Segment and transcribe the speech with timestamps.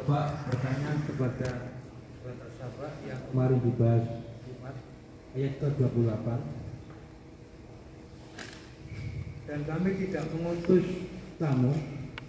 [0.00, 1.76] coba bertanya kepada
[2.56, 4.04] sahabat yang kemarin dibahas
[5.36, 6.28] ayat ke-28
[9.44, 10.86] dan kami tidak mengutus
[11.36, 11.72] kamu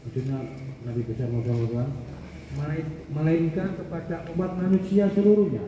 [0.04, 0.40] maksudnya
[0.84, 1.88] Nabi besar Muhammad
[3.16, 5.64] melainkan kepada umat manusia seluruhnya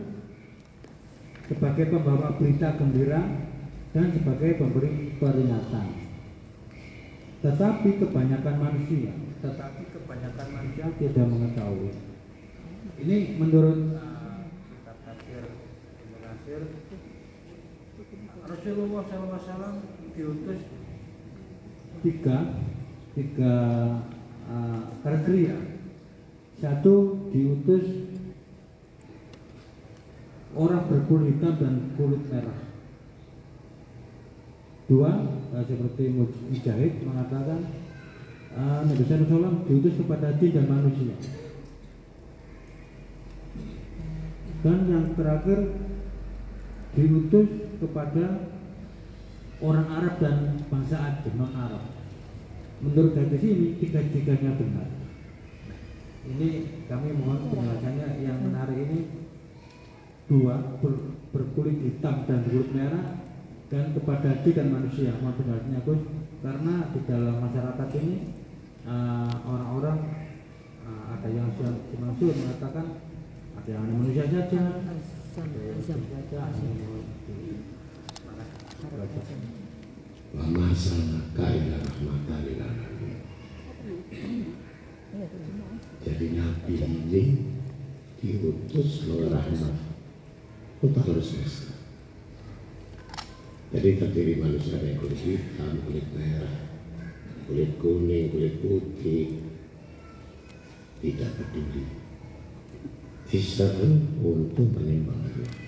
[1.47, 3.23] sebagai pembawa berita gembira
[3.95, 5.88] dan sebagai pemberi peringatan.
[7.43, 9.11] Tetapi kebanyakan manusia,
[9.43, 9.93] tetapi
[10.23, 11.91] kebanyakan manusia tidak mengetahui.
[13.04, 15.43] Ini menurut uh, kitab tafsir
[16.00, 16.15] Ibnu
[18.47, 19.83] Rasulullah SAW
[20.15, 20.64] diutus
[22.00, 22.55] tiga
[23.19, 23.55] tiga
[24.47, 25.59] uh, kriteria.
[26.64, 28.15] Satu diutus
[30.55, 32.59] orang berkulit hitam dan kulit merah.
[34.88, 35.11] Dua,
[35.52, 37.83] uh, seperti Mujahid mengatakan
[38.58, 41.16] uh, Nabi SAW diutus kepada jin dan manusia.
[44.64, 45.60] Dan yang terakhir
[46.95, 47.50] diutus
[47.84, 48.54] kepada
[49.60, 50.38] orang Arab dan
[50.72, 51.84] bangsa Aceh non Arab.
[52.84, 54.88] Menurut hadis ini tiga-tiganya benar.
[56.23, 56.50] Ini
[56.88, 59.00] kami mohon penjelasannya yang menarik ini
[60.32, 63.20] dua ber, berkulit hitam dan berkulit merah
[63.67, 66.02] dan kepada jin dan manusia mohon penjelasannya Gus
[66.40, 68.16] karena di dalam masyarakat ini
[68.84, 70.00] orang-orang
[70.84, 71.48] uh, uh, ada yang
[71.95, 72.86] manusia mengatakan
[73.56, 74.64] ada yang manusia saja.
[80.34, 83.22] Wa masalaka ila rahmatan lil alamin
[86.04, 87.23] jadi nabi ini
[88.17, 89.78] diutus oleh rahmat.
[90.84, 91.73] Untuk harus selesai
[93.73, 96.62] jadi terdiri manusia yang kulit hitam, kulit merah,
[97.45, 99.44] kulit kuning, kulit putih.
[101.03, 101.83] Tidak peduli.
[103.27, 103.91] Diseru
[104.23, 105.64] untuk menyembah Allah ya.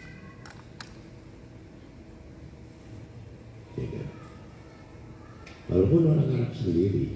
[5.66, 7.12] walaupun orang Arab sendiri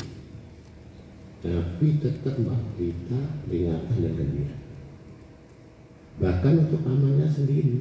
[1.39, 4.55] tapi tetap mbak kita peringatan dan gembira.
[6.19, 7.79] Bahkan untuk amalnya sendiri.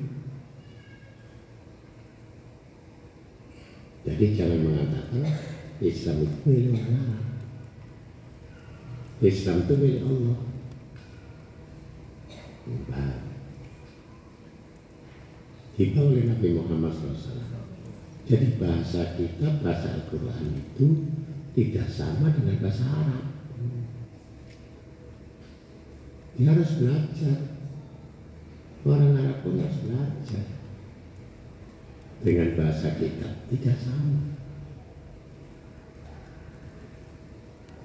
[4.06, 5.27] Jadi jangan mengatakan
[5.83, 6.37] Islam itu.
[6.47, 7.28] Milik orang Arab
[9.19, 10.39] Islam itu milik Allah.
[12.69, 13.16] Nah,
[15.75, 17.49] dibawa oleh Nabi Muhammad SAW
[18.28, 21.09] jadi bahasa kita, bahasa Al-Quran itu
[21.56, 23.25] tidak sama dengan bahasa Arab.
[26.37, 27.38] Dia harus belajar.
[28.84, 30.44] Orang Arab pun harus belajar.
[32.21, 34.38] Dengan bahasa kita tidak sama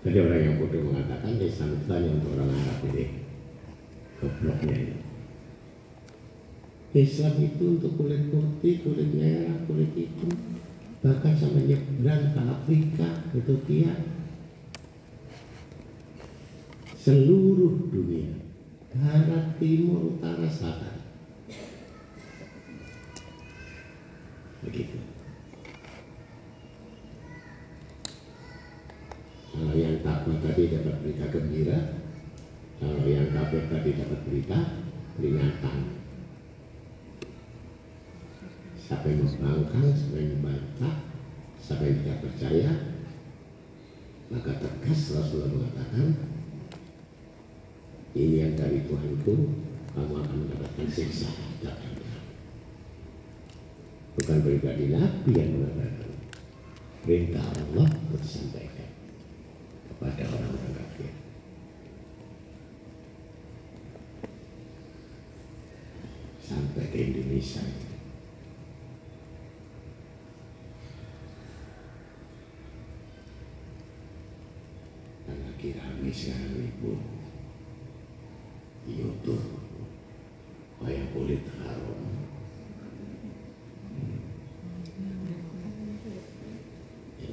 [0.04, 3.06] jadi orang yang bodoh mengatakan Islam itu hanya untuk orang Arab ini
[4.20, 4.98] gobloknya ini.
[6.94, 10.32] Islam itu untuk kulit putih, kulit merah, kulit hitam.
[11.04, 13.92] Bahkan sampai nyebrang ke Afrika, Ethiopia
[17.00, 18.32] seluruh dunia.
[18.94, 21.00] Barat, timur, utara, selatan.
[24.64, 25.13] Begitu
[29.54, 31.78] kalau yang takwa tadi dapat berita gembira
[32.82, 34.60] kalau yang kafir tadi dapat berita
[35.16, 35.78] peringatan.
[38.84, 41.14] Siapa yang membangkang, siapa yang membantah
[41.64, 42.70] siapa yang tidak percaya
[44.28, 46.08] maka tegas Rasulullah mengatakan
[48.20, 49.36] ini yang dari Tuhanku
[49.96, 51.32] kamu akan mendapatkan siksa
[54.14, 56.12] bukan pribadi Nabi yang mengatakan
[57.08, 57.88] perintah Allah
[58.20, 58.73] disampaikan
[60.04, 61.12] kepada orang-orang kafir.
[66.44, 67.64] Sampai ke Indonesia.
[75.24, 77.00] Dan lagi rame sekarang ibu
[78.84, 79.48] di Youtube.
[80.84, 81.96] Wayang kulit haram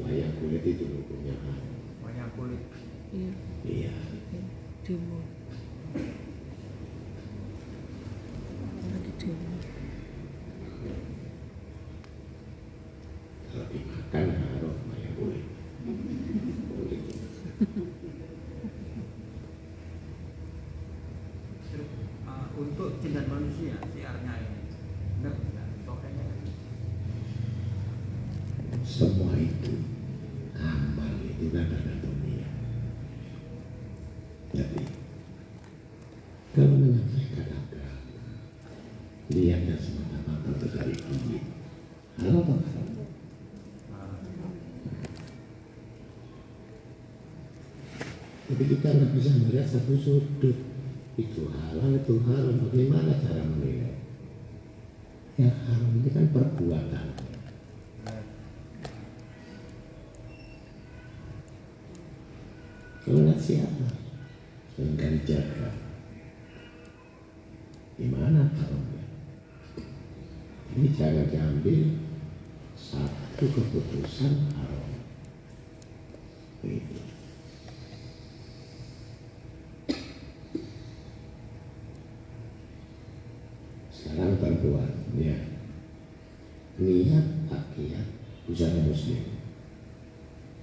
[0.01, 1.35] wayang kulit itu hukumnya
[2.41, 2.63] kulit.
[3.13, 3.33] Iya,
[3.69, 3.93] iya.
[4.81, 5.21] Demo.
[8.89, 9.61] Lagi demo.
[13.51, 15.43] kalau dimakan haram wayang kulit
[16.71, 17.03] kulit
[22.31, 24.71] uh, untuk jin dan manusia siarnya ini
[25.19, 26.27] benar tidak soalnya
[28.87, 29.83] semua itu
[30.55, 32.47] amal itu nada dunia
[34.51, 34.83] jadi
[36.51, 38.35] Kalau menyampaikan agama,
[39.31, 40.99] lihatnya semata-mata dari.
[42.19, 42.87] Halal atau haram?
[48.51, 50.59] Tapi kita nggak bisa melihat satu sudut.
[51.15, 52.67] Itu halal, itu haram.
[52.67, 53.95] Bagaimana cara menilai?
[55.39, 57.07] Yang haram ini kan perbuatan.
[63.07, 63.39] Kalau nggak
[64.81, 65.69] sehingga dijaga.
[68.01, 69.05] Gimana haramnya?
[70.73, 72.01] Ini jangan diambil
[72.81, 75.05] satu keputusan haram.
[76.65, 76.97] Begitu.
[83.93, 85.37] Sekarang bantuan, ya.
[86.81, 88.09] Niat akiat
[88.49, 89.45] usaha muslim.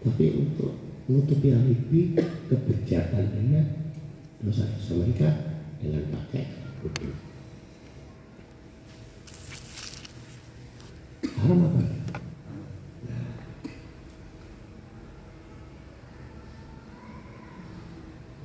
[0.02, 0.74] Tapi untuk
[1.06, 2.18] menutupi alibi
[2.50, 3.87] kebijakannya
[4.42, 5.30] dosa-dosa mereka
[5.82, 6.46] dengan pakai
[6.86, 7.12] wudhu.
[11.38, 11.82] Haram apa?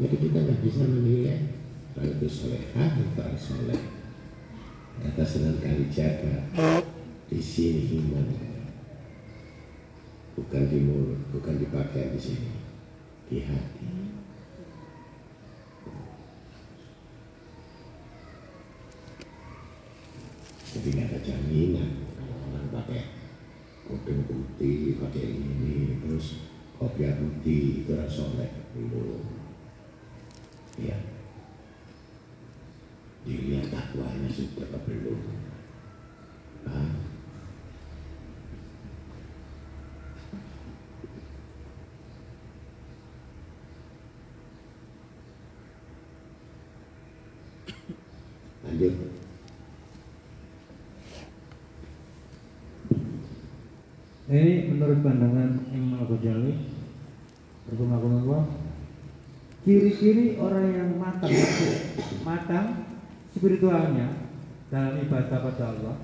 [0.03, 1.39] Jadi kita nggak bisa menilai
[1.95, 3.79] kalau itu solehah atau soleh.
[5.03, 6.47] Kata Sunan Kalijaga,
[7.27, 8.29] di sini iman,
[10.39, 12.53] bukan di mulut, bukan dipakai di sini,
[13.27, 13.89] di hati.
[20.73, 23.03] Jadi nggak ada jaminan kalau orang pakai
[24.63, 26.47] putih, pakai ini, terus
[26.79, 28.47] kopi putih itu soleh
[28.79, 29.27] belum.
[30.79, 30.95] Ya,
[33.27, 35.21] dilihat takwanya sudah apa belum
[36.63, 36.91] Hah?
[48.63, 49.12] lanjut
[54.33, 56.57] Ini menurut pandangan Imam Al-Ghazali
[57.69, 58.49] Rahimahullah
[59.61, 61.37] Ciri-ciri orang yang matang
[62.25, 62.67] Matang
[63.37, 64.09] spiritualnya
[64.73, 65.97] Dalam ibadah pada Allah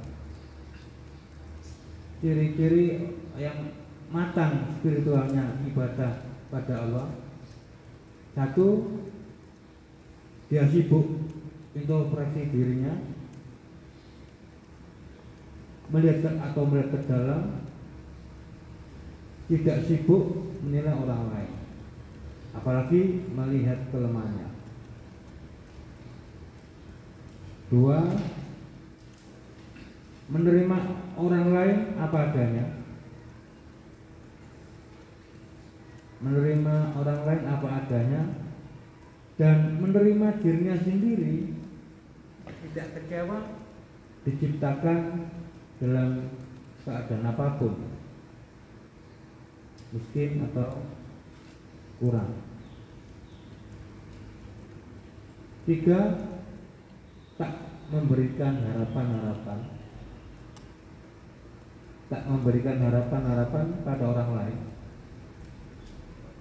[2.20, 3.72] Ciri-ciri yang
[4.12, 7.08] matang spiritualnya ibadah pada Allah
[8.36, 8.92] Satu
[10.52, 11.32] Dia sibuk
[11.72, 12.92] introspeksi dirinya
[15.88, 17.67] Melihat atau melihat ke dalam
[19.48, 21.52] tidak sibuk menilai orang lain.
[22.52, 23.00] Apalagi
[23.32, 24.48] melihat kelemahannya.
[27.68, 28.00] Dua
[30.28, 30.78] menerima
[31.16, 32.66] orang lain apa adanya.
[36.18, 38.22] Menerima orang lain apa adanya
[39.38, 41.54] dan menerima dirinya sendiri
[42.68, 43.38] tidak kecewa
[44.26, 45.30] diciptakan
[45.78, 46.26] dalam
[46.82, 47.97] keadaan apa pun
[49.92, 50.84] miskin atau
[51.98, 52.44] kurang.
[55.64, 56.00] Tiga,
[57.36, 57.52] tak
[57.92, 59.58] memberikan harapan-harapan,
[62.08, 64.58] tak memberikan harapan-harapan pada orang lain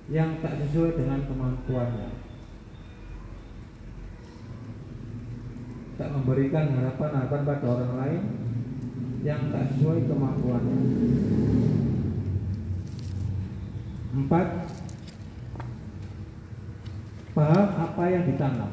[0.07, 2.09] yang tak sesuai dengan kemampuannya.
[5.99, 8.21] Tak memberikan harapan-harapan pada orang lain
[9.27, 10.79] yang tak sesuai kemampuannya.
[14.07, 14.47] Empat,
[17.35, 18.71] paham apa yang ditanam.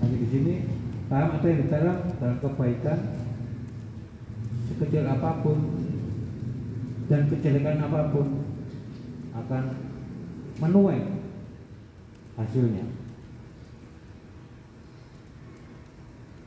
[0.00, 0.54] Nanti di sini.
[1.06, 1.96] Paham apa yang ditanam?
[2.18, 2.98] Dalam kebaikan
[4.66, 5.58] sekecil apa pun
[7.06, 8.42] dan kejelekan apa pun
[9.30, 9.64] akan
[10.58, 11.00] menuai
[12.34, 12.84] hasilnya.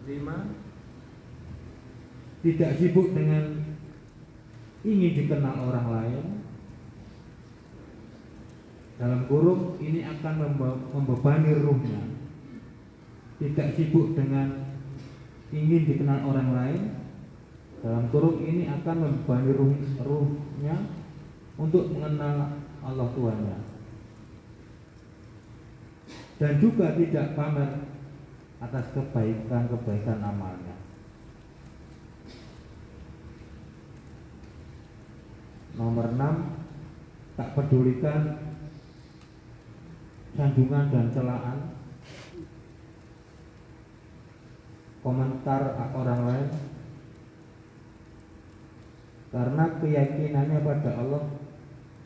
[0.10, 0.38] Lima,
[2.42, 3.62] tidak sibuk dengan
[4.82, 6.26] ingin dikenal orang lain,
[9.00, 12.04] dalam kurung ini akan membe- membebani ruhnya.
[13.40, 14.68] Tidak sibuk dengan
[15.56, 16.82] ingin dikenal orang lain
[17.80, 20.76] dalam kurung ini akan membebani ruh, ruhnya
[21.56, 23.80] untuk mengenal Allah Tuhannya
[26.40, 27.84] dan juga tidak pamer
[28.64, 30.76] atas kebaikan-kebaikan amalnya.
[35.76, 38.49] Nomor 6 tak pedulikan
[40.38, 41.58] sanjungan dan celaan
[45.00, 45.62] komentar
[45.96, 46.50] orang lain
[49.30, 51.24] karena keyakinannya pada Allah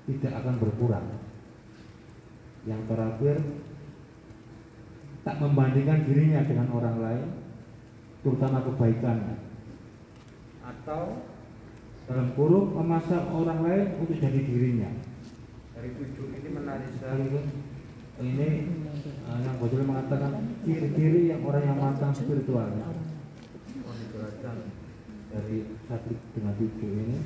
[0.07, 1.07] tidak akan berkurang
[2.63, 3.39] yang terakhir
[5.23, 7.27] tak membandingkan dirinya dengan orang lain,
[8.23, 9.39] terutama kebaikannya,
[10.59, 11.23] atau
[12.03, 14.91] dalam kurung memasang orang lain untuk jadi dirinya.
[15.79, 17.39] Dari tujuh ini menarik sekali?
[18.13, 18.49] Ini
[19.25, 22.85] uh, yang Bojol mengatakan ciri-ciri yang orang yang matang spiritualnya.
[23.81, 24.55] Oh, dijelaskan
[25.33, 25.57] dari
[25.89, 27.17] satu dengan tujuh ini.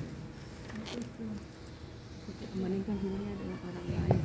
[2.58, 4.22] Dirinya dengan orang lain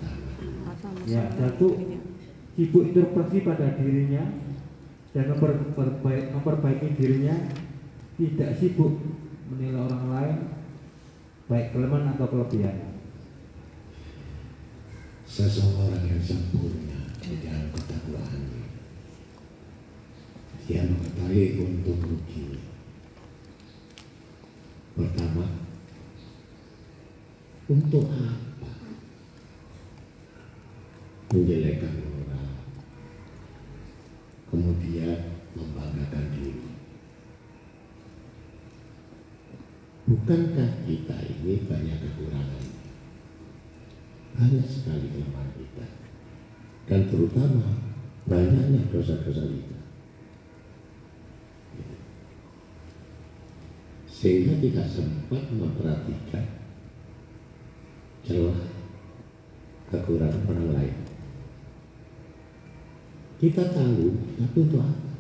[1.07, 1.69] Ya, masalah satu
[2.53, 4.23] sibuk introspeksi pada dirinya
[5.13, 7.37] dan memper- memperbaik- memperbaiki dirinya
[8.17, 9.03] tidak sibuk
[9.53, 10.37] menilai orang lain
[11.47, 12.92] baik kelemahan atau kelebihan
[15.33, 18.69] Seseorang yang sempurna di dalam ketakwaannya.
[20.69, 22.61] Dia mengetahui untung rugi.
[24.93, 25.49] Pertama,
[27.65, 28.73] untuk apa
[31.33, 32.53] menjelekkan orang,
[34.53, 35.17] kemudian
[35.57, 36.77] membanggakan diri.
[40.13, 42.72] Bukankah kita ini banyak kekurangan?
[44.33, 45.87] Banyak sekali kelemahan kita.
[46.89, 47.69] Dan terutama
[48.25, 49.81] banyaknya dosa-dosa kita.
[54.09, 56.47] Sehingga tidak sempat memperhatikan
[58.23, 58.61] celah
[59.91, 60.97] kekurangan orang lain.
[63.43, 65.11] Kita tahu, tapi untuk apa?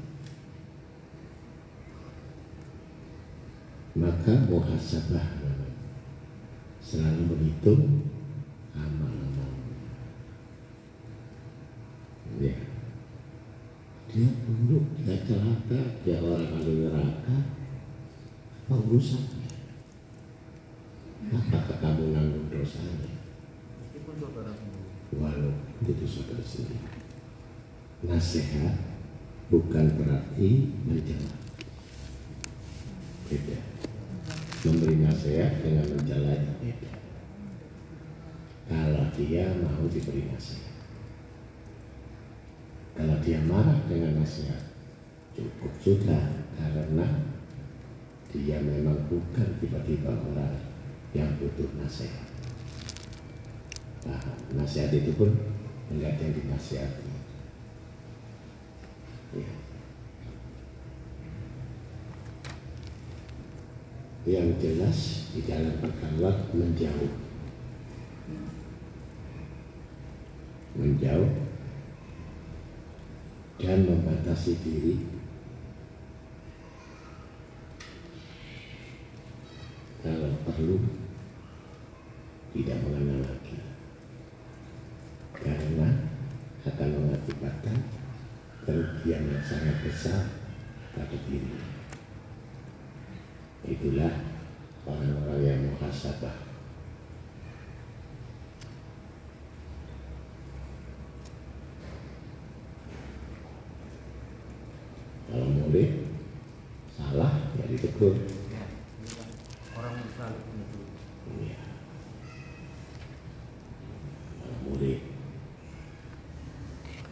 [3.99, 5.27] Maka muhasabah
[6.79, 8.12] selalu menghitung
[8.77, 9.51] amal-amal.
[12.41, 12.55] Ya.
[14.13, 17.37] Dia buruk, dia celaka, dia orang ahli neraka.
[18.69, 19.49] Apa urusannya?
[21.33, 23.09] Apakah kamu nanggung dosanya?
[25.13, 25.53] Walau
[25.85, 26.81] itu saudara sendiri.
[28.05, 28.77] Nasihat
[29.53, 31.37] bukan berarti mencela.
[33.29, 33.59] Beda.
[34.63, 36.92] Memberi nasihat dengan mencela itu beda.
[38.73, 40.73] Kalau dia mau diberi nasihat.
[42.97, 44.73] Kalau dia marah dengan nasihat,
[45.37, 46.25] cukup sudah
[46.57, 47.05] karena
[48.33, 50.57] dia memang bukan tiba-tiba orang
[51.13, 52.25] yang butuh nasihat.
[54.09, 54.25] Nah,
[54.57, 55.37] nasihat itu pun
[55.93, 57.13] melihat yang dinasihati.
[59.37, 59.53] Ya.
[64.25, 64.99] Yang jelas
[65.37, 67.22] di dalam berkhawat menjauh.
[70.73, 71.29] Menjauh
[73.63, 74.97] dan membatasi diri
[80.03, 80.83] kalau perlu
[82.51, 83.59] tidak mengenal lagi
[85.37, 85.89] karena
[86.67, 87.77] akan mengakibatkan
[88.67, 90.27] kerugian yang sangat besar
[90.95, 91.59] pada diri.
[93.63, 94.15] Itulah
[94.87, 96.52] orang-orang yang muhasabah.
[105.33, 106.13] Kalau murid
[106.93, 108.21] salah ya ditegur.
[108.53, 108.65] ya,
[109.81, 110.81] orang selalu itu
[111.41, 111.61] Iya.
[114.37, 115.01] Kalau murid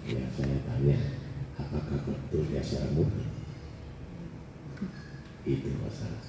[0.04, 0.98] Ya saya tanya
[1.56, 3.28] Apakah betul dia seorang murid
[5.48, 6.20] Itu masalah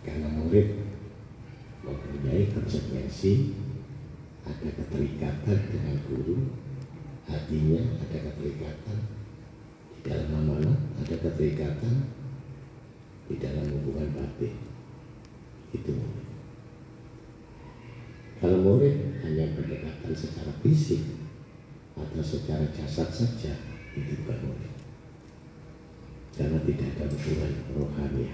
[0.00, 0.80] Karena murid
[1.84, 3.52] Mempunyai konsekuensi
[4.48, 6.64] Ada keterikatan dengan guru
[7.26, 8.98] Hatinya ada keterikatan
[9.94, 12.16] Di dalam amanah ada keterikatan
[13.26, 14.54] di dalam hubungan batin
[15.74, 16.26] itu murid.
[18.38, 21.02] Kalau murid hanya pendekatan secara fisik
[21.98, 23.54] atau secara jasad saja
[23.98, 24.74] itu bukan murid.
[26.38, 28.26] Karena tidak ada hubungan rohani.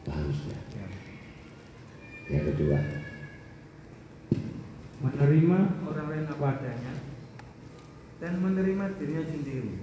[0.00, 0.56] Paham sudah?
[0.74, 0.88] ya.
[2.30, 2.78] Yang kedua,
[5.02, 6.94] menerima orang lain apa adanya
[8.22, 9.74] dan menerima dirinya sendiri.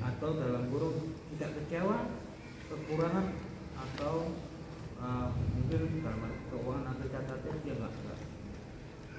[0.00, 2.08] Atau dalam kurung tidak kecewa
[2.72, 3.36] kekurangan
[3.76, 4.32] atau
[4.96, 8.20] uh, mungkin dalam keuangan atau catatan dia nggak nggak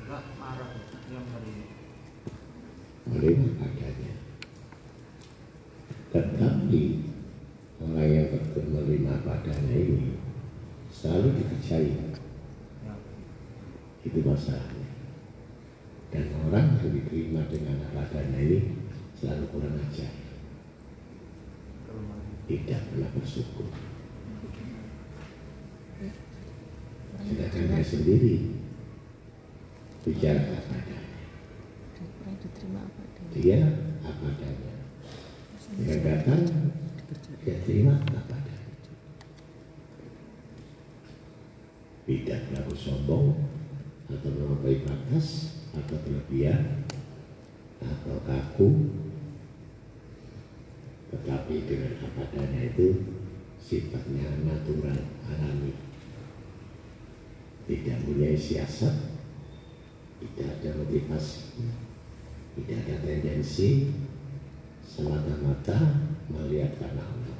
[0.09, 0.69] nggak marah
[1.05, 1.67] dia menerima
[3.05, 4.13] menerima adanya.
[6.09, 6.83] Tetapi
[7.85, 10.24] orang yang menerima padanya ini
[10.95, 11.91] selalu dikerjai.
[11.91, 12.07] ya.
[14.07, 14.87] Itu masalahnya.
[16.15, 18.59] Dan orang yang diterima dengan apa adanya ini
[19.19, 20.13] selalu kurang ajar.
[22.45, 23.67] tidak pernah bersyukur.
[27.25, 28.35] Sedangkan dia sendiri
[30.05, 30.99] bicara apa adanya.
[31.97, 33.59] kurang diterima apa adanya Dia
[34.05, 34.73] apa adanya.
[35.81, 36.43] Dia datang,
[37.41, 38.69] dia terima apa adanya.
[42.05, 43.33] Tidak berlaku sombong
[44.05, 46.85] atau melampaui batas atau berlebihan
[47.81, 48.69] atau kaku.
[51.09, 53.01] Tetapi dengan apa adanya itu
[53.57, 55.73] sifatnya natural alami.
[57.65, 58.93] Tidak punya siasat
[60.21, 61.65] tidak ada motivasi
[62.55, 63.91] tidak ada tendensi
[64.79, 67.39] semata-mata melihat karena Allah.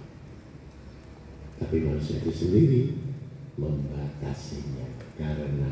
[1.56, 2.84] Tapi manusia itu sendiri
[3.56, 5.72] membatasinya karena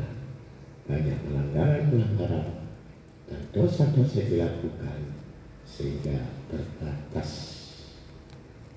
[0.84, 2.48] banyak pelanggaran-pelanggaran
[3.28, 5.00] dan dosa-dosa yang dilakukan
[5.64, 6.16] sehingga
[6.48, 7.30] terbatas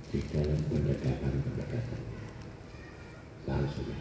[0.08, 2.22] di dalam pendekatan-pendekatannya.
[3.48, 3.92] Langsung.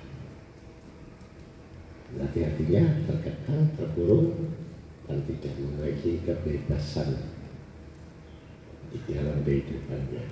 [2.15, 4.55] Berarti artinya terkekang, terkurung
[5.11, 7.11] dan tidak memiliki kebebasan
[8.95, 10.25] di dalam kehidupannya.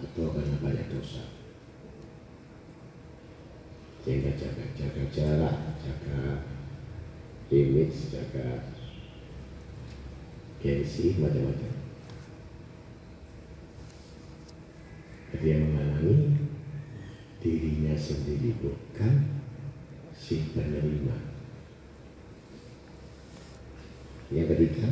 [0.00, 1.39] Atau karena banyak dosa
[4.00, 6.40] sehingga jaga jaga jarak jaga
[7.52, 8.72] image jaga
[10.60, 11.74] gengsi macam-macam
[15.30, 16.16] jadi yang menghalangi
[17.40, 19.40] dirinya sendiri bukan
[20.16, 21.16] si penerima
[24.30, 24.88] yang ketiga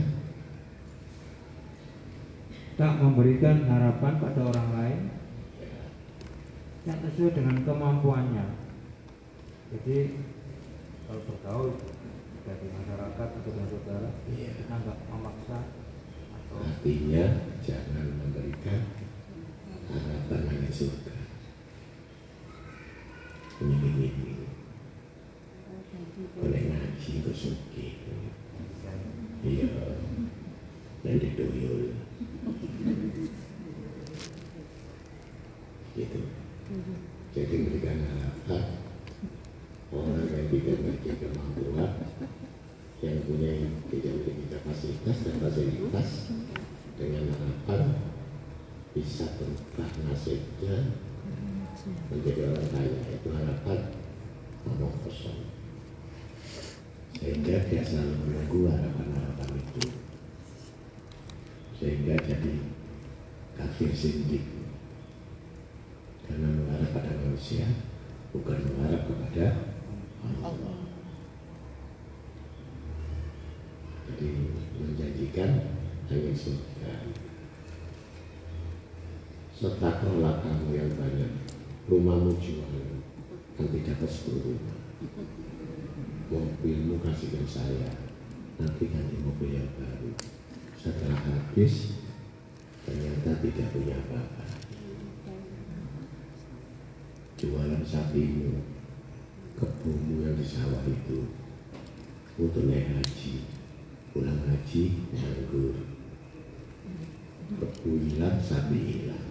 [2.78, 5.00] tak memberikan harapan pada orang lain
[6.86, 8.46] yang sesuai dengan kemampuannya.
[9.68, 9.98] Jadi
[11.04, 11.76] kalau bergaul
[12.48, 14.56] di masyarakat atau dengan saudara, Iya.
[14.56, 15.58] kita nggak memaksa
[16.32, 17.24] atau artinya
[17.60, 18.80] jangan memberikan
[19.92, 21.12] harapan hanya surga.
[23.58, 24.08] Ini
[26.38, 27.86] boleh ngaji ke suki
[29.44, 29.68] iya.
[31.04, 31.94] Nanti tuyul
[35.98, 36.20] gitu.
[37.34, 38.62] Jadi berikan harapan
[39.88, 41.92] orang yang tidak memiliki kemampuan
[42.98, 46.08] yang punya memiliki kapasitas dan fasilitas
[46.98, 47.94] dengan harapan
[48.90, 50.76] bisa berubah nasibnya
[52.10, 52.98] menjadi orang kaya.
[53.14, 53.78] Itu harapan
[54.66, 55.46] omong kosong.
[57.18, 59.82] Sehingga dia selalu menunggu harapan-harapan itu.
[61.78, 62.52] Sehingga jadi
[63.54, 64.44] kafir sindik.
[66.26, 67.64] Karena mengharap pada manusia
[68.34, 69.77] bukan mengharap kepada
[70.24, 70.78] Allah
[74.08, 74.28] jadi
[74.80, 75.50] menjanjikan
[76.10, 76.92] hanya surga.
[79.54, 81.32] Sedekahlah kamu yang banyak.
[81.88, 82.72] Rumahmu jual
[83.58, 84.78] Nanti dapat 10 rumah.
[86.30, 87.90] Mobilmu kasihkan saya.
[88.58, 90.14] Nanti ganti mobil yang baru.
[90.78, 91.98] Setelah habis
[92.88, 94.44] Ternyata tidak punya apa-apa.
[97.36, 98.77] Jualan sapimu
[99.58, 101.26] Kebunmu yang di sawah itu.
[102.38, 103.42] Untuk naik haji.
[104.14, 105.74] Pulang haji nganggur.
[107.58, 109.26] Kebu hilang, sapi hilang.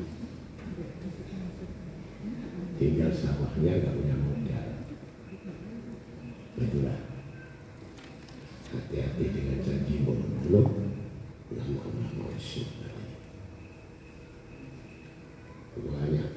[2.75, 4.67] Tinggal sawahnya nggak punya modal.
[6.59, 6.99] Itulah.
[8.67, 10.87] Hati-hati dengan janji muluk
[11.55, 13.15] lama-lama isu tadi?
[15.77, 16.27] Banyak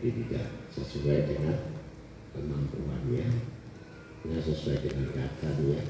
[0.00, 1.56] jadi tidak sesuai dengan
[2.32, 3.28] kemampuannya
[4.24, 5.80] tidak sesuai dengan katanya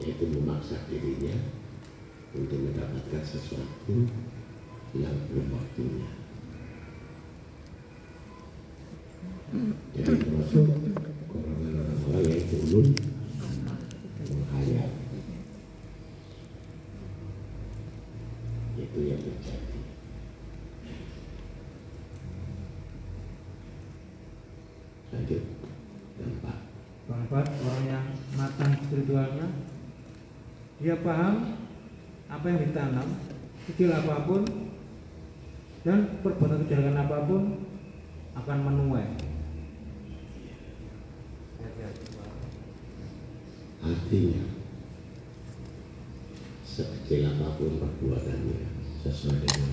[0.00, 1.36] yaitu memaksa dirinya
[2.32, 4.08] untuk mendapatkan sesuatu
[4.96, 6.08] yang belum waktunya.
[9.96, 10.64] Jadi termasuk
[11.28, 12.88] golongan orang-orang yang turun
[14.28, 14.88] menghayal.
[18.76, 19.67] Itu yang terjadi.
[25.08, 25.42] Lanjut,
[26.20, 26.58] dampak.
[27.08, 29.48] keempat orang yang matang spiritualnya
[30.76, 31.56] dia paham
[32.28, 33.08] apa yang ditanam
[33.64, 34.44] kecil apa pun
[35.88, 37.42] dan perbuatan kejahatan apa pun
[38.36, 39.08] akan menuai.
[43.78, 44.42] Artinya,
[46.66, 48.60] sekecil apa pun perbuatannya
[49.00, 49.72] sesuai dengan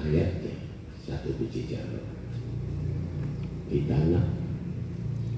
[0.00, 0.56] ayatnya
[1.04, 2.06] satu biji jarum.
[3.66, 4.45] Ditanam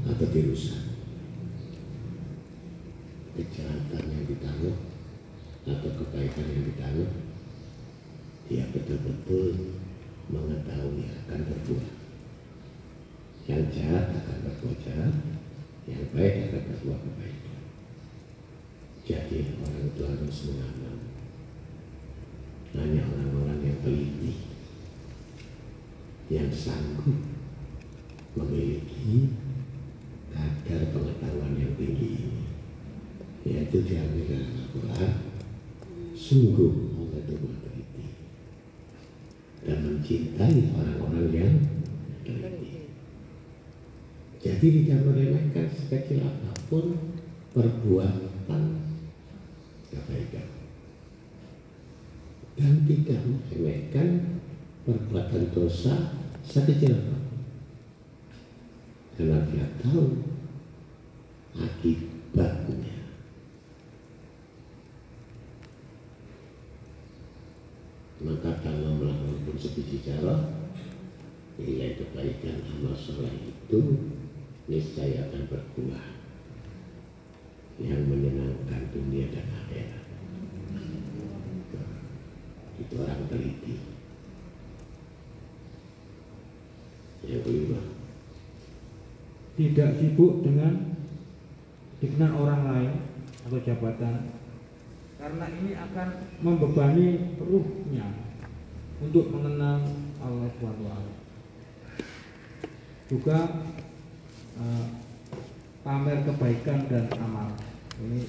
[0.09, 0.83] atau dirusak.
[3.39, 4.77] Kejahatan yang ditangguh
[5.69, 7.11] atau kebaikan yang ditangguh
[8.49, 9.77] dia betul-betul
[10.33, 11.93] mengetahui akan berbuat.
[13.47, 15.15] Yang jahat akan berbuat jahat
[15.85, 17.49] yang baik akan berbuat kebaikan
[19.09, 20.97] jadi orang itu harus mengamal.
[22.77, 24.37] Hanya orang-orang yang teliti
[26.29, 27.17] yang sanggup
[28.37, 29.33] memiliki
[30.29, 32.45] kadar pengetahuan yang tinggi ini
[33.49, 35.15] yaitu diambil dari Al-Quran
[36.13, 38.05] sungguh mengetahui teliti
[39.65, 41.55] dan mencintai orang-orang yang
[42.23, 42.69] teliti
[44.39, 46.95] jadi tidak meremehkan sekecil apa pun
[47.51, 48.63] perbuatan
[49.91, 50.47] kebaikan.
[52.55, 54.09] Dan tidak meremehkan
[54.87, 56.15] perbuatan dosa
[56.47, 57.43] sekecil apa pun.
[59.19, 60.23] Karena dia tahu
[61.59, 62.98] akibatnya
[68.19, 70.51] maka kalau melakukan sebiji cara
[71.59, 73.81] nilai kebaikan amal soleh itu
[74.67, 76.07] niscaya akan berbuah
[77.79, 80.05] yang menyenangkan dunia dan akhirat.
[82.79, 83.75] Itu orang teliti.
[87.27, 87.81] Yang kelima
[89.59, 90.95] tidak sibuk dengan
[91.99, 92.93] dikenal orang lain
[93.43, 94.31] atau jabatan
[95.19, 96.09] karena ini akan
[96.41, 97.07] membebani
[97.43, 98.07] ruhnya
[99.03, 99.83] untuk mengenal
[100.23, 100.87] Allah SWT
[103.09, 103.39] juga
[104.59, 104.87] eh,
[105.81, 107.57] pamer kebaikan dan amal.
[107.99, 108.21] Ini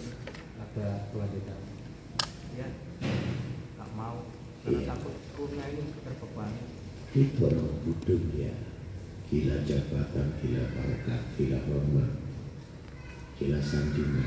[0.57, 1.59] ada kelanjutan.
[2.57, 2.67] Ya
[3.77, 4.23] tak mau
[4.63, 4.87] karena Iya.
[4.91, 6.63] takut ruhnya ini terbebani.
[7.13, 8.55] Itu ya.
[9.29, 12.11] Gila jabatan, gila pangkat, gila hormat,
[13.37, 14.25] gila sanjungan,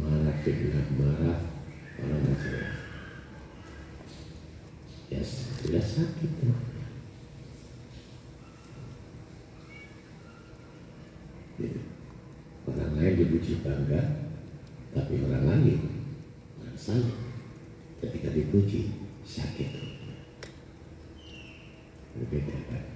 [0.00, 1.40] marah fitnah, marah
[2.00, 2.72] orang masalah.
[5.12, 6.30] Ya sudah sakit.
[11.54, 11.80] Gitu.
[12.64, 14.32] Orang lain dipuji bangga,
[14.96, 15.80] tapi orang lain
[16.74, 17.14] salah.
[18.00, 19.70] Ketika dipuji sakit.
[22.14, 22.94] Berbeda kan?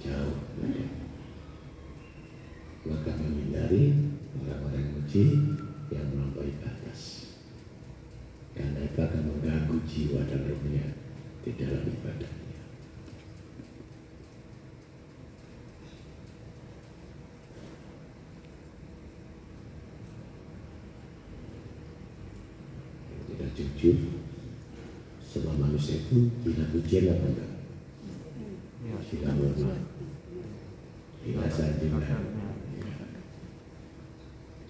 [0.00, 0.36] jauh.
[2.80, 5.24] Maka menghindari orang-orang muji
[5.90, 7.34] yang melampaui batas.
[8.54, 10.86] Karena itu akan mengganggu jiwa dan rohnya
[11.42, 12.60] di dalam ibadahnya.
[23.30, 23.98] Tidak jujur,
[25.24, 27.52] semua manusia itu tidak pujian apa enggak?
[28.84, 29.82] ya Tidak hormat.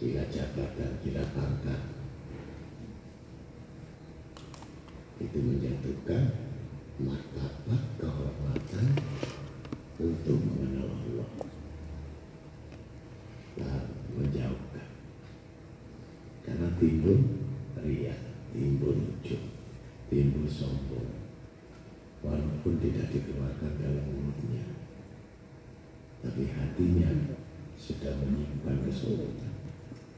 [0.01, 1.81] Sanjungan, gila jabatan, gila pangkat.
[5.21, 6.25] Itu menjatuhkan
[7.05, 8.87] martabat kehormatan
[10.01, 11.31] untuk mengenal Allah
[13.61, 13.85] dan
[14.17, 14.89] menjauhkan.
[16.49, 17.21] Karena timbul
[17.85, 18.17] ria,
[18.57, 19.43] timbul ujub,
[20.09, 21.13] timbul sombong,
[22.25, 24.65] walaupun tidak dikeluarkan dalam mulutnya
[26.21, 27.09] tapi hatinya
[27.81, 28.77] sudah menyimpan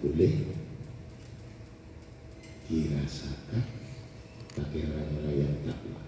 [0.00, 0.34] boleh
[2.64, 3.64] dirasakan
[4.56, 6.00] bagi orang-orang yang takwa.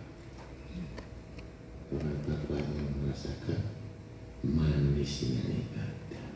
[1.93, 3.61] Orang takwa yang merasakan
[4.41, 6.27] manisnya ibadah,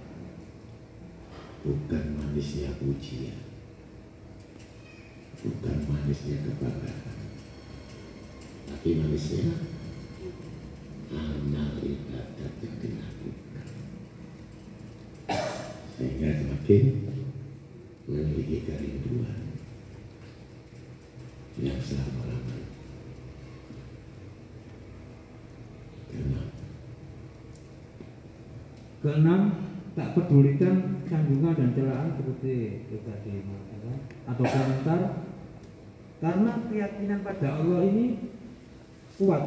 [1.65, 3.41] bukan manisnya pujian,
[5.41, 7.19] bukan manisnya kebanggaan,
[8.69, 9.49] tapi manisnya
[11.09, 13.69] amal ibadat yang dilakukan.
[15.97, 16.85] Sehingga semakin
[18.07, 19.49] memiliki kerinduan
[21.57, 22.69] yang selama-lamanya.
[26.13, 26.65] Kenapa?
[29.07, 29.55] Keenam,
[29.95, 33.39] tak pedulikan sanjungan dan celaan seperti itu tadi
[34.27, 35.01] atau komentar?
[36.19, 38.35] Karena keyakinan pada Allah ini
[39.15, 39.47] kuat.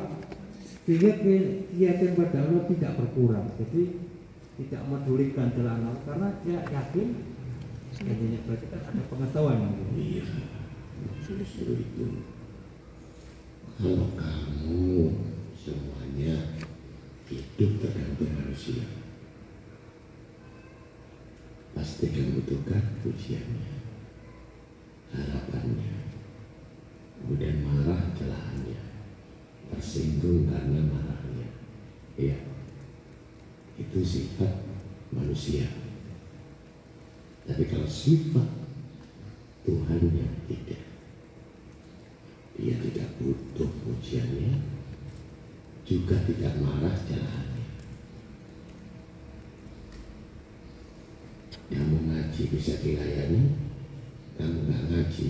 [0.88, 3.52] Sehingga keyakinan pada Allah tidak berkurang.
[3.60, 4.00] Jadi
[4.63, 6.04] tidak medulikan jalan Allah.
[6.08, 7.08] Karena dia yakin
[8.00, 9.76] jadinya berarti kan ada pengetahuan.
[9.76, 10.24] Gitu.
[13.76, 14.88] Kalau kamu
[15.60, 16.63] semuanya
[17.28, 18.88] hidup tergantung manusia,
[21.80, 23.72] pasti kamu butuhkan pujiannya,
[25.15, 25.96] harapannya,
[27.15, 28.84] kemudian marah celahannya,
[29.72, 31.48] tersinggung karena marahnya.
[32.20, 32.36] Iya,
[33.80, 34.60] itu sifat
[35.15, 35.72] manusia.
[37.48, 38.60] Tapi kalau sifat
[39.63, 40.84] Tuhannya tidak.
[42.60, 44.52] Dia tidak butuh pujiannya,
[45.88, 47.59] juga tidak marah jalahannya.
[51.70, 53.54] Kamu ngaji bisa dilayani,
[54.42, 55.28] kamu nggak ngaji,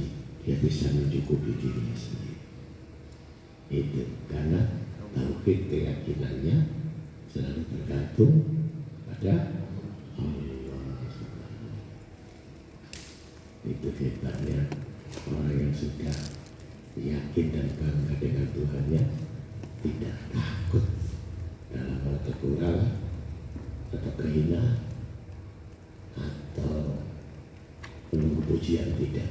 [0.47, 2.39] dia bisa mencukupi dirinya sendiri.
[3.69, 4.79] Itu karena
[5.11, 6.57] tauhid keyakinannya
[7.27, 8.33] selalu bergantung
[9.03, 9.51] pada
[10.15, 10.49] Allah.
[13.67, 14.71] Itu hebatnya
[15.27, 16.15] orang yang sudah
[16.97, 19.03] yakin dan bangga dengan Tuhannya
[19.85, 20.85] tidak takut
[21.69, 22.95] dalam hal kekurangan
[23.93, 24.88] atau kehinaan
[26.19, 26.99] atau
[28.11, 29.29] menunggu pujian tidak.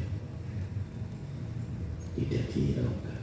[2.18, 3.22] Tidak dihiraukan.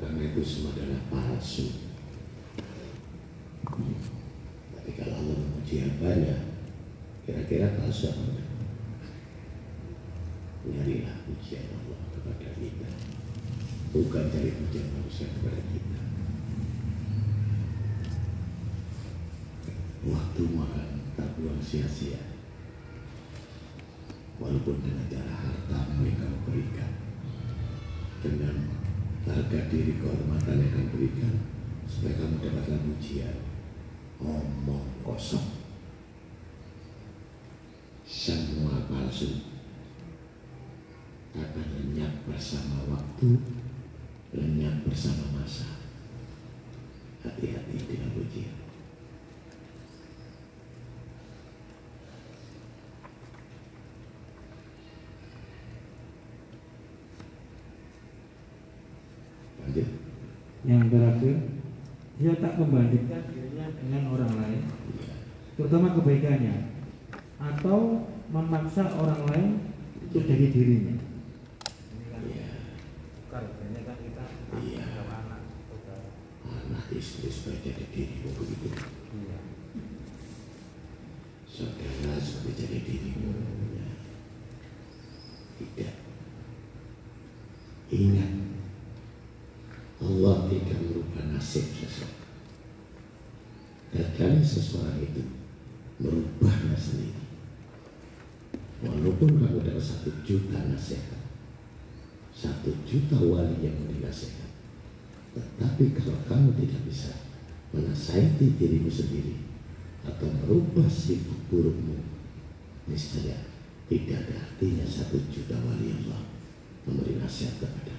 [0.00, 1.68] Karena itu semua adalah palsu.
[4.74, 6.36] Tapi kalau Allah memuji hambanya
[7.24, 8.48] kira-kira palsu apa enggak?
[10.64, 12.88] Nyarilah pujian Allah kepada kita.
[13.92, 15.83] Bukan cari pujian manusia kepada kita
[20.04, 22.20] waktumu akan terbuang sia-sia.
[24.36, 26.92] Walaupun dengan cara hartamu yang kamu berikan.
[28.20, 28.56] Dengan
[29.24, 31.34] harga diri kehormatan yang kamu berikan.
[31.88, 33.36] Supaya kamu dapatkan pujian.
[34.20, 35.64] Omong kosong.
[38.04, 39.48] Semua palsu.
[41.34, 43.40] Akan lenyap bersama waktu.
[44.34, 45.66] Lenyap bersama masa.
[47.24, 48.64] Hati-hati dengan pujian
[59.74, 59.88] lanjut
[60.64, 61.36] Yang terakhir,
[62.16, 64.62] dia tak membandingkan dirinya dengan orang lain,
[65.60, 66.56] terutama kebaikannya,
[67.36, 69.48] atau memaksa orang lain
[70.08, 70.96] untuk jadi dirinya.
[74.54, 74.86] Iya.
[76.44, 78.68] anak istri supaya jadi dirimu begitu
[79.14, 79.38] Iya.
[81.46, 83.30] saudara supaya jadi dirimu
[83.74, 83.88] ya.
[85.58, 85.94] tidak
[87.90, 88.43] ingat
[90.04, 92.22] Allah tidak merubah nasib seseorang.
[93.94, 95.22] Terkadang seseorang itu
[95.98, 97.24] merubahnya sendiri
[98.84, 101.22] walaupun kamu dapat satu juta nasihat
[102.34, 104.50] satu juta wali yang dinasihat
[105.34, 107.10] tetapi kalau kamu tidak bisa
[107.74, 109.34] menasihati dirimu sendiri
[110.06, 111.96] atau merubah sifat burukmu,
[112.86, 113.34] niscaya
[113.90, 116.22] tidak ada artinya satu juta wali Allah
[116.86, 117.94] memberi nasihat kepada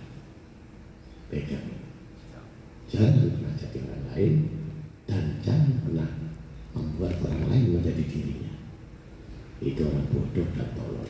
[1.28, 1.85] pegang.
[2.86, 4.34] Jangan pernah orang lain
[5.10, 6.10] dan jangan pernah
[6.76, 8.54] membuat orang lain menjadi dirinya.
[9.64, 11.10] Itu orang bodoh dan tolol.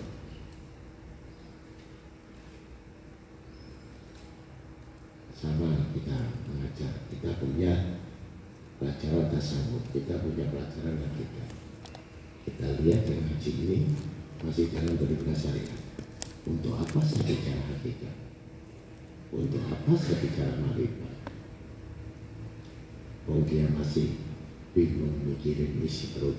[5.35, 7.99] Sama kita mengajar, kita punya
[8.79, 11.45] pelajaran tasawuf, kita punya pelajaran hakika.
[12.45, 13.79] Kita lihat yang ngaji ini
[14.39, 15.81] masih dalam berita syariat.
[16.45, 18.15] Untuk apa saya bicara hakikat?
[19.33, 21.14] Untuk apa saya bicara marifat?
[23.25, 24.21] Oh dia masih
[24.77, 26.37] bingung mikirin isi perut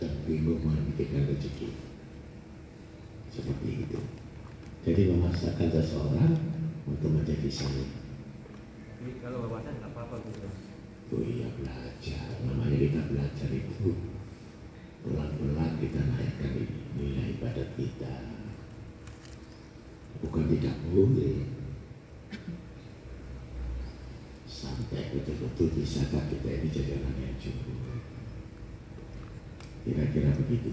[0.00, 1.76] dan bingung memikirkan rezeki.
[3.28, 4.00] Seperti itu.
[4.84, 6.32] Jadi memaksakan seseorang
[6.88, 7.48] untuk menjadi.
[9.04, 10.48] Tapi kalau wawasan nggak apa-apa gitu.
[11.12, 13.92] Oh iya belajar, namanya kita belajar itu
[15.04, 16.64] pelan-pelan kita naikkan
[16.96, 18.14] nilai ibadat kita.
[20.24, 21.63] Bukan tidak boleh.
[24.64, 28.00] Sampai betul-betul bisakah kita ini jadi orang yang cukup.
[29.84, 30.72] Kira-kira begitu.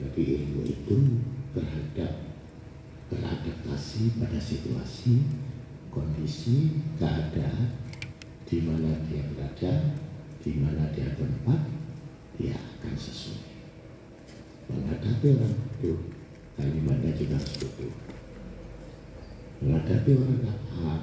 [0.00, 0.96] Jadi ilmu itu
[1.52, 2.12] terhadap
[3.12, 5.20] beradaptasi pada situasi,
[5.92, 7.76] kondisi, keadaan,
[8.48, 10.00] di mana dia berada,
[10.40, 11.60] di mana dia tempat,
[12.40, 13.46] dia akan sesuai.
[15.26, 15.98] Orang bodoh,
[16.54, 17.90] kalimatnya juga bodoh.
[19.58, 21.02] Menghadapi orang tak paham,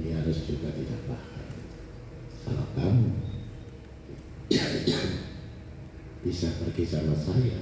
[0.00, 1.44] dia harus juga tidak paham.
[2.40, 3.12] Kalau kamu
[6.24, 7.60] bisa pergi sama saya,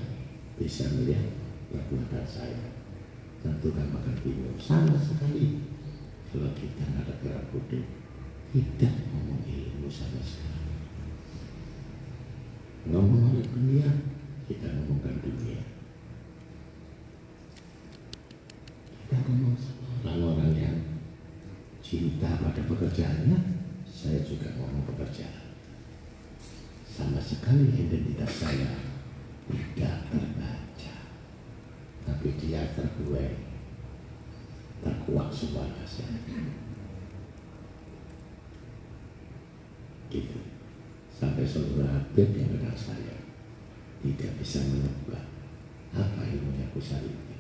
[0.55, 1.35] bisa melihat
[1.75, 2.79] perbuatan saya,
[3.43, 4.55] tentu kamu akan bingung.
[4.63, 5.67] Sama sekali
[6.31, 7.87] kalau kita ada orang bodoh,
[8.55, 10.79] tidak ngomong ilmu sama sekali.
[12.87, 13.91] Ngomong oleh dunia,
[14.47, 15.72] kita ngomongkan dunia.
[19.23, 19.55] Sama
[20.03, 20.79] orang-orang yang
[21.79, 23.39] cinta pada pekerjaannya,
[23.87, 25.55] saya juga ngomong pekerjaan.
[26.83, 28.75] Sama sekali identitas saya
[29.47, 30.95] tidak terbaca,
[32.03, 33.31] tapi dia terbuai,
[34.83, 36.19] terkuak semuanya saya.
[40.11, 40.39] Gitu.
[41.15, 43.23] Sampai saudara Habib yang kenal saya
[44.03, 45.31] tidak bisa menebak
[45.95, 47.32] apa ilmunya Kusari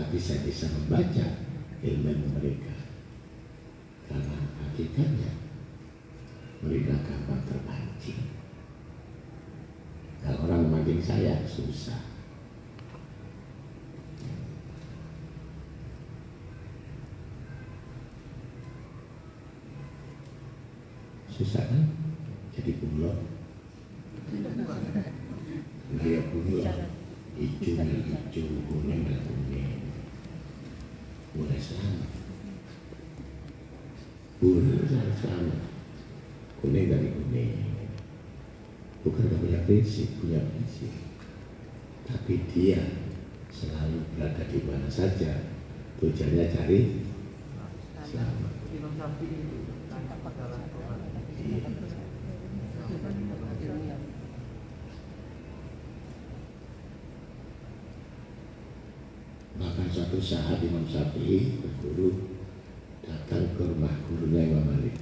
[0.00, 1.26] Tapi saya bisa membaca
[1.84, 2.72] ilmu mereka
[4.08, 5.32] karena hakikatnya
[6.64, 8.32] mereka gampang terpancing.
[10.24, 12.00] Kalau orang mancing saya susah.
[21.28, 21.84] Susah kan?
[22.56, 23.20] Jadi bulog.
[26.00, 26.64] Gaya bulog.
[27.40, 29.80] Hijau dan hijau, kuning dan kuning.
[31.32, 32.10] Boleh selamat.
[34.40, 35.68] Boleh selamat.
[36.64, 37.60] Kuning dari kuning.
[39.04, 40.88] Bukan punya prinsip, punya prinsip.
[42.08, 42.80] Tapi dia
[43.52, 45.44] selalu berada di mana saja.
[46.00, 47.04] Tujuannya cari
[48.00, 48.52] selamat.
[59.60, 62.29] Bahkan suatu saat Imam Syafi'i berguru
[63.10, 64.94] datang ke rumah gurunya Imam Malik.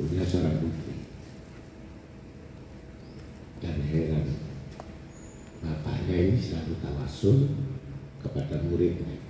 [0.00, 0.96] Punya seorang putri.
[3.60, 4.26] Dan heran,
[5.60, 7.36] bapaknya ini selalu tawasul
[8.24, 9.20] kepada muridnya.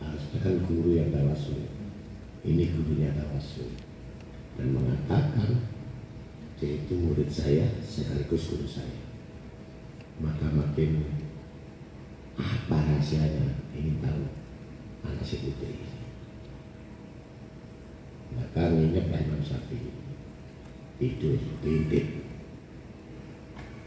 [0.00, 1.64] Harusnya kan guru yang tawasul.
[2.44, 3.72] Ini gurunya tawasul.
[4.60, 5.64] Dan mengatakan,
[6.58, 9.08] dia itu murid saya sekaligus guru saya
[10.18, 11.06] maka makin
[12.34, 14.22] apa rahasianya ingin tahu
[15.08, 15.72] anak si putri.
[15.72, 15.88] Ini.
[18.36, 19.92] maka nginep Imam Syafi'i.
[20.98, 22.06] Tidur diintip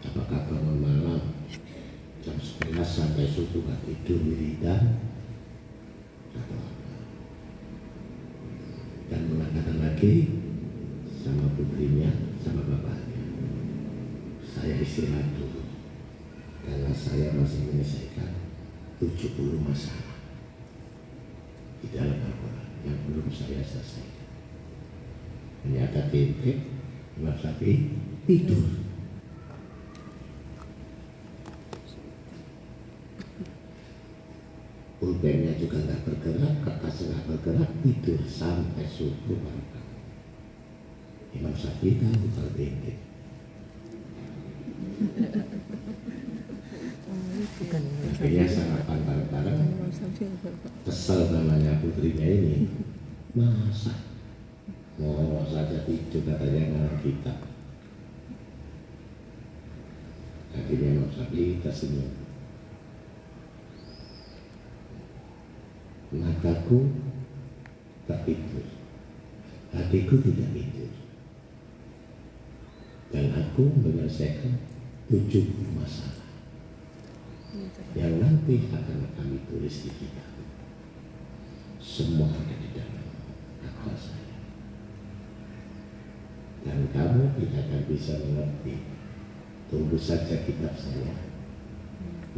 [0.02, 1.22] apakah bangun malam?
[2.22, 5.02] Jam 11 sampai subuh gak tidur wiridan
[6.38, 6.94] atau apa?
[9.10, 10.30] Dan mengatakan lagi
[11.18, 12.14] sama putrinya
[12.46, 13.22] sama bapaknya.
[14.46, 15.66] Saya istirahat dulu.
[16.62, 18.32] Karena saya masih menyelesaikan
[19.02, 20.11] 70 masalah
[21.82, 24.30] di dalam Al-Quran yang belum saya selesaikan.
[25.66, 26.58] Ternyata titik
[27.18, 27.90] Imam Syafi'i
[28.30, 28.86] tidur.
[35.02, 39.66] Pulpennya juga nggak bergerak, kertasnya nggak bergerak, tidur sampai subuh baru.
[41.34, 42.54] Imam Syafi'i tahu kalau.
[47.62, 48.01] Akhirnya sarapan bareng-bareng
[50.02, 52.66] Kesel namanya putrinya ini.
[53.38, 53.94] Masa?
[54.98, 57.34] Mau saja tidur katanya ngarang kita.
[60.52, 62.12] Akhirnya Imam Syafi'i tersenyum
[66.12, 66.92] Mataku
[68.04, 68.68] tak tidur.
[69.72, 70.92] Hatiku tidak tidur.
[73.16, 74.60] Dan aku menyelesaikan
[75.08, 76.21] 70 masalah
[77.92, 80.30] yang nanti akan kami tulis di kitab.
[81.84, 83.08] Semua ada di dalam
[83.60, 84.40] akal saya.
[86.64, 88.76] Dan kamu tidak akan bisa mengerti.
[89.68, 91.12] Tunggu saja kitab saya.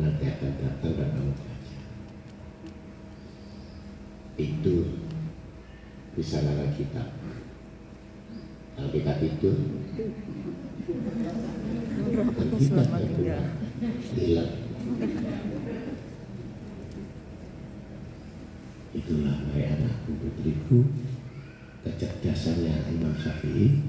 [0.02, 1.80] Nanti akan datang dan kamu baca.
[4.42, 4.78] Itu
[6.18, 7.14] bisa larang kitab.
[8.74, 9.54] Kalau kita tidur,
[12.14, 13.44] dan kita tidak
[14.18, 14.63] hilang
[18.94, 20.84] Itulah wahai anakku putriku
[21.88, 23.80] kecerdasannya Imam Syafi'i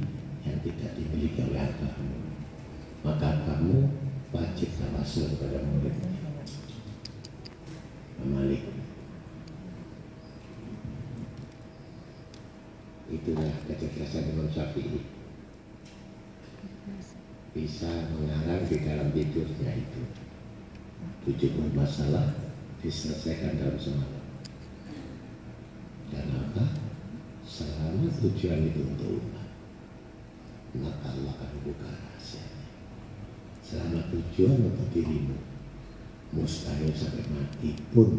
[0.47, 2.15] yang tidak dimiliki oleh kamu.
[3.03, 3.91] Maka kamu
[4.31, 5.99] wajib tawasul kepada murid.
[8.25, 8.63] Malik.
[13.11, 15.03] Itulah kecerdasan Imam Syafi'i
[17.55, 20.03] bisa mengarang di dalam tidurnya itu
[21.25, 22.37] tujuh masalah
[22.85, 24.25] diselesaikan dalam semalam.
[26.13, 26.65] Dan apa?
[27.45, 29.49] Selama tujuan itu untuk umat
[30.75, 32.67] maka Allah akan buka rahasianya.
[33.63, 35.39] Selama tujuan untuk dirimu
[36.35, 38.11] mustahil sampai mati pun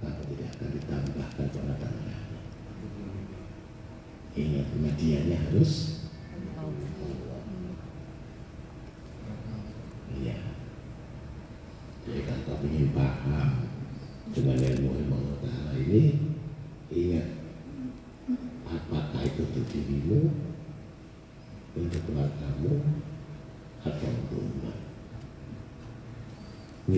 [0.00, 1.92] kamu tidak akan ditambahkan peralatan
[4.38, 5.98] ingat medianya harus
[10.18, 10.34] Iya.
[12.02, 13.70] Jadi kalau kau ingin paham
[14.34, 16.34] dengan ilmu ilmu Allah Ta'ala ini,
[16.90, 17.38] ingat
[18.66, 20.34] apakah itu untuk dirimu,
[21.78, 22.82] untuk keluargamu,
[23.86, 24.78] atau untuk umat.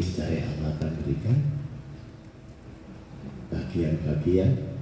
[0.00, 1.36] Niscaya akan berikan
[3.52, 4.80] bagian-bagian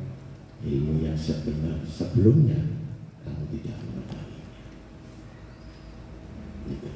[0.62, 2.62] ilmu yang sebenar sebelumnya
[3.26, 4.46] kamu tidak mengetahuinya.
[6.70, 6.90] Gitu.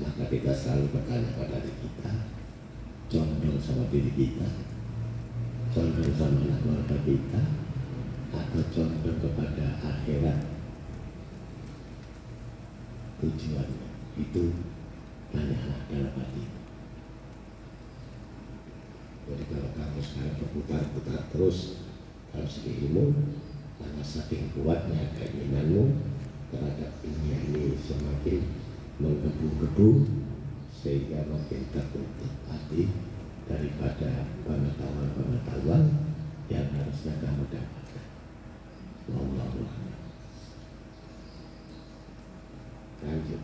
[0.00, 2.12] maka kita selalu bertanya pada diri kita
[3.12, 4.48] condong sama diri kita
[5.76, 7.40] condong sama anak keluarga kita
[8.32, 10.55] atau condong kepada akhirat
[13.22, 14.44] tujuannya itu
[15.32, 16.44] tanyalah dalam hati
[19.26, 21.58] jadi kalau kamu sekarang berputar-putar terus
[22.30, 22.92] dalam segi
[23.76, 26.00] karena saking kuatnya keinginanmu
[26.52, 28.40] terhadap dunia ini semakin
[28.96, 30.08] menggebu-gebu
[30.72, 32.88] sehingga makin tertutup hati
[33.44, 35.84] daripada pengetahuan-pengetahuan
[36.46, 38.06] yang harusnya kamu dapatkan.
[39.10, 39.94] Wallahu a'lam.
[43.06, 43.42] Lanjut.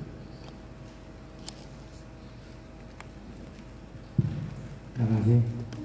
[4.92, 5.40] Terima kasih.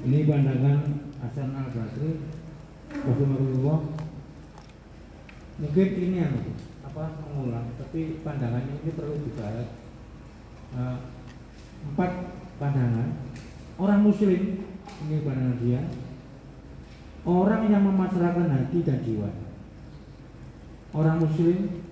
[0.07, 0.80] Ini pandangan
[1.23, 2.11] Hasan Al Basri,
[2.91, 3.80] Rasulullah.
[5.57, 6.36] Mungkin ini yang
[6.86, 9.67] apa mengulang, tapi pandangannya ini perlu dibahas.
[10.78, 10.97] Eh,
[11.88, 12.11] empat
[12.59, 13.09] pandangan
[13.80, 14.67] orang Muslim
[15.07, 15.82] ini pandangan dia,
[17.25, 19.30] orang yang memasrahkan hati dan jiwa.
[20.91, 21.84] Orang Muslim,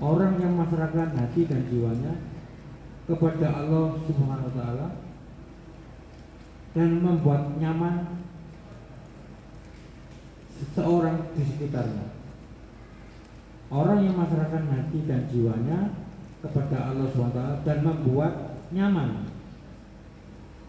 [0.00, 2.12] orang yang memasrahkan hati dan jiwanya
[3.08, 5.07] kepada Allah Subhanahu Wa Taala
[6.76, 8.18] dan membuat nyaman
[10.58, 12.06] seseorang di sekitarnya.
[13.68, 15.92] Orang yang memasrahkan hati dan jiwanya
[16.40, 19.28] kepada Allah SWT dan membuat nyaman.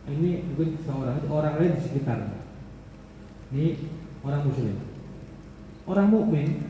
[0.09, 2.39] Ini mungkin seorang orang lain di sekitarnya.
[3.53, 3.65] Ini
[4.25, 4.75] orang muslim.
[5.89, 6.69] Orang mukmin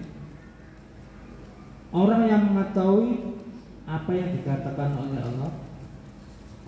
[1.89, 3.35] orang yang mengetahui
[3.89, 5.51] apa yang dikatakan oleh Allah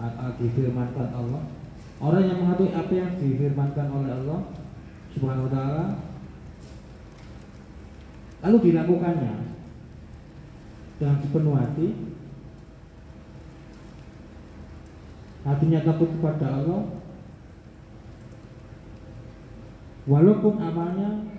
[0.01, 1.43] atau difirmankan Allah
[2.01, 4.41] Orang yang mengetahui apa yang difirmankan oleh Allah
[5.13, 5.85] Subhanahu wa taala
[8.41, 9.33] lalu dilakukannya
[10.97, 11.87] dengan sepenuh hati
[15.45, 16.81] hatinya takut kepada Allah
[20.09, 21.29] walaupun amalnya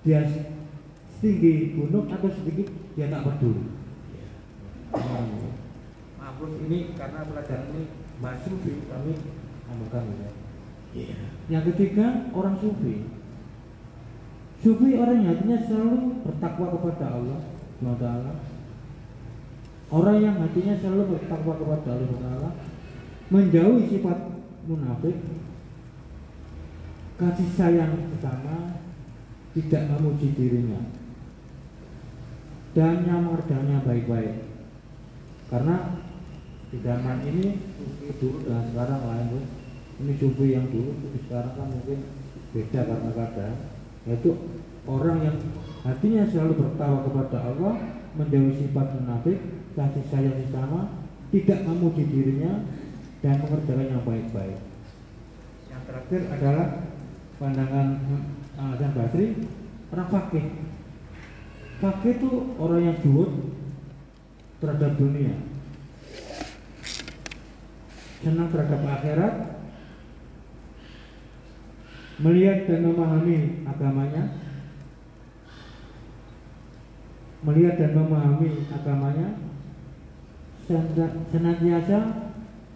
[0.00, 0.24] dia
[1.20, 3.68] setinggi gunung atau sedikit dia tak peduli.
[6.16, 7.84] Maklum ini karena pelajaran ini
[8.64, 9.12] di kami
[9.68, 10.30] amalkan ya
[10.88, 11.16] Iya.
[11.52, 13.04] yang ketiga orang sufi.
[14.64, 17.40] Sufi orang yang hatinya selalu bertakwa kepada Allah
[17.78, 18.04] SWT.
[19.88, 22.28] Orang yang hatinya selalu bertakwa kepada Allah SWT
[23.28, 24.18] menjauhi sifat
[24.64, 25.16] munafik,
[27.20, 28.80] kasih sayang sesama,
[29.52, 30.80] tidak memuji dirinya,
[32.72, 34.36] dan yang mengerjakannya baik-baik.
[35.52, 36.00] Karena
[36.72, 37.46] di zaman ini
[38.20, 39.57] dulu dan sekarang lain bro
[39.98, 41.98] ini sufi yang dulu sufi sekarang kan mungkin
[42.54, 43.56] beda karena keadaan
[44.08, 44.30] yaitu
[44.88, 45.36] orang yang
[45.84, 47.74] hatinya selalu bertawa kepada Allah
[48.16, 49.38] menjauhi sifat munafik
[49.76, 50.90] kasih sayang sesama
[51.28, 52.64] tidak memuji dirinya
[53.20, 54.58] dan mengerjakan yang baik-baik.
[55.68, 56.66] Yang terakhir adalah
[57.36, 57.88] pandangan
[58.56, 59.26] uh, Hasan Basri
[59.92, 60.46] orang fakih.
[61.78, 63.30] Fakih itu orang yang juhud
[64.58, 65.34] terhadap dunia.
[68.18, 69.34] Senang terhadap akhirat
[72.18, 74.22] melihat dan memahami agamanya.
[77.46, 79.28] Melihat dan memahami agamanya.
[80.66, 81.98] Sena- senantiasa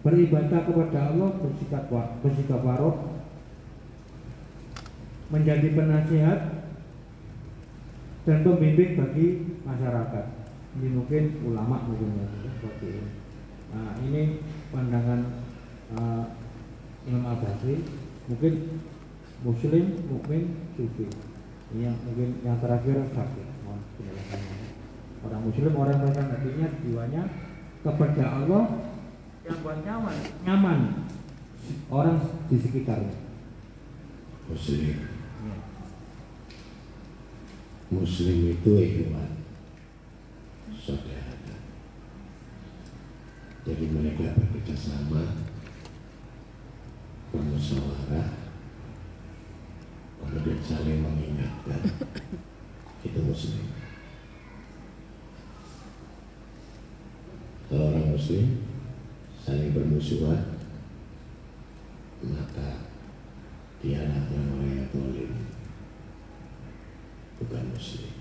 [0.01, 1.87] beribadah kepada Allah bersikap
[2.25, 3.13] bersikap warok
[5.29, 6.39] menjadi penasihat
[8.23, 9.27] dan pembimbing bagi
[9.61, 10.25] masyarakat.
[10.73, 12.27] Ini mungkin ulama mungkin ya
[12.57, 13.11] seperti ini.
[13.73, 14.21] Nah ini
[14.73, 15.21] pandangan
[15.97, 16.23] uh,
[17.05, 17.37] Imam Al
[18.29, 18.53] mungkin
[19.43, 21.05] muslim mukmin sufi
[21.75, 24.57] ini yang mungkin yang terakhir kafir mohon penjelasannya
[25.23, 27.23] orang muslim orang yang hatinya jiwanya
[27.83, 28.63] kepada Allah
[29.43, 30.17] yang buat nyaman
[30.47, 30.79] nyaman
[31.91, 32.17] orang
[32.47, 33.23] di sekitarnya
[34.43, 34.99] Muslim.
[35.47, 35.57] Ya.
[37.93, 39.31] Muslim itu ikhwan
[40.83, 41.55] saudara.
[43.63, 45.23] Jadi mereka bekerja sama
[47.31, 48.42] bermusyawarah
[50.23, 51.81] kemudian saling mengingatkan.
[53.05, 53.67] Itu muslim.
[57.67, 58.63] Kalau orang muslim
[59.43, 60.55] saling bermusuhan
[62.23, 62.87] maka
[63.83, 65.31] dia adalah orang-orang yang tolim
[67.43, 68.13] bukan muslim.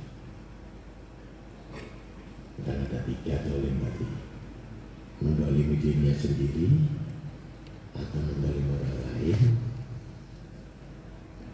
[2.62, 4.06] Dan ada tiga tolim tadi
[5.22, 6.66] mendolimi dirinya sendiri
[7.94, 9.61] atau mendolimi orang lain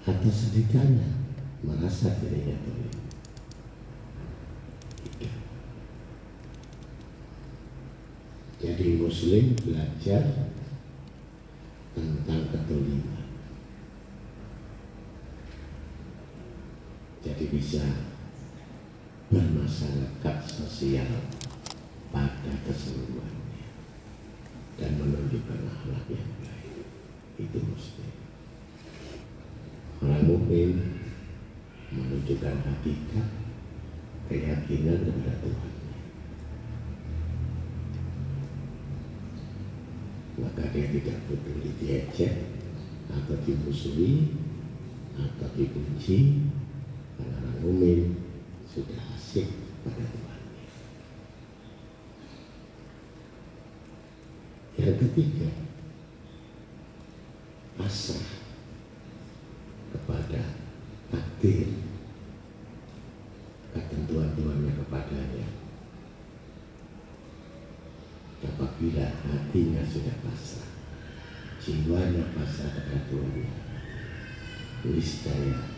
[0.09, 1.09] atau setidaknya
[1.61, 2.89] merasa dirinya tiga.
[8.59, 10.25] Jadi muslim belajar
[11.93, 13.29] tentang ketoliman
[17.19, 17.85] jadi bisa
[19.29, 21.29] bermasyarakat sosial
[22.09, 23.69] pada keseluruhannya
[24.81, 26.87] dan menunjukkan akhlak yang baik.
[27.37, 28.18] Itu muslim
[29.99, 30.71] orang mukmin
[31.91, 33.27] menunjukkan hakikat
[34.31, 35.75] keyakinan kepada Tuhan.
[40.39, 42.35] Maka dia tidak peduli diejek
[43.11, 44.39] atau dimusuhi
[45.19, 46.47] atau dibenci.
[47.19, 48.01] Karena orang mukmin
[48.71, 49.51] sudah asik
[49.83, 50.41] pada Tuhan.
[54.79, 55.51] Yang ketiga
[57.75, 58.48] pasrah
[60.09, 60.41] kepada
[61.13, 61.69] takdir.
[63.77, 65.47] Ketentuan Tuhannya kepadanya.
[68.41, 70.73] Apabila hatinya sudah pasrah
[71.61, 73.51] jiwanya pasrah kepada Tuhannya
[74.89, 75.69] niscaya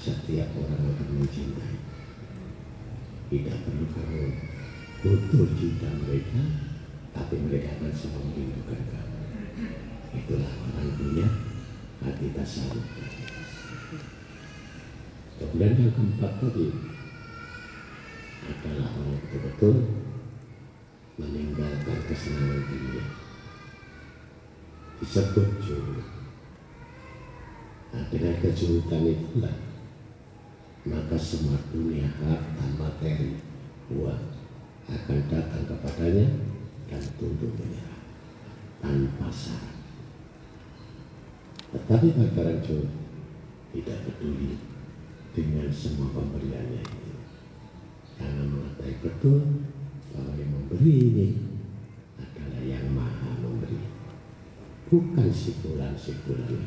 [0.00, 1.76] setiap orang akan mencintai.
[3.28, 4.24] Tidak perlu kamu
[5.04, 6.40] butuh cinta mereka
[7.12, 9.20] tapi mereka akan selalu merindukan kamu.
[10.16, 11.28] Itulah orang punya
[12.00, 12.86] hati tasawuf
[15.38, 16.66] kemudian yang keempat tadi
[18.48, 19.76] adalah orang betul-betul
[21.18, 23.04] meninggalkan kesenangan dunia
[24.98, 26.02] disebut juru
[27.94, 29.56] nah, dengan kejurutan itulah
[30.86, 33.38] maka semua dunia harta materi
[33.88, 34.24] uang
[34.88, 36.26] akan datang kepadanya
[36.88, 38.00] dan tunduk menyerah
[38.80, 39.76] tanpa syarat.
[41.68, 42.60] Tetapi bagi orang
[43.68, 44.56] tidak peduli
[45.38, 47.14] dengan semua pemberiannya itu
[48.18, 49.38] karena mengetahui betul
[50.10, 51.28] bahwa yang memberi ini
[52.18, 53.78] adalah yang maha memberi.
[54.90, 56.58] Bukan si fulan si memberi.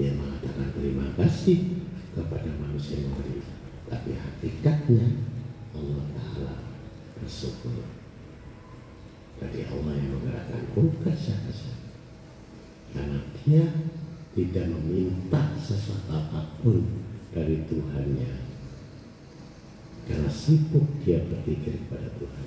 [0.00, 1.84] dia mengatakan terima kasih
[2.16, 3.44] kepada manusia yang memberi.
[3.92, 5.04] Tapi hakikatnya
[5.76, 6.56] Allah Ta'ala
[7.20, 7.84] bersyukur.
[9.36, 10.72] Dari Allah yang menggerakkan.
[10.72, 11.92] Bukan siapa-siapa.
[12.96, 13.68] Karena dia
[14.38, 16.78] tidak meminta sesuatu apa pun
[17.34, 18.46] dari Tuhannya.
[20.06, 22.46] Karena sibuk dia berpikir kepada Tuhan.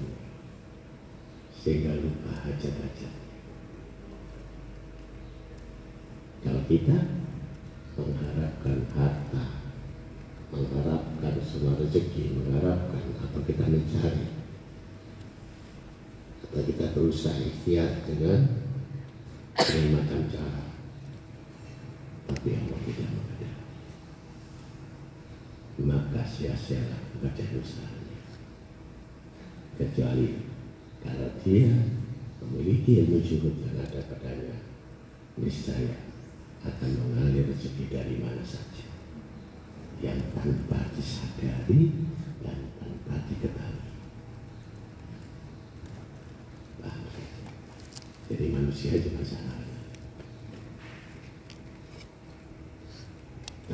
[1.59, 3.13] Sehingga lupa hajat-hajat.
[6.41, 6.97] Kalau kita
[7.99, 9.43] mengharapkan harta
[10.49, 14.25] mengharapkan semua rezeki mengharapkan atau kita mencari
[16.49, 18.47] atau kita berusaha ikhtiar dengan
[19.55, 20.60] dengan macam cara
[22.31, 23.11] tapi Allah tidak
[25.81, 28.19] maka sia-sialah pekerjaan usahanya
[29.75, 30.47] kecuali
[31.01, 31.73] kalau dia
[32.39, 34.61] memiliki ilmu syukur yang ada padanya
[35.35, 36.11] niscaya
[36.61, 38.85] akan mengalir rezeki dari mana saja.
[40.01, 41.93] Yang tanpa disadari
[42.41, 43.89] dan tanpa diketahui.
[48.31, 49.60] Jadi manusia cuma salah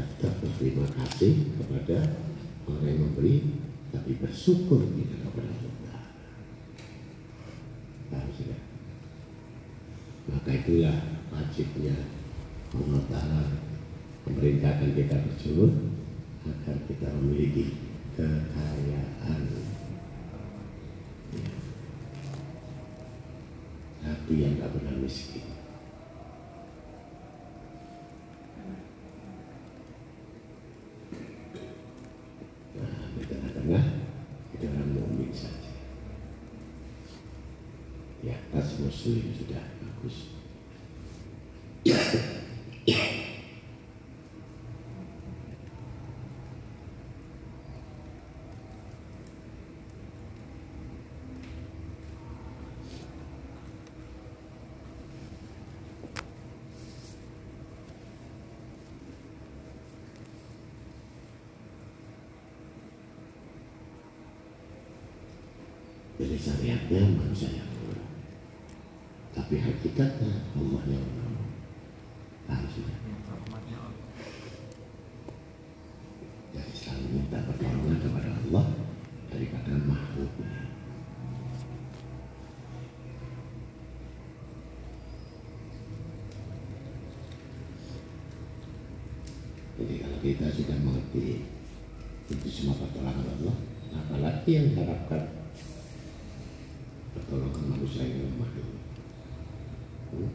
[0.05, 1.97] tetap berterima kasih kepada
[2.69, 3.35] orang yang memberi
[3.89, 6.03] tapi bersyukur tidak kepada Allah
[8.11, 8.61] paham sudah?
[10.27, 10.97] Maka itulah
[11.31, 11.95] wajibnya
[12.75, 13.43] Allah Ta'ala
[14.27, 15.71] memerintahkan kita bersyukur
[16.43, 17.79] agar kita memiliki
[18.15, 19.41] kekayaan.
[21.35, 21.47] Ya.
[24.07, 25.43] hati yang tak pernah miskin
[38.27, 40.17] di atas muslim sudah bagus
[66.17, 67.66] Jadi syariatnya yang menolak.
[69.47, 71.07] Tapi hakikatnya Allah yang.
[72.51, 72.91] Harusnya.
[76.51, 78.65] Jadi selalu minta pertolongan kepada Allah
[79.31, 80.51] daripada makhluknya.
[89.79, 91.47] Jadi kalau kita sudah mengerti
[92.35, 93.55] itu semua pertolongan Allah,
[93.95, 95.23] apalagi yang diharapkan
[97.15, 98.75] pertolongan manusia yang lemah ini.
[100.07, 100.31] Hmm?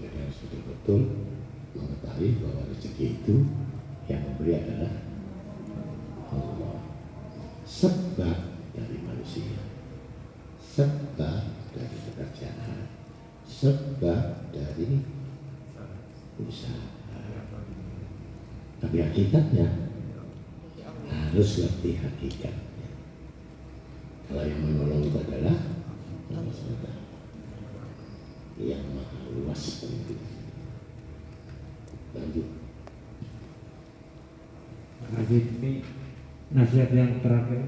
[0.00, 0.36] Jadi harus
[0.90, 1.02] betul-betul
[1.78, 3.34] mengetahui bahwa rezeki itu
[4.10, 4.92] yang memberi adalah
[6.34, 6.78] Allah.
[7.62, 8.38] Sebab
[8.74, 9.62] dari manusia,
[10.58, 12.90] sebab dari pekerjaan,
[13.46, 15.06] sebab dari
[16.42, 16.98] usaha.
[18.80, 19.68] Tapi hakikatnya
[21.06, 22.88] harus ngerti hakikatnya.
[24.26, 25.58] Kalau yang menolong itu adalah
[26.34, 26.86] Allah SWT
[28.60, 30.14] yang maha luas itu.
[32.10, 32.48] Lanjut.
[35.00, 35.86] Hadis ini
[36.50, 37.62] nasihat yang terakhir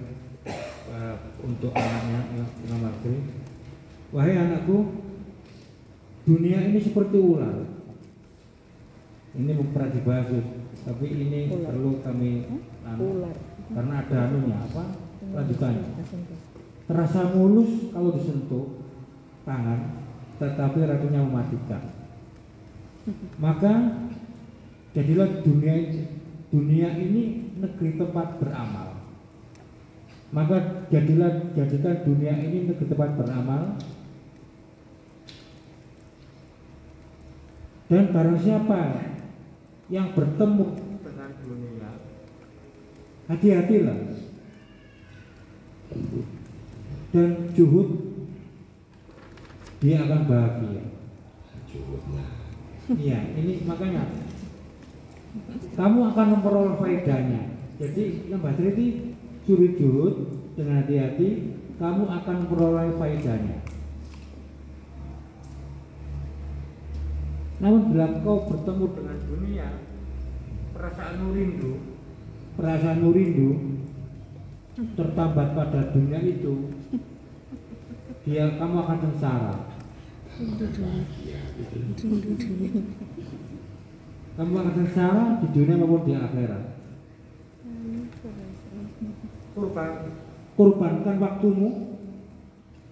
[0.91, 3.19] eh, untuk anaknya Imam Bakri.
[4.13, 5.09] Wahai anakku,
[6.27, 7.65] dunia ini seperti ular.
[9.33, 10.29] Ini pernah dibahas,
[10.85, 11.73] tapi ini Ular.
[11.73, 12.31] perlu kami
[12.85, 13.37] anu, Ular.
[13.73, 14.85] karena ada anunya apa?
[15.33, 16.05] Lanjutannya.
[16.85, 18.85] Terasa mulus kalau disentuh
[19.49, 20.05] tangan,
[20.37, 21.83] tetapi rasanya mematikan.
[23.45, 23.73] Maka
[24.93, 25.75] jadilah dunia
[26.53, 29.01] dunia ini negeri tempat beramal.
[30.33, 33.81] Maka jadilah jadikan dunia ini negeri tempat beramal.
[37.89, 39.05] Dan barang siapa
[39.93, 41.91] yang bertemu dengan dunia,
[43.29, 44.01] hati-hatilah
[47.13, 47.89] dan juhud
[49.85, 50.85] dia akan bahagia.
[51.69, 52.25] Juhudnya.
[52.93, 54.09] Iya, ini makanya
[55.73, 57.43] kamu akan memperoleh faedahnya.
[57.81, 58.85] Jadi itu
[59.43, 60.15] curi juhud
[60.55, 63.59] dengan hati-hati, kamu akan memperoleh faedahnya.
[67.63, 69.69] Namun bila kau bertemu dengan dunia,
[70.75, 71.73] perasaan rindu,
[72.59, 73.51] perasaan rindu
[74.99, 76.75] tertambat pada dunia itu,
[78.27, 79.55] dia kamu akan sengsara.
[80.43, 80.83] Gitu.
[84.33, 86.65] Kamu akan sengsara di dunia maupun di akhirat.
[89.53, 89.91] Kurban,
[90.57, 91.69] kurbankan waktumu,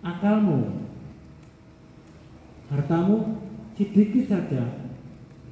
[0.05, 0.85] akalmu,
[2.69, 3.41] hartamu
[3.73, 4.93] sedikit saja.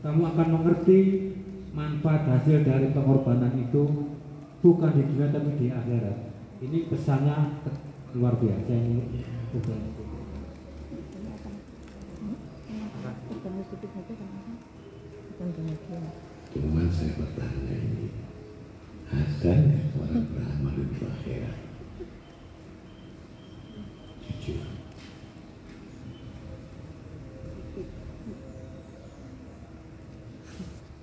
[0.04, 1.32] Kamu akan mengerti
[1.72, 4.12] manfaat hasil dari pengorbanan itu
[4.60, 6.16] bukan di dunia tapi di akhirat.
[6.60, 7.64] Ini pesannya
[8.12, 9.24] luar biasa ini.
[13.28, 14.37] Ketemu
[15.38, 16.02] akan bahagia.
[16.50, 18.10] Cuman saya bertanya ini,
[19.06, 21.58] ada nggak orang beramal di akhirat?
[24.18, 24.66] Jujur.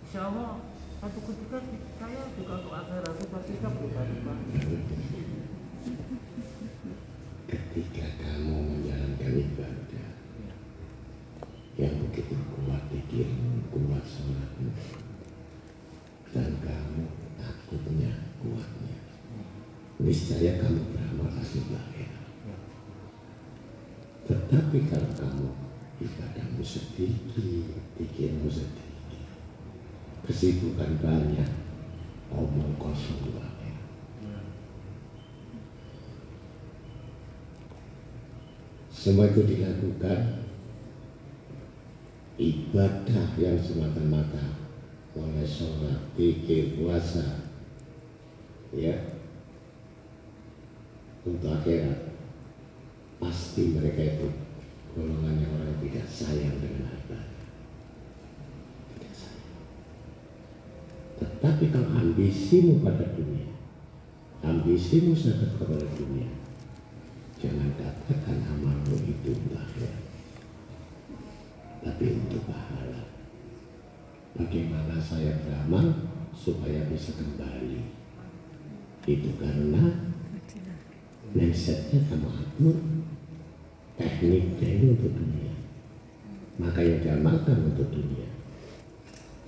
[0.03, 0.59] Insya Allah
[0.99, 1.57] satu ketika
[1.95, 4.03] saya juga untuk akhirat itu kita berubah
[7.47, 10.15] Ketika kamu menjalankan ibadah
[11.75, 14.71] yang begitu kuat pikirmu, kuat sholatmu,
[16.31, 17.03] dan kamu
[17.35, 18.99] takutnya kuatnya,
[20.05, 21.81] niscaya kamu beramal akhirat.
[24.29, 25.49] Tetapi kalau kamu
[25.97, 27.41] ibadahmu sedikit,
[27.97, 29.21] pikirmu sedikit,
[30.29, 31.49] kesibukan banyak,
[32.29, 34.45] omong kosong akhirat.
[38.93, 40.45] Semua itu dilakukan
[42.37, 44.53] ibadah yang semata-mata
[45.17, 47.45] oleh sholat, pikir, puasa,
[48.73, 49.14] ya,
[51.25, 52.13] untuk akhirat.
[53.17, 54.27] Pasti mereka itu
[54.93, 57.19] golongannya orang yang tidak sayang dengan harta.
[61.19, 63.47] Tetapi Tapi kalau ambisimu pada dunia,
[64.43, 66.29] ambisimu sangat kepada dunia,
[67.39, 70.03] jangan katakan amalmu itu untuk akhirat,
[71.79, 73.07] tapi untuk pahala.
[74.35, 77.87] Bagaimana saya beramal supaya bisa kembali?
[79.07, 80.11] Itu karena
[81.35, 82.79] mindsetnya kamu atur,
[83.99, 85.51] tekniknya itu untuk dunia.
[86.55, 88.31] Maka yang diamalkan untuk dunia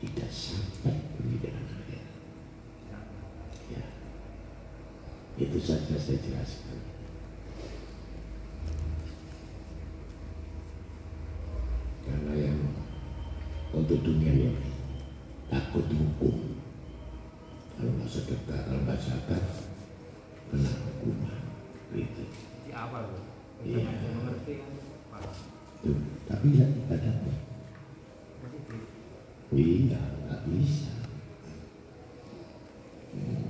[0.04, 2.14] tidak sampai di dalam akhirat.
[3.72, 3.84] Ya.
[5.40, 6.78] Itu saja saya jelaskan.
[12.04, 12.60] Karena yang
[13.72, 14.52] untuk dunia ini
[15.48, 16.60] takut hukum.
[17.80, 19.44] Kalau nggak sedekah, kalau nggak zakat,
[20.52, 21.47] kena hukuman.
[21.98, 22.24] Gitu.
[22.68, 23.26] di awal tuh.
[23.66, 23.90] Iya.
[23.90, 24.72] Mengerti kan.
[25.82, 25.98] Tuh.
[26.30, 27.34] Tapi ibadahnya.
[28.46, 28.78] Masih di
[29.58, 30.94] Iya, nggak bisa.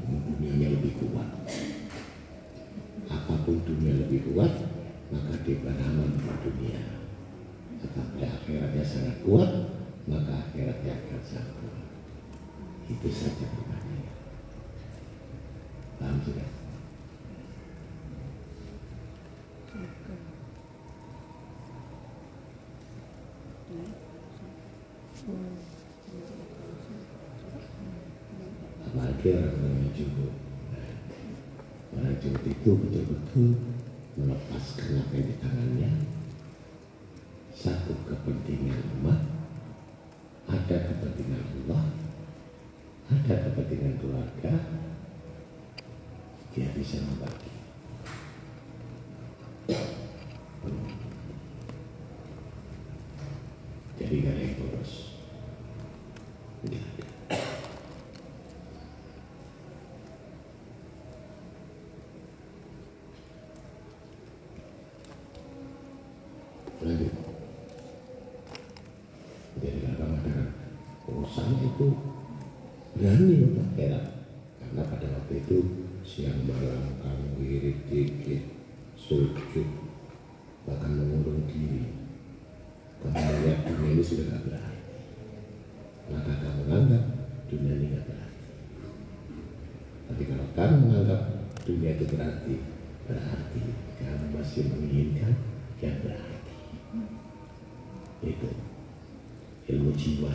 [0.08, 1.30] Dunianya lebih kuat.
[3.12, 4.54] Apa pun dunia lebih kuat,
[5.12, 6.08] maka dia beramal
[6.46, 6.82] dunia.
[7.84, 9.52] Apabila akhiratnya sangat kuat,
[10.08, 11.86] maka akhiratnya akan sangat kuat.
[12.88, 14.14] Itu saja perbedaannya.
[15.98, 16.57] Paham sudah?
[28.88, 30.28] Apalagi orang jumbo
[32.68, 33.50] itu betul-betul
[34.20, 35.92] melepaskan apa yang di tangannya.
[37.56, 39.22] Satu kepentingan umat.
[40.48, 41.84] Ada kepentingan Allah.
[43.08, 44.54] Ada kepentingan keluarga.
[46.52, 47.57] Dia bisa membagi
[53.98, 54.94] jadi gak ada yang boros.
[69.58, 70.36] Jadi kalau ada
[71.12, 71.88] urusan itu.
[72.98, 74.06] Berani akhirat
[74.58, 75.58] karena pada waktu itu
[76.02, 78.42] siang malam kamu wirid dikit
[78.98, 79.70] sujud
[80.66, 81.94] bahkan mengurung diri
[83.00, 84.82] kamu melihat dunia ini sudah tidak berarti
[86.10, 87.04] maka kamu menganggap
[87.48, 88.44] dunia ini tidak berarti
[90.10, 91.22] tapi kalau kamu menganggap
[91.64, 92.54] dunia itu berarti
[93.06, 93.62] berarti
[94.02, 95.34] kamu masih menginginkan
[95.80, 96.56] yang berarti
[98.26, 98.50] itu
[99.70, 100.34] ilmu jiwa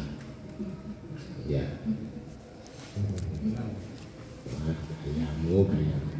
[1.51, 1.66] ya
[4.43, 6.11] Wah, kayamu kayamu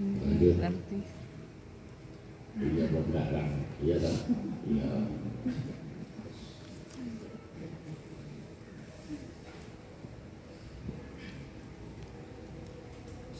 [0.00, 0.56] lanjut
[2.60, 3.52] iya mau garang
[3.84, 4.16] iya kan
[4.64, 4.88] iya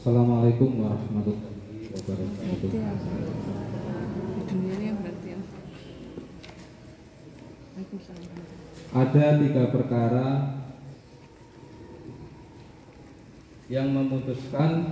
[0.01, 2.69] Assalamualaikum warahmatullahi wabarakatuh.
[2.73, 2.89] Ya.
[8.97, 10.57] Ada tiga perkara
[13.69, 14.89] yang memutuskan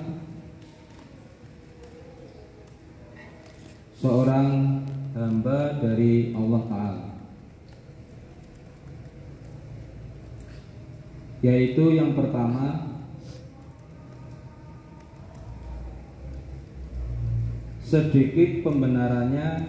[3.97, 4.85] seorang
[5.17, 7.07] hamba dari Allah Ta'ala
[11.41, 12.88] yaitu yang pertama
[17.89, 19.65] sedikit pembenarannya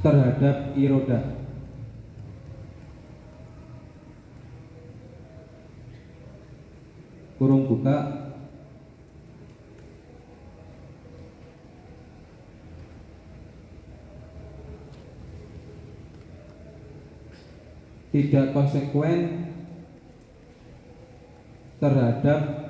[0.00, 1.44] terhadap irodah
[7.36, 8.24] kurung buka.
[18.14, 19.50] Tidak konsekuen
[21.82, 22.63] terhadap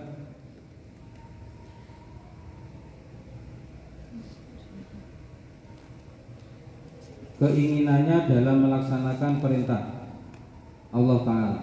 [7.44, 10.08] keinginannya dalam melaksanakan perintah
[10.88, 11.60] Allah Ta'ala.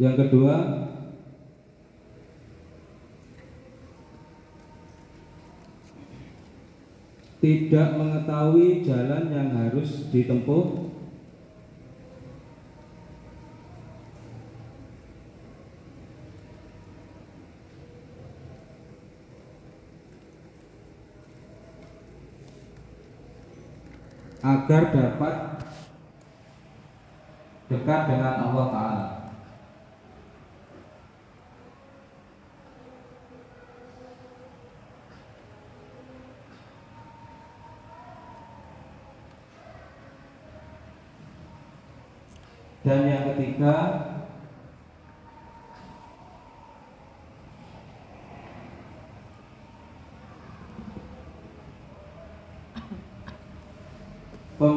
[0.00, 0.56] Yang kedua
[7.44, 10.64] Tidak mengetahui jalan yang harus ditempuh
[24.44, 25.34] agar dapat
[27.72, 29.08] dekat dengan Allah Ta'ala.
[42.84, 44.03] Dan yang ketiga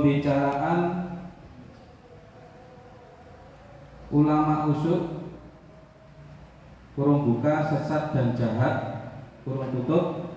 [0.07, 0.79] Pembicaraan
[4.07, 5.35] Ulama usuk
[6.95, 8.75] Kurung buka, sesat dan jahat
[9.43, 10.31] Kurung tutup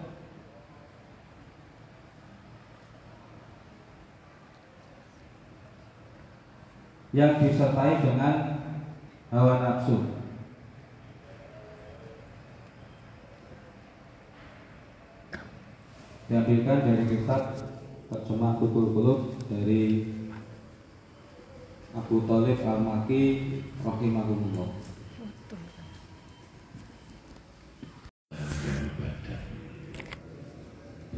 [7.15, 8.35] yang disertai dengan
[9.31, 10.19] hawa nafsu.
[16.27, 17.43] Diambilkan dari kitab
[18.11, 20.07] terjemah Kutul Kulub dari
[21.91, 23.23] Abu Talib Al-Maki
[23.83, 24.71] rahimahullah.
[28.71, 29.43] ibadah.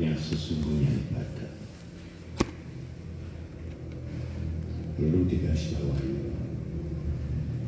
[0.00, 1.52] Yang sesungguhnya ibadah.
[4.96, 6.12] Perlu digarisbawahi.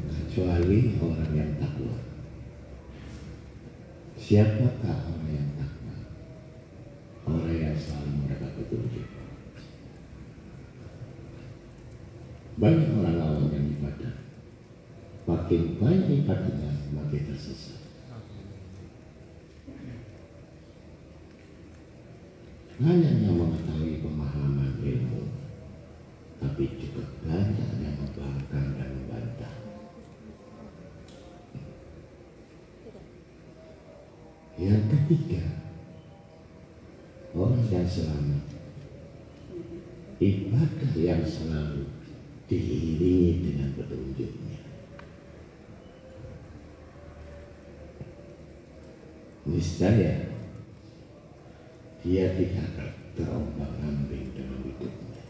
[0.08, 2.00] Kecuali orang yang takwa.
[4.16, 5.84] Siapakah orang yang takwa
[7.24, 9.08] orang yang selalu mendapat petunjuk
[12.54, 14.14] banyak orang awam yang ibadah
[15.26, 16.20] makin banyak
[16.95, 17.82] ibadahnya makin tersesat.
[22.74, 25.22] Banyak yang mengetahui pemahaman ilmu
[26.42, 29.55] tapi juga banyak yang membangkang dan membantah.
[34.55, 35.42] Yang ketiga
[37.34, 38.45] orang yang selamat.
[40.14, 41.90] Ibadah yang selalu
[42.47, 44.63] diiringi dengan petunjuknya
[49.55, 50.18] niscaya
[52.02, 55.24] dia tidak terombang ambing dalam hidupnya.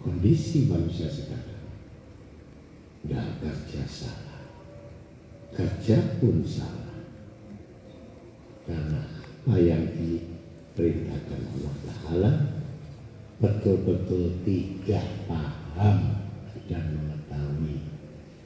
[0.00, 1.68] Kondisi manusia sekarang
[3.04, 4.42] nggak kerja salah,
[5.52, 6.96] kerja pun salah,
[8.64, 12.32] karena apa yang diperintahkan Allah Taala
[13.38, 16.24] betul-betul tidak paham
[16.66, 17.78] dan mengetahui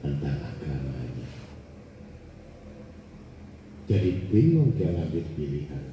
[0.03, 1.01] tentang agamanya
[3.91, 5.85] jadi bingung dia ngambil pilihan.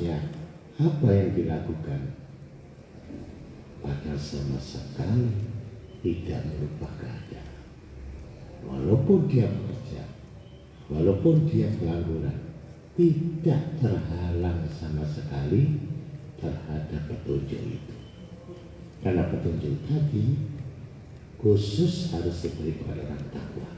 [0.00, 0.32] Seharusnya
[0.80, 2.00] apa yang dilakukan
[3.84, 5.28] pada sama sekali
[6.00, 7.60] tidak merubah keadaan.
[8.64, 10.08] Walaupun dia bekerja,
[10.88, 12.32] walaupun dia pengangguran,
[12.96, 15.84] tidak terhalang sama sekali
[16.40, 17.96] terhadap petunjuk itu.
[19.04, 20.24] Karena petunjuk tadi
[21.36, 23.68] khusus harus diberi kepada orang takwa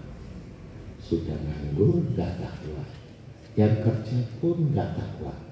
[1.03, 2.87] sudah nganggur nggak takwa
[3.59, 5.52] yang kerja pun nggak takwa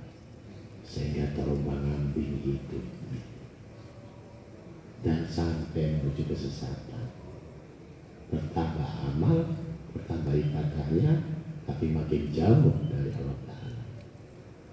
[0.91, 2.83] sehingga terombang ambing hidup
[5.07, 7.07] dan sampai menuju kesesatan.
[8.31, 9.47] Bertambah amal
[9.95, 11.23] bertambah ibadahnya
[11.67, 13.85] tapi makin jauh dari Allah Ta'ala.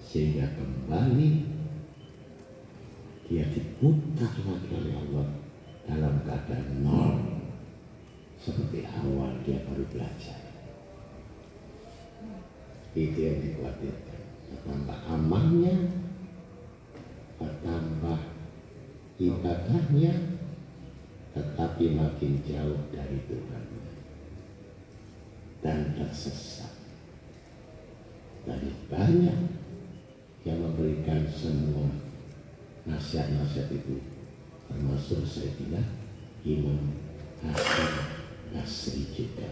[0.01, 1.29] Sehingga kembali
[3.27, 5.27] dia diputar lagi oleh Allah
[5.85, 7.15] dalam keadaan nol.
[8.37, 10.39] Seperti awal dia baru belajar.
[12.93, 14.21] Itu yang dikhawatirkan.
[14.47, 16.06] Bertambah amalnya
[17.37, 18.19] bertambah.
[19.17, 20.13] Ibadahnya
[21.33, 23.63] tetapi makin jauh dari Tuhan
[25.61, 26.69] dan tersesat.
[28.45, 29.39] Dari banyak
[30.47, 31.91] yang memberikan semua
[32.87, 33.99] nasihat-nasihat itu.
[34.71, 35.83] Termasuk Sayyidina
[36.47, 36.95] Imam
[37.43, 37.91] Hasan
[38.55, 39.49] Basri juga.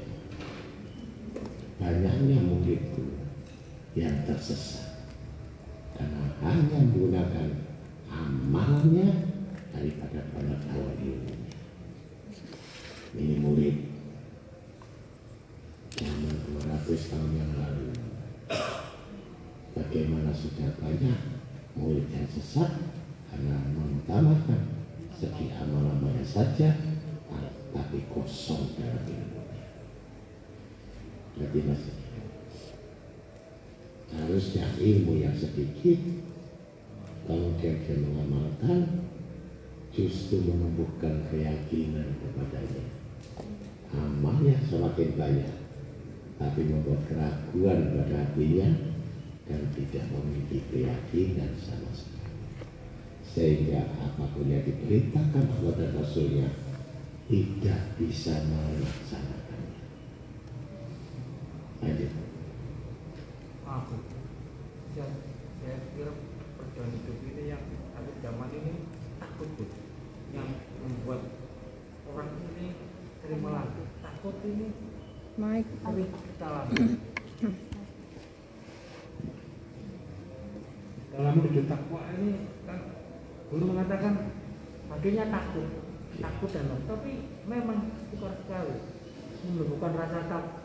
[1.75, 3.19] Banyaknya muridku
[3.99, 5.03] yang tersesat.
[5.95, 7.64] Karena hanya menggunakan
[8.15, 9.09] amalnya
[9.75, 11.53] daripada pengetahuan ilmunya.
[13.15, 13.75] Ini murid
[15.95, 17.91] zaman 200 tahun yang lalu.
[19.75, 21.19] Bagaimana sudah banyak
[21.75, 22.71] murid yang sesat
[23.31, 26.75] karena mengutamakan segi amal-amalnya saja
[27.75, 29.67] tapi kosong dalam ilmunya.
[31.35, 31.95] Jadi masih
[34.15, 35.99] harusnya ilmu yang sedikit
[37.25, 39.09] dia mengamalkan
[39.95, 42.85] justru menumbuhkan keyakinan kepadanya
[43.95, 45.53] amalnya semakin banyak
[46.35, 48.69] tapi membuat keraguan pada hatinya
[49.47, 52.15] dan tidak memiliki keyakinan sama sekali
[53.35, 56.47] sehingga apa pun yang diperintahkan Allah dan Rasulnya
[57.25, 59.81] tidak bisa melaksanakannya.
[61.81, 62.11] Lanjut.
[63.65, 63.97] Maaf, Bu.
[64.93, 65.09] saya,
[65.59, 66.13] saya kira
[66.55, 67.63] perjuangan hidup ini yang
[67.97, 68.73] akhir zaman ini
[69.17, 69.65] takut Bu.
[70.31, 70.49] Yang
[70.85, 71.21] membuat
[72.13, 72.77] orang ini
[73.25, 73.83] terima lagi.
[74.05, 74.69] Takut ini
[75.55, 76.99] Sering kita alami.
[81.15, 82.79] Dalam menuju takwa ini kan
[83.47, 84.35] guru mengatakan
[84.91, 85.67] akhirnya takut,
[86.19, 86.83] takut dan lain.
[86.91, 87.11] Tapi
[87.47, 88.83] memang sukar sekali
[89.47, 90.59] menumbuhkan rasa takut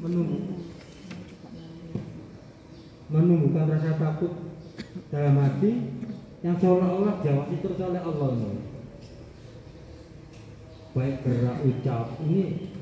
[0.00, 0.40] menumbuh
[3.12, 4.32] menumbuhkan rasa takut
[5.12, 6.00] dalam hati
[6.40, 8.56] yang seolah-olah diawasi terus oleh Allah.
[10.96, 12.72] Baik gerak ucap ini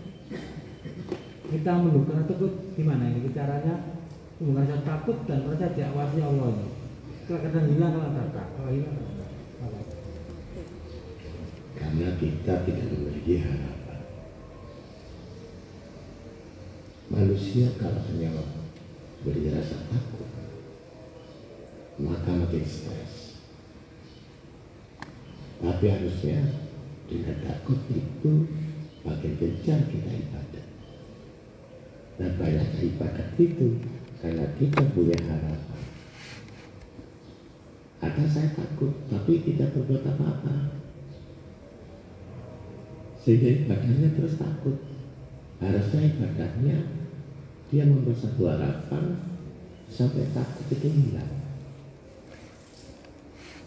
[1.54, 3.94] kita rasa takut gimana ini caranya
[4.42, 6.68] menumbuhkan rasa takut dan rasa diawasi Allah ini.
[7.30, 9.82] Kadang hilang kalau tak kalau hilang kalau.
[11.78, 14.00] Karena kita tidak memiliki harapan.
[17.06, 18.34] Manusia kalau hanya
[19.22, 20.26] beri rasa takut,
[22.02, 23.38] maka makin stres.
[25.62, 26.38] Tapi harusnya
[27.06, 28.32] dengan takut itu
[29.06, 30.53] makin gencar kita ibadah.
[32.14, 33.82] Dan banyak ibadah itu
[34.22, 35.82] karena kita punya harapan.
[38.04, 40.54] Ada saya takut, tapi tidak berbuat apa-apa.
[43.24, 44.76] Sehingga ibadahnya terus takut.
[45.58, 46.76] Harusnya ibadahnya
[47.72, 49.16] dia membuat satu harapan
[49.88, 51.32] sampai takut itu hilang.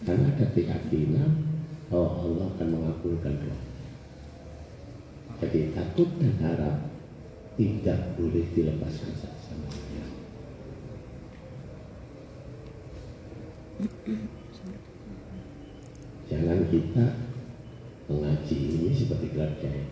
[0.06, 1.30] Karena ada keyakinan
[1.90, 3.60] bahwa Allah akan mengabulkan doa.
[5.42, 6.97] Jadi takut dan harap
[7.58, 9.98] tidak boleh dilepaskan sama lain
[16.28, 17.06] jangan kita
[18.08, 19.84] mengaji ini seperti keledai.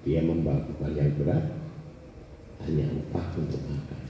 [0.00, 1.44] Dia membawa beban yang berat
[2.64, 4.04] hanya upah untuk makan.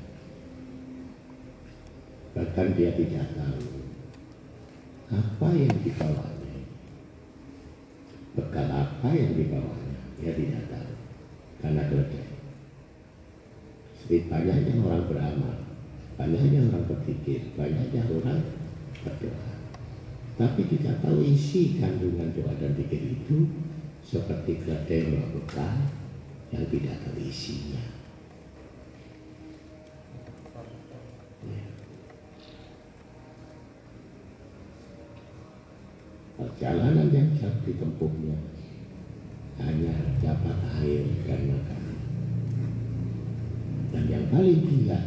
[2.36, 3.66] Bahkan dia tidak tahu
[5.10, 6.56] apa yang dibawanya.
[8.38, 9.79] Bekal apa yang dibawanya,
[10.20, 10.92] dia tidak tahu.
[11.60, 12.28] Karena keledai.
[14.00, 15.56] Sedikit banyaknya orang beramal,
[16.16, 18.40] banyaknya orang berpikir, banyaknya orang
[19.04, 19.50] berdoa
[20.40, 23.44] tapi tidak tahu isi kandungan doa dan pikir itu
[24.00, 24.56] seperti
[24.88, 25.76] yang bekal
[26.48, 27.84] yang tidak tahu isinya.
[31.44, 31.64] Ya.
[36.40, 38.40] Perjalanan yang jauh ditempuhnya
[39.64, 39.94] hanya
[40.24, 41.98] dapat air dan makanan.
[43.90, 45.00] Dan yang paling gila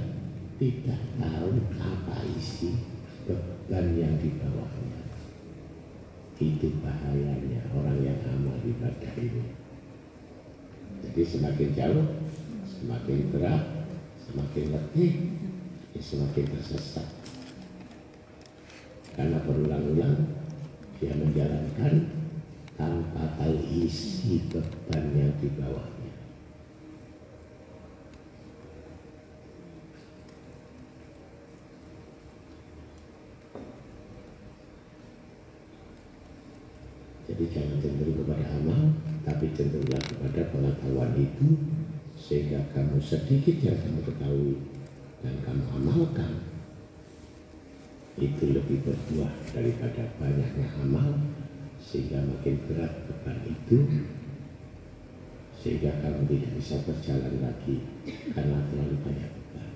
[0.61, 1.51] tidak tahu
[1.81, 2.77] apa isi
[3.25, 5.03] beban yang dibawanya
[6.43, 9.43] itu bahayanya orang yang amal ibadah ini.
[11.03, 12.07] Jadi semakin jauh,
[12.67, 13.63] semakin berat,
[14.27, 15.13] semakin letih,
[15.95, 17.07] ya semakin tersesat.
[19.13, 20.15] Karena berulang-ulang
[20.97, 21.93] dia menjalankan
[22.73, 26.13] tanpa tahu isi beban yang dibawanya.
[37.23, 38.83] Jadi jangan cenderung kepada amal,
[39.25, 41.55] tapi cenderunglah kepada pengetahuan itu
[42.13, 44.55] sehingga kamu sedikit yang kamu ketahui
[45.23, 46.45] dan kamu amalkan
[48.21, 51.17] itu lebih berbuah daripada banyaknya amal
[51.83, 53.77] sehingga makin berat beban itu
[55.63, 57.79] sehingga kamu tidak bisa berjalan lagi
[58.35, 59.71] karena terlalu banyak beban.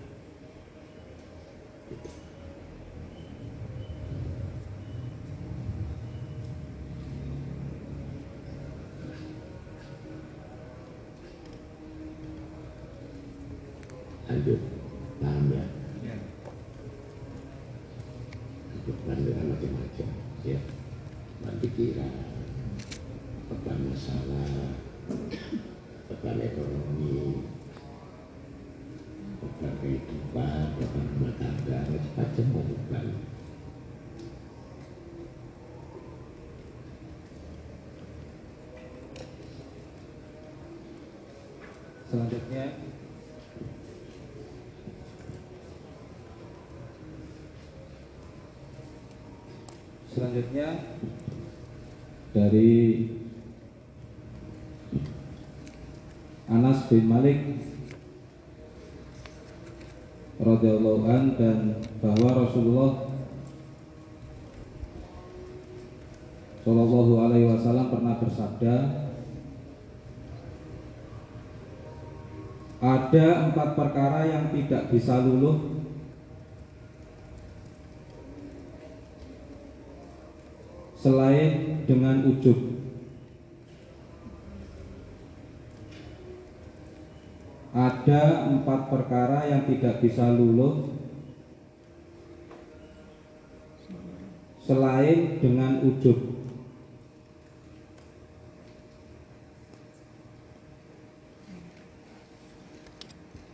[14.28, 14.77] Lanjut,
[50.58, 50.74] selanjutnya
[52.34, 52.74] dari
[56.49, 57.39] Anas bin Malik
[60.41, 61.58] radhiyallahu an dan
[62.01, 62.91] bahwa Rasulullah
[66.66, 68.76] Shallallahu alaihi wasallam pernah bersabda
[72.82, 75.77] ada empat perkara yang tidak bisa luluh
[81.08, 82.60] selain dengan ujub.
[87.72, 90.91] Ada empat perkara yang tidak bisa luluh
[94.68, 96.20] selain dengan ujub.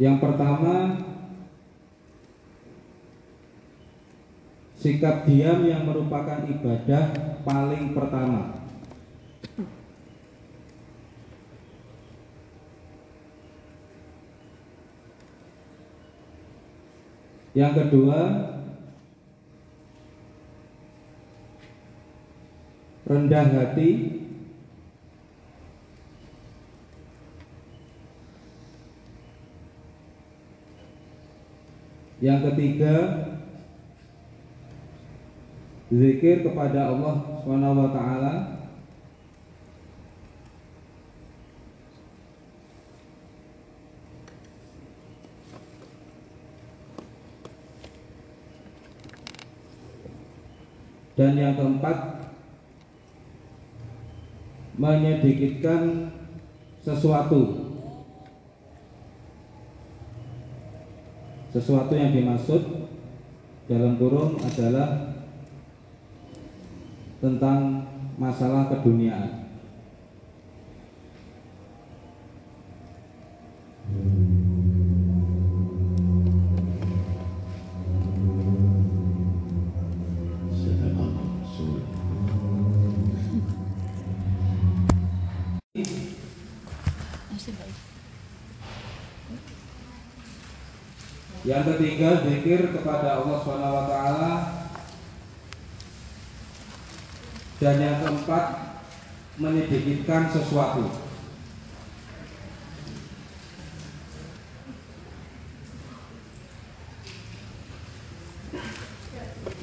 [0.02, 0.74] Yang pertama
[4.84, 8.60] sikap diam yang merupakan ibadah paling pertama.
[17.56, 18.20] Yang kedua,
[23.08, 24.20] rendah hati
[32.24, 32.96] Yang ketiga,
[35.94, 38.34] zikir kepada Allah Subhanahu wa taala.
[51.14, 52.26] Dan yang keempat,
[54.74, 56.10] menyedikitkan
[56.82, 57.70] sesuatu
[61.54, 62.90] sesuatu yang dimaksud
[63.70, 65.13] dalam kurung adalah
[67.24, 67.88] tentang
[68.20, 69.48] masalah keduniaan.
[91.44, 94.23] Yang ketiga, zikir kepada Allah Subhanahu wa taala.
[97.64, 98.76] Dan yang keempat,
[99.40, 100.84] menyedikitkan sesuatu.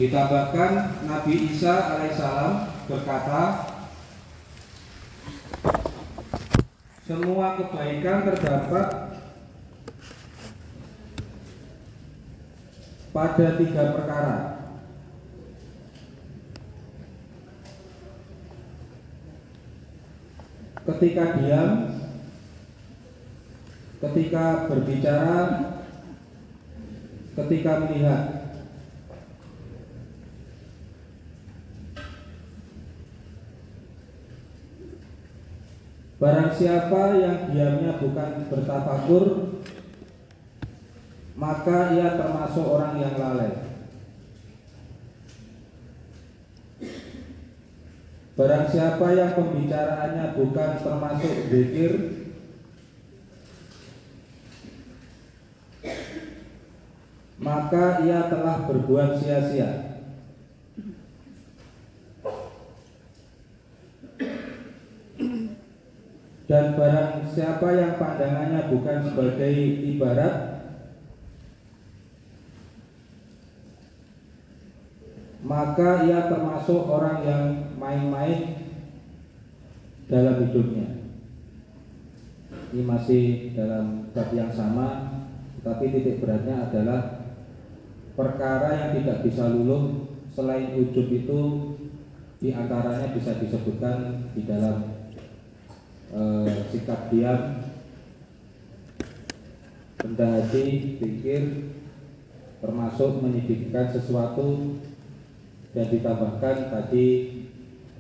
[0.01, 3.69] Ditambahkan Nabi Isa alaihissalam berkata,
[7.05, 8.87] semua kebaikan terdapat
[13.13, 14.50] pada tiga perkara.
[21.01, 21.97] Ketika diam,
[24.05, 25.37] ketika berbicara,
[27.41, 28.23] ketika melihat.
[36.21, 39.57] Barang siapa yang diamnya bukan bertafakur
[41.41, 43.70] maka ia termasuk orang yang lalai.
[48.41, 51.93] Barang siapa yang pembicaraannya bukan termasuk zikir
[57.37, 60.01] maka ia telah berbuat sia-sia.
[66.49, 69.53] Dan barang siapa yang pandangannya bukan sebagai
[69.85, 70.50] ibarat
[75.51, 77.43] maka ia termasuk orang yang
[77.75, 78.71] main-main
[80.07, 81.03] dalam hidupnya.
[82.71, 85.11] Ini masih dalam bab yang sama,
[85.59, 87.27] tetapi titik beratnya adalah
[88.15, 91.41] perkara yang tidak bisa luluh selain ujub itu
[92.39, 95.03] di antaranya bisa disebutkan di dalam
[96.15, 97.59] eh, sikap diam,
[99.99, 101.75] rendah hati, pikir,
[102.63, 104.79] termasuk menyedihkan sesuatu
[105.71, 107.07] dan ditambahkan tadi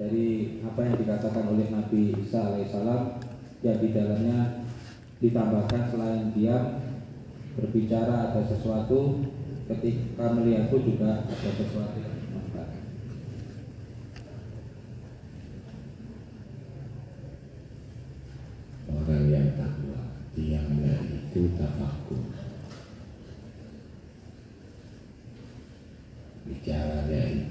[0.01, 3.03] dari apa yang dikatakan oleh Nabi Isa alaihissalam
[3.63, 4.39] yang di dalamnya
[5.21, 6.81] ditambahkan selain diam
[7.55, 9.23] berbicara ada sesuatu
[9.69, 12.10] ketika melihatku juga ada sesuatu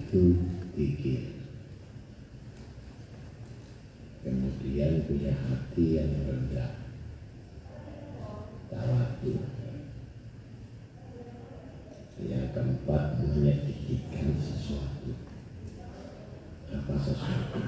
[0.10, 0.41] satu
[0.73, 1.22] tiga
[4.26, 6.73] kemudian punya hati yang rendah.
[8.73, 9.38] Tawadu.
[12.26, 15.14] Yang keempat menyedikitkan sesuatu.
[16.73, 17.61] Apa sesuatu?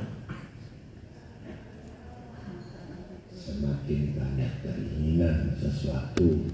[3.37, 6.50] Semakin banyak keinginan sesuatu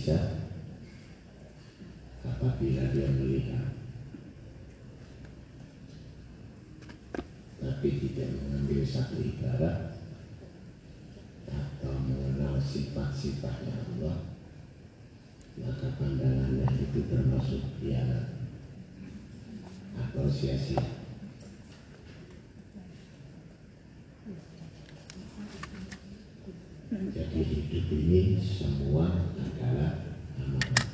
[0.00, 0.48] bisa
[2.24, 3.68] apabila dia melihat
[7.60, 10.00] tapi tidak mengambil satu ibarat
[11.52, 14.24] atau mengenal sifat-sifatnya Allah
[15.60, 18.40] maka pandangannya itu termasuk khianat
[20.00, 21.00] atau sia-sia
[26.90, 30.02] jadi hidup ini semua adalah
[30.34, 30.88] amanah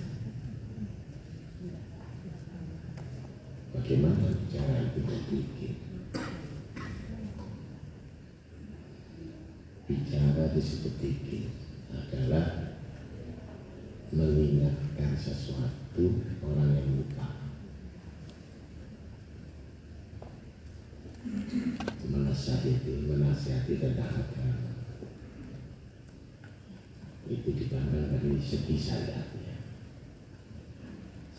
[3.73, 5.75] bagaimana cara itu berpikir
[9.91, 11.51] bicara di seketika
[11.91, 12.79] adalah
[14.15, 17.27] mengingatkan sesuatu orang yang lupa.
[22.07, 24.79] Menasihati menasihati tentang agama.
[27.27, 29.59] Itu dipandang dari segi syariatnya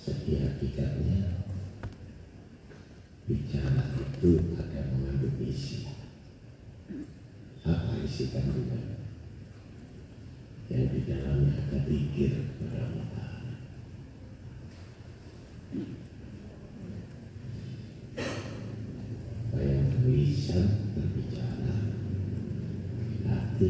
[0.08, 1.48] segi hakikatnya
[3.28, 5.84] bicara itu akan mengandung isi
[7.68, 9.04] apa isi kandungan
[10.72, 13.56] yang di dalamnya ada pikir kepada Allah Ta'ala.
[19.52, 21.76] Bayangkan lisan berbicara,
[23.28, 23.68] hati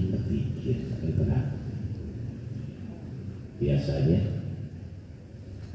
[0.68, 1.48] berpikir bergerak.
[3.58, 4.20] Biasanya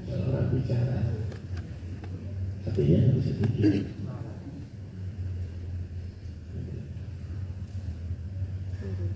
[0.04, 1.00] kalau orang bicara,
[2.68, 3.72] hatinya nggak bisa pikir.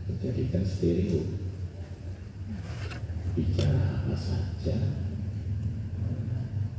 [0.08, 1.22] Menjadikan stereo
[3.36, 4.76] bicara apa saja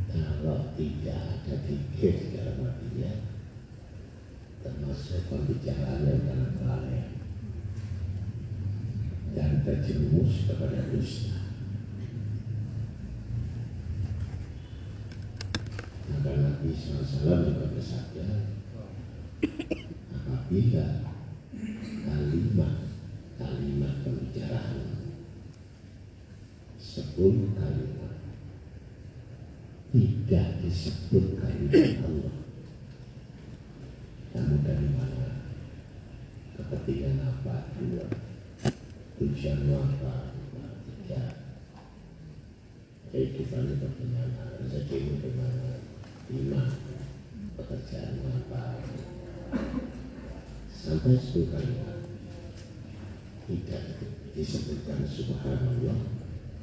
[0.09, 3.13] kalau tidak ada pikir di dalam hatinya
[4.65, 7.17] termasuk pembicaraan yang dalam kelalaian
[9.37, 11.37] dan terjerumus kepada dusta
[16.09, 18.27] maka Nabi SAW juga bersabda
[20.17, 20.87] apabila
[22.01, 22.75] kalimat
[23.37, 24.89] kalimat pembicaraan
[26.81, 28.17] sepuluh kalimat
[29.93, 32.37] tidak disebut kalimat Allah
[34.33, 35.29] kamu dari mana
[36.57, 38.27] kepentingan apa dua
[39.17, 41.21] tujuan apa dua tiga
[43.09, 45.81] kehidupan bagaimana rezekimu bagaimana
[46.29, 46.61] lima
[47.57, 48.77] pekerjaan apa
[50.69, 51.97] sampai sepuluh kalimat
[53.49, 53.83] tidak
[54.37, 55.97] disebutkan subhanallah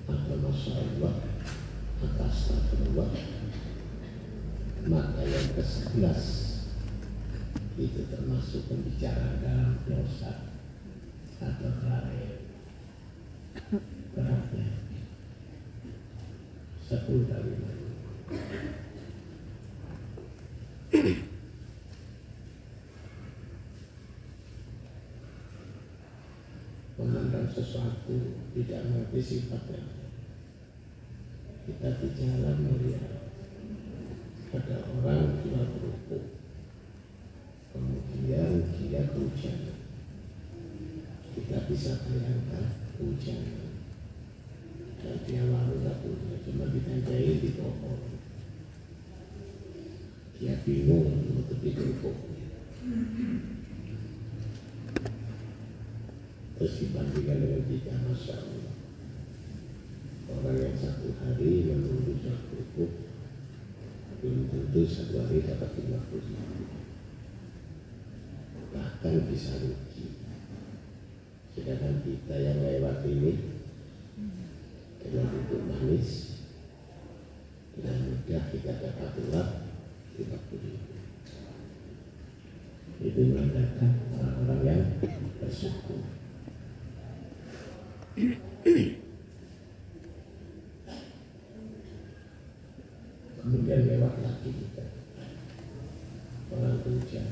[0.07, 1.15] atau masya Allah
[2.07, 3.11] atau astagfirullah
[4.87, 6.23] maka yang ke sebelas
[7.75, 10.55] itu termasuk pembicaraan dalam dosa
[11.59, 12.43] kelalaian
[14.15, 14.67] beratnya
[16.83, 17.77] sepuluh kalimat
[26.95, 28.17] memandang sesuatu
[28.55, 29.83] tidak mengerti sifatnya.
[31.65, 33.25] Kita bicara melihat
[34.55, 36.25] ada orang jual kerupuk
[37.75, 39.59] kemudian dia hujan
[41.35, 42.71] kita bisa bayangkan
[43.03, 43.43] hujan.
[45.03, 47.99] Dan dia lalu lakunya cuma ditandai di pohon.
[50.39, 52.47] Dia bingung menutupi kerupuknya
[56.55, 58.77] terus dibandingkan dengan kita Masya Allah.
[60.31, 62.93] Orang yang satu hari menunggu satu kerupuk
[64.23, 66.79] belum tentu satu hari dapat lima puluh ribu.
[68.71, 70.23] Bahkan bisa rugi
[71.55, 73.39] sedangkan kita yang lewat ini
[74.99, 76.43] dengan duduk manis
[77.79, 79.53] dengan mudah kita dapat uang
[80.19, 80.95] lima puluh ribu
[83.07, 84.83] itu menandakan orang-orang yang
[85.39, 86.03] bersyukur
[93.39, 94.85] kemudian lewat lagi kita
[96.51, 97.29] orang hujan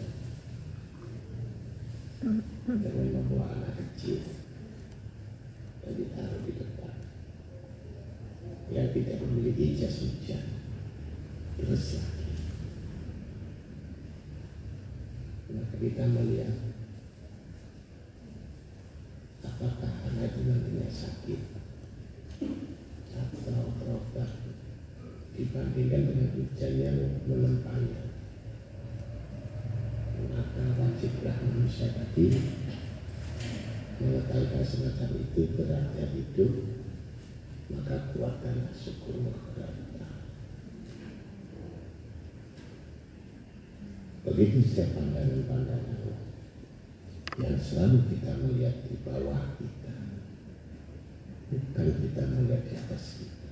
[2.62, 4.22] dengan membawa anak kecil
[5.82, 6.94] dan ditaruh di depan
[8.74, 10.44] yang tidak memiliki jas hujan
[11.58, 12.22] terus lagi
[15.82, 16.54] kita melihat
[19.42, 21.40] apakah anak itu nantinya sakit?
[23.12, 24.30] Atau berobat?
[25.34, 26.96] Dibandingkan dengan hujan yang
[27.26, 28.14] menempanya
[30.22, 32.38] maka wajiblah manusia tadi
[33.98, 36.52] mengetahui semacam itu berada hidup
[37.92, 39.68] maka kuatkan syukur kepada
[44.24, 46.16] begitu setiap pandangan-pandangan
[47.36, 49.92] yang selalu kita melihat di bawah kita.
[51.52, 53.50] Bukan kita melihat di atas kita.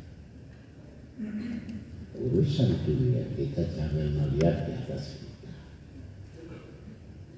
[2.17, 5.53] Urusan dunia kita jangan melihat di atas kita.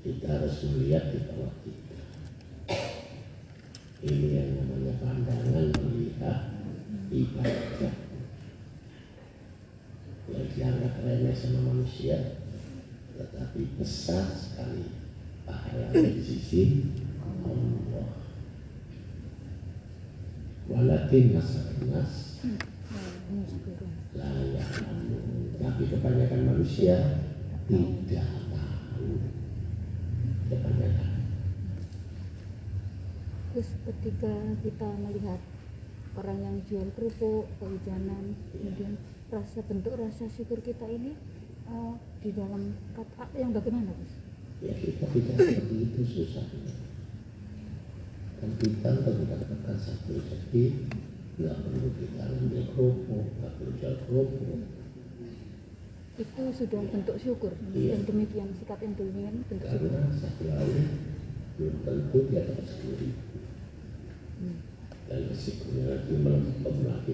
[0.06, 1.98] Kita harus melihat di bawah kita.
[4.06, 6.51] Ini yang namanya pandangan melihat
[7.12, 7.92] ibadah
[10.32, 12.40] yang dianggap remeh sama manusia
[13.12, 14.88] tetapi besar sekali
[15.44, 16.62] pahalanya di sisi
[17.44, 18.08] Allah.
[20.72, 21.52] Walakin nas
[24.12, 24.70] layak
[25.60, 26.96] tapi kebanyakan manusia
[27.68, 29.08] tidak tahu
[30.48, 31.10] kebanyakan
[33.52, 34.32] Terus ketika
[34.64, 35.40] kita melihat
[36.16, 39.00] orang yang jual kerupuk, kehujanan, kemudian
[39.32, 41.16] rasa bentuk rasa syukur kita ini
[41.68, 44.22] eh, di dalam kata yang bagaimana, Gus?
[44.62, 46.74] ya kita tidak seperti itu susahnya
[48.38, 50.64] kan kita mendapatkan satu rezeki
[51.42, 54.60] nggak perlu kita ambil kerupuk nggak perlu jual kerupuk
[56.12, 57.56] Itu sudah bentuk syukur.
[57.72, 57.96] Iya.
[57.96, 59.88] Dan demikian sikap yang demikian bentuk syukur.
[59.96, 60.84] karena satu hari
[61.56, 63.41] belum tentu dia dapat sepuluh ribu dan
[65.12, 65.32] lagi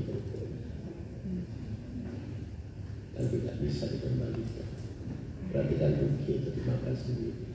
[0.06, 0.60] kerupuknya
[1.28, 1.44] Hmm.
[3.18, 4.70] dan tidak bisa dikembalikan.
[5.50, 7.48] Berarti kan rugi itu dimakan sendiri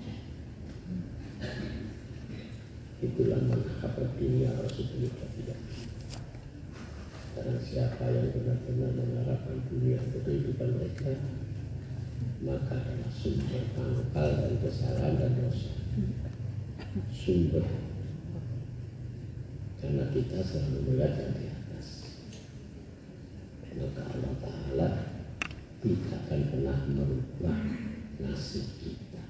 [3.03, 5.59] itulah manfaat dunia Rasulullah tidak
[7.35, 11.11] karena siapa yang benar-benar mengharapkan dunia untuk kehidupan mereka
[12.43, 15.71] maka adalah sumber pangkal dan kesalahan dan dosa.
[17.11, 17.63] Sumber
[19.83, 21.87] karena kita selalu yang di atas.
[23.75, 24.89] Maka Allah Ta'ala
[25.83, 27.59] tidak akan pernah merubah
[28.23, 29.23] nasib kita.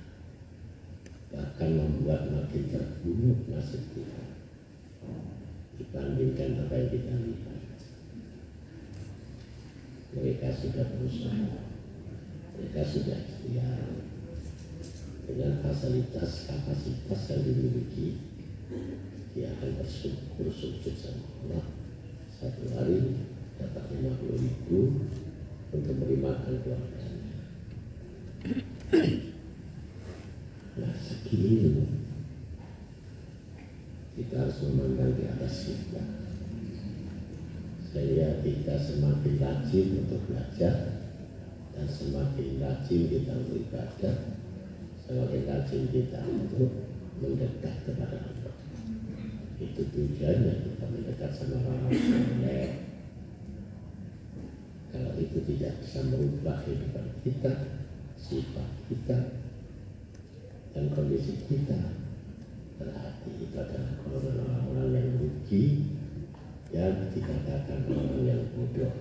[1.34, 4.22] Bahkan membuat makin terburuk nasib kita.
[5.82, 7.62] Dibandingkan apa yang kita lihat.
[10.14, 11.50] Mereka sudah berusaha.
[12.62, 13.90] Mereka sudah ikhtiar.
[15.26, 18.22] Dengan fasilitas kapasitas yang dimiliki
[19.34, 21.66] dia akan bersyukur sujud sama Allah
[22.38, 23.18] satu hari
[23.58, 24.80] dapat 50 ribu
[25.74, 26.80] untuk beri keluarganya.
[30.74, 31.86] Nah segini
[34.18, 36.02] kita harus memandang di atas kita.
[37.94, 40.98] Sehingga kita semakin rajin untuk belajar
[41.78, 44.18] dan semakin rajin kita untuk ibadah
[45.04, 46.72] semakin rajin kita untuk
[47.22, 48.33] mendekat kepada Allah
[49.64, 52.70] itu tujuannya kita mendekat sama orang soleh
[54.92, 57.52] kalau itu tidak bisa merubah kehidupan kita
[58.20, 59.18] sifat kita
[60.76, 61.80] dan kondisi kita
[62.78, 65.66] berarti itu adalah golongan orang-orang yang rugi
[66.74, 68.94] yang dikatakan orang yang bodoh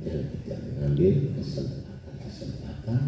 [0.00, 3.02] yang tidak mengambil kesempatan-kesempatan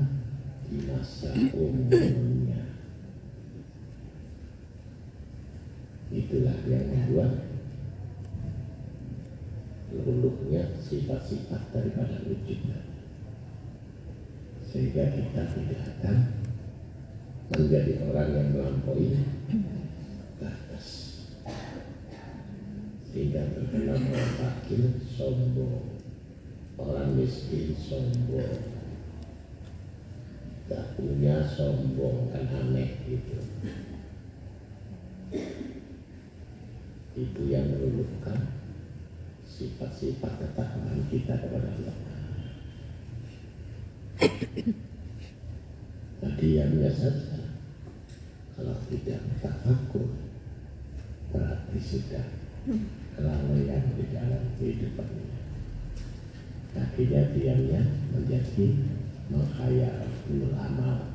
[0.69, 2.72] di masa umurnya
[6.13, 7.49] itulah yang membuat
[9.93, 12.85] luluhnya sifat-sifat daripada wujudnya.
[14.69, 16.17] Sehingga kita tidak akan
[17.53, 19.09] menjadi orang yang melampaui
[20.41, 20.89] batas.
[23.13, 25.97] Sehingga terkenal orang fakir sombong.
[26.81, 28.65] Orang miskin sombong.
[30.73, 33.37] Tak punya sombong kan aneh gitu
[37.13, 38.57] itu yang meluluhkan
[39.45, 41.97] sifat-sifat ketakwaan kita kepada Allah.
[46.23, 47.51] Nah diamnya saja
[48.55, 50.07] Kalau tidak tafakur
[51.35, 52.27] Berarti sudah
[53.17, 55.41] kelalaian di dalam kehidupannya.
[56.79, 57.83] Akhirnya diamnya
[58.15, 58.67] menjadi
[59.33, 61.11] menghayal dulu amal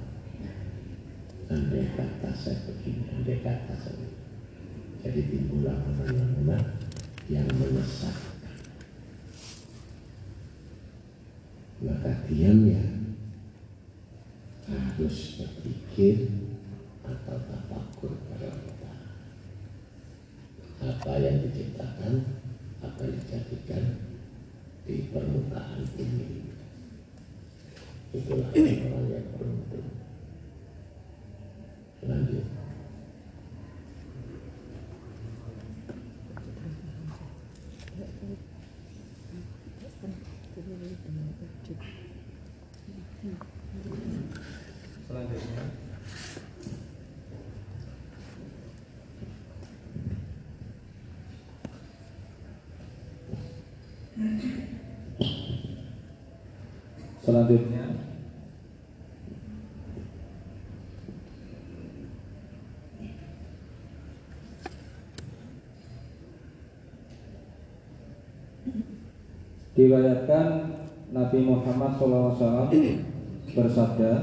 [1.48, 4.07] Andai kata saya begini, andai kata saya
[5.08, 6.60] Jadi timbullah mana-mana
[7.32, 8.60] yang menyesatkan.
[11.80, 12.84] Maka diamnya
[14.68, 16.28] harus berpikir
[17.08, 18.94] atau tafakur pada kita
[20.84, 22.28] apa yang diciptakan
[22.84, 23.84] apa yang dijadikan
[24.84, 26.52] di permukaan bumi.
[28.12, 29.88] Itulah orang yang beruntung
[32.04, 32.58] lanjut
[45.08, 45.64] Selanjutnya
[57.38, 57.86] Selanjutnya.
[69.78, 70.46] Diriwayatkan
[71.14, 72.74] Nabi Muhammad SAW
[73.54, 74.14] bersabda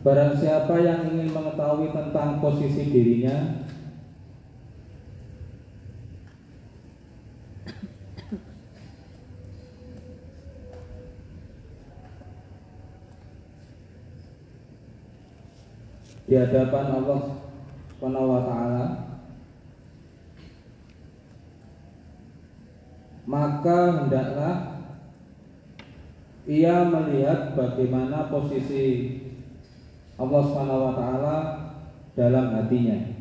[0.00, 3.68] Barang siapa yang ingin mengetahui tentang posisi dirinya
[16.32, 17.44] di hadapan Allah
[17.92, 18.84] Subhanahu wa taala
[23.28, 24.80] maka hendaklah
[26.48, 29.20] ia melihat bagaimana posisi
[30.16, 31.36] Allah Subhanahu wa taala
[32.16, 33.12] dalam hatinya.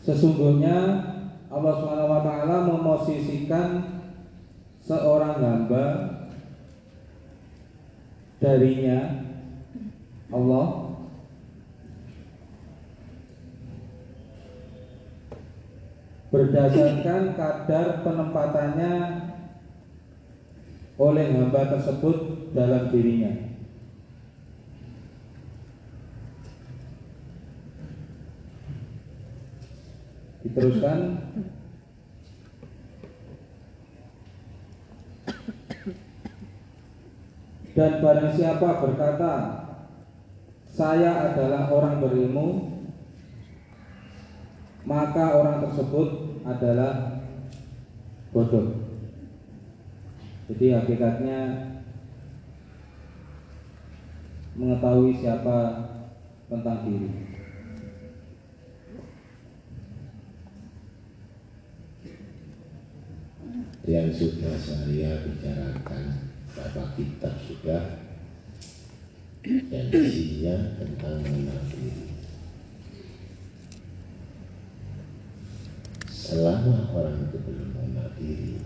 [0.00, 0.76] Sesungguhnya
[1.52, 2.24] Allah Subhanahu wa
[2.64, 3.97] memosisikan
[4.88, 5.84] seorang hamba
[8.40, 9.28] darinya.
[10.32, 10.68] Allah.
[16.28, 18.94] Berdasarkan kadar penempatannya
[21.00, 22.16] oleh hamba tersebut
[22.52, 23.32] dalam dirinya.
[30.44, 30.98] Diteruskan
[37.78, 39.32] Dan barang siapa berkata
[40.66, 42.74] Saya adalah orang berilmu
[44.82, 47.22] Maka orang tersebut adalah
[48.34, 48.98] bodoh.
[50.50, 51.40] Jadi hakikatnya
[54.58, 55.86] Mengetahui siapa
[56.50, 57.30] tentang diri.
[63.86, 66.27] Yang sudah saya bicarakan
[66.58, 67.82] beberapa kitab sudah
[69.46, 71.62] yang isinya tentang mengenal.
[76.10, 78.58] Selama orang itu belum mengenal diri,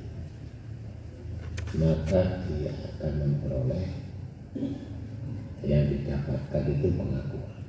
[1.77, 3.87] maka dia akan memperoleh
[5.63, 7.61] yang didapatkan itu pengakuan.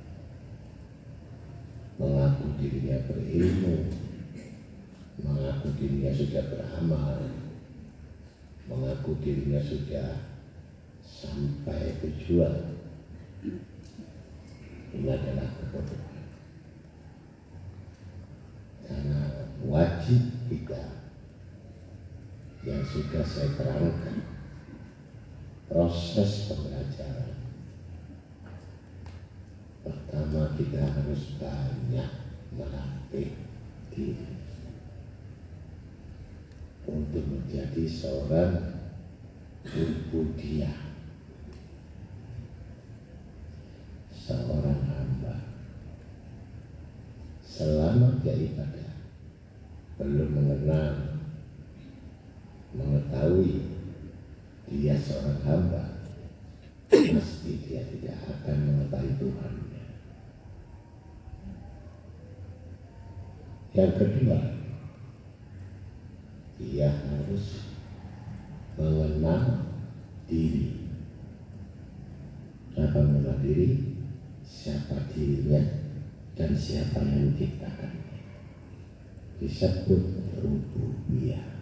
[1.99, 3.91] Mengaku dirinya berilmu,
[5.19, 7.42] mengaku dirinya sudah beramal,
[8.67, 10.23] mengaku dirinya sudah
[11.03, 12.79] sampai tujuan.
[14.93, 16.25] Ini adalah kebodohan.
[18.83, 19.21] Karena
[19.65, 20.83] wajib kita
[22.63, 24.23] yang sudah saya terangkan
[25.67, 27.35] proses pembelajaran.
[29.83, 32.09] Pertama kita harus banyak
[32.55, 33.35] melatih
[33.91, 34.42] diri
[36.87, 38.75] untuk menjadi seorang
[40.35, 40.71] dia
[44.23, 45.35] seorang hamba.
[47.43, 48.35] Selama dia
[49.99, 51.13] belum mengenal
[52.73, 53.61] mengetahui
[54.65, 55.83] dia seorang hamba
[56.89, 59.53] pasti dia tidak akan mengetahui Tuhan
[63.77, 64.62] yang kedua
[66.63, 67.67] dia harus
[68.79, 69.67] mengenal
[70.25, 70.87] diri.
[72.73, 73.93] Apa mengenal diri?
[74.43, 75.59] Siapa dirinya
[76.33, 78.17] dan siapa yang menciptakannya.
[79.43, 80.01] Disebut
[80.39, 81.53] rububiyah.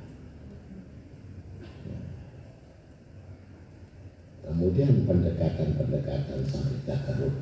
[4.41, 7.35] Kemudian pendekatan-pendekatan sampai takarub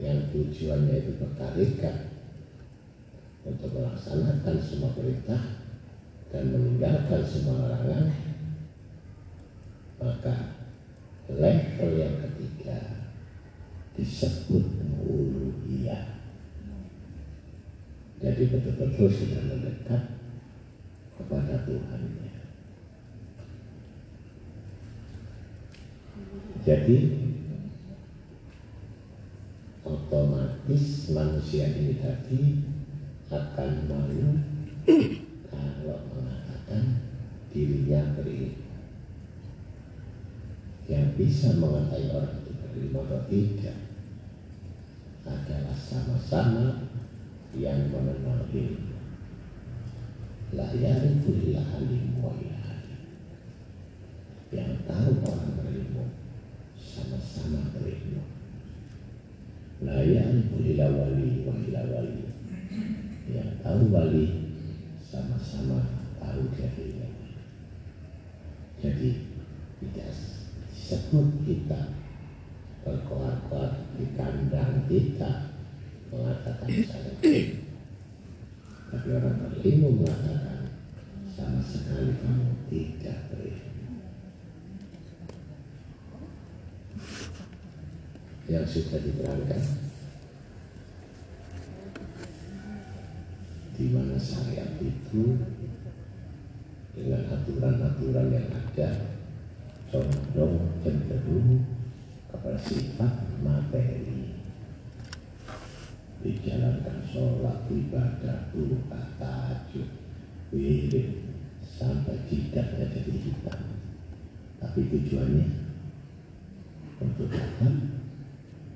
[0.00, 2.09] yang tujuannya itu bertarikat
[3.50, 5.42] untuk melaksanakan semua perintah
[6.30, 8.14] dan meninggalkan semua larangan
[10.00, 10.56] maka
[11.28, 13.04] level yang ketiga
[13.98, 14.64] disebut
[15.04, 16.22] uluhiyah.
[18.20, 20.02] Jadi betul-betul sudah mendekat
[21.20, 22.32] kepada Tuhannya.
[26.60, 26.98] Jadi
[29.84, 32.40] otomatis manusia ini tadi
[33.30, 34.42] akan malu
[35.46, 36.98] kalau mengatakan
[37.54, 38.66] dirinya berilmu.
[40.90, 43.78] Yang bisa mengetahui orang itu berilmu atau tidak
[45.22, 46.90] adalah sama-sama
[47.54, 48.98] yang mengenal ilmu.
[50.50, 52.10] La yarifu illa alim.
[54.50, 56.10] Yang tahu orang berilmu
[56.82, 58.26] sama-sama berilmu.
[59.86, 61.54] La yarifu illa wali wa
[61.94, 62.29] wali.
[63.30, 64.26] Yang tahu wali
[65.06, 65.78] sama-sama
[66.18, 67.30] tahu wali.
[68.80, 69.08] Jadi
[69.80, 70.10] tidak
[70.70, 71.80] disebut kita
[72.80, 75.52] berkoar-koar di kandang kita
[76.10, 77.12] mengatakan saya
[78.90, 80.66] tapi orang berilmu mengatakan
[81.30, 83.94] sama sekali kamu tidak berilmu
[88.50, 89.89] yang sudah diterangkan
[93.80, 95.40] di mana syariat itu?
[96.92, 99.16] Dengan aturan-aturan yang ada.
[99.88, 101.64] Condong cenderung
[102.28, 104.36] kepada sifat materi.
[106.20, 109.88] Dijalankan sholat ibadah doa tahajud
[110.52, 111.08] wirid
[111.62, 113.60] sampai jidatnya jadi hitam
[114.60, 115.48] tapi tujuannya
[117.00, 117.74] untuk dapat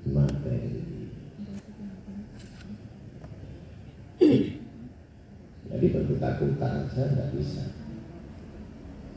[0.09, 0.94] materi
[5.75, 7.67] jadi bentuk takutan saja tidak bisa.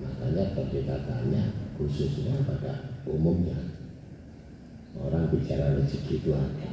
[0.03, 1.43] Makanya pendekatannya
[1.79, 3.55] khususnya pada umumnya
[4.99, 6.71] orang bicara rezeki itu apa?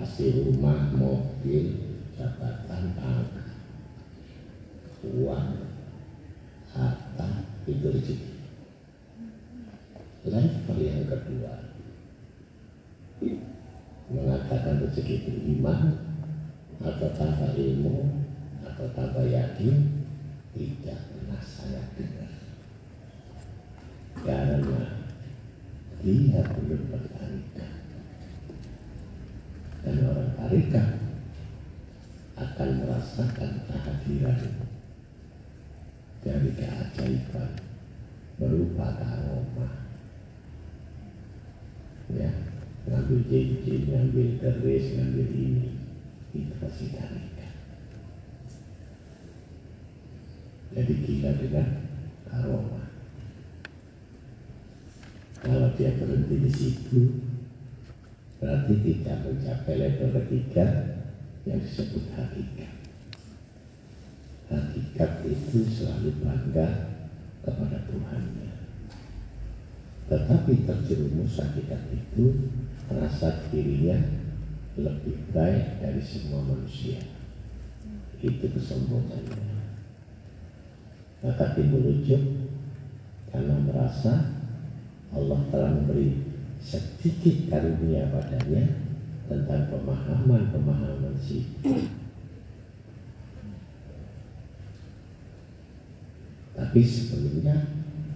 [0.00, 1.76] Pasti rumah, mobil,
[2.16, 3.52] jabatan, pangkat,
[5.04, 5.48] uang,
[6.72, 7.28] harta,
[7.68, 8.28] itu rezeki.
[10.24, 11.52] Level yang kedua,
[14.08, 16.09] mengatakan rezeki itu iman,
[16.80, 18.08] atau tanpa ilmu,
[18.64, 19.76] atau tanpa yakin,
[20.56, 22.32] tidak pernah saya dengar.
[24.20, 24.80] Karena
[26.00, 27.72] dia belum bertarikan
[29.80, 30.88] dan orang tarikat
[32.36, 34.40] akan merasakan kehadiran
[36.20, 37.50] dari keajaiban
[38.36, 39.74] berupa karomah.
[42.12, 42.32] Ya
[42.88, 45.79] ngambil cincin, ngambil keris, ngambil ini
[46.32, 47.54] tarikat
[50.70, 51.66] jadi gila dengan
[52.30, 52.86] karomah
[55.40, 57.00] kalau dia berhenti di situ
[58.40, 60.66] berarti tidak mencapai level ketiga
[61.48, 62.72] yang disebut hakikat.
[64.52, 66.68] Hakikat itu selalu bangga
[67.40, 68.52] kepada Tuhannya.
[70.10, 72.52] Tetapi terjerumus hakikat itu
[72.90, 73.96] merasa dirinya
[74.78, 77.02] lebih baik dari semua manusia.
[78.20, 79.58] Itu kesombongannya.
[81.20, 82.22] Maka timbul ujub
[83.32, 84.40] karena merasa
[85.10, 86.16] Allah telah memberi
[86.60, 88.64] sedikit karunia padanya
[89.26, 91.88] tentang pemahaman-pemahaman sifat.
[96.54, 97.56] Tapi sebelumnya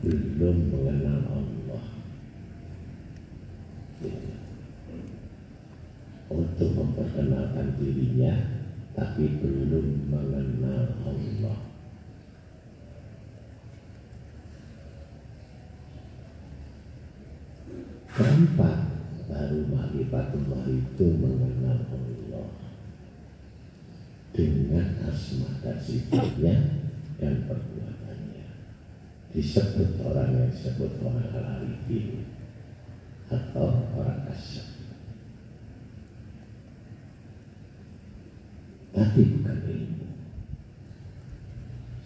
[0.05, 1.85] belum mengenal Allah.
[6.32, 8.32] Untuk memperkenalkan dirinya,
[8.94, 11.59] tapi belum mengenal Allah.
[18.14, 18.78] Keempat,
[19.26, 22.46] baru ma'rifatullah itu mengenal Allah
[24.34, 26.55] dengan asma dan sifatnya
[27.18, 28.46] dan perbuatannya.
[29.34, 32.26] Disebut orang yang disebut orang al-arifin
[33.30, 34.73] atau orang kasar.
[38.95, 40.07] Tapi bukan ilmu.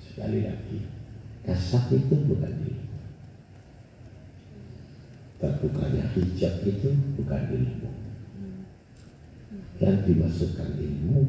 [0.01, 0.79] Sekali lagi,
[1.45, 2.89] kasar itu bukan ilmu
[5.39, 7.91] terbukanya hijab itu bukan ilmu
[9.79, 11.23] yang dimasukkan ilmu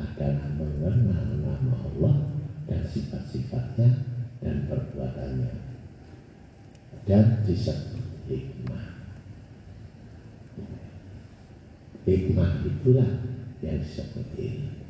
[0.00, 2.14] adalah mengenal nama Allah
[2.64, 4.00] dan sifat-sifatnya
[4.40, 5.52] dan perbuatannya.
[7.04, 8.86] Dan disebut hikmah.
[12.08, 13.10] Hikmah itulah
[13.60, 14.81] yang disebut ilmu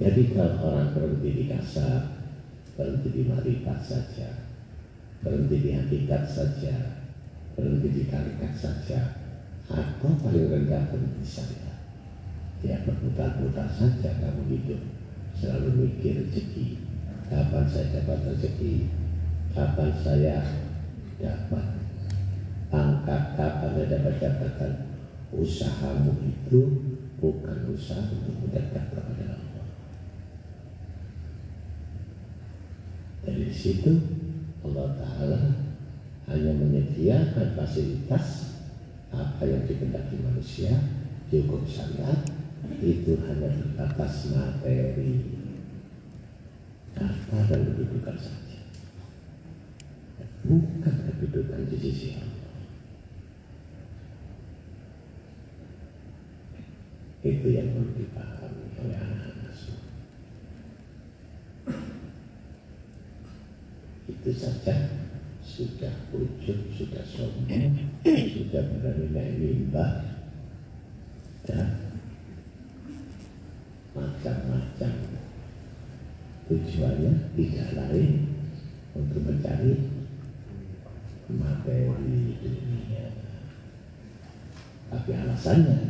[0.00, 2.24] jadi kalau orang berhenti di kasar
[2.74, 4.50] berhenti di marifat saja
[5.20, 6.74] berhenti di hakikat saja,
[7.52, 9.00] berhenti di tarikat saja,
[9.68, 11.72] atau paling rendah berhenti saya.
[12.60, 14.80] Ya berputar-putar saja kamu hidup,
[15.36, 16.80] selalu mikir rezeki,
[17.28, 18.88] kapan saya dapat rezeki,
[19.52, 20.36] kapan saya
[21.20, 21.66] dapat
[22.72, 24.72] angkat, kapan saya dapat jabatan.
[25.30, 26.60] Usahamu itu
[27.22, 29.49] bukan usaha untuk mendekat kepada Allah.
[33.50, 33.90] Dari situ
[34.62, 35.42] Allah Ta'ala
[36.30, 38.54] hanya menyediakan fasilitas
[39.10, 40.70] apa yang dikehendaki manusia
[41.26, 42.30] di hukum syariat
[42.78, 45.34] itu hanya terbatas materi.
[46.94, 48.62] Harta dan kedudukan saja.
[50.46, 52.54] Bukan kedudukan di sisi Allah.
[57.26, 59.90] Itu yang perlu dipahami oleh anak-anak semua
[64.10, 64.76] itu saja.
[65.40, 67.76] Sudah ujub, sudah sombong,
[68.36, 70.04] sudah berani naik mimbar
[71.44, 72.00] dan
[73.92, 74.92] macam-macam
[76.48, 78.12] tujuannya tidak lain
[78.96, 79.74] untuk mencari
[81.28, 83.06] materi dunia.
[84.88, 85.80] Tapi alasannya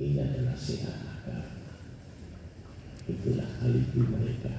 [0.00, 1.62] ini adalah sehat agama
[3.10, 4.54] itulah alibi mereka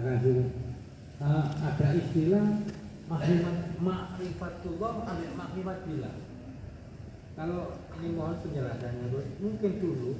[0.00, 0.48] Makasih.
[1.20, 2.64] Uh, ada istilah
[3.04, 6.10] makrimat makrifatullah ambil makrimat bila.
[7.36, 9.20] Kalau ini mohon penjelasannya, Bro.
[9.44, 10.10] mungkin dulu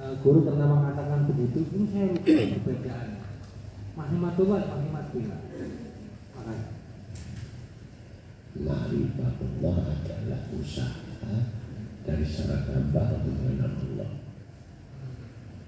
[0.00, 3.24] uh, guru pernah mengatakan begitu, ini saya lupa perbedaannya.
[4.00, 5.36] Makrimatullah, makrimat bila.
[6.32, 6.64] Makasih.
[10.16, 11.36] Adalah usaha
[12.08, 14.10] dari secara gambar untuk mengenal Allah.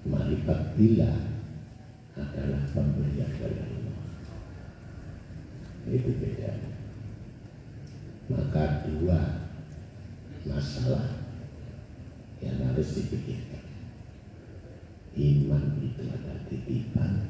[0.09, 1.37] Ma'rifat bila
[2.19, 3.97] adalah pemberian dari Allah.
[5.87, 6.51] Itu beda.
[8.29, 9.19] Maka dua
[10.45, 11.23] masalah
[12.39, 13.63] yang harus dipikirkan.
[15.17, 17.27] Iman itu ada titipan,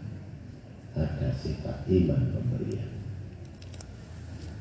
[0.94, 2.92] ada sifat iman pemberian.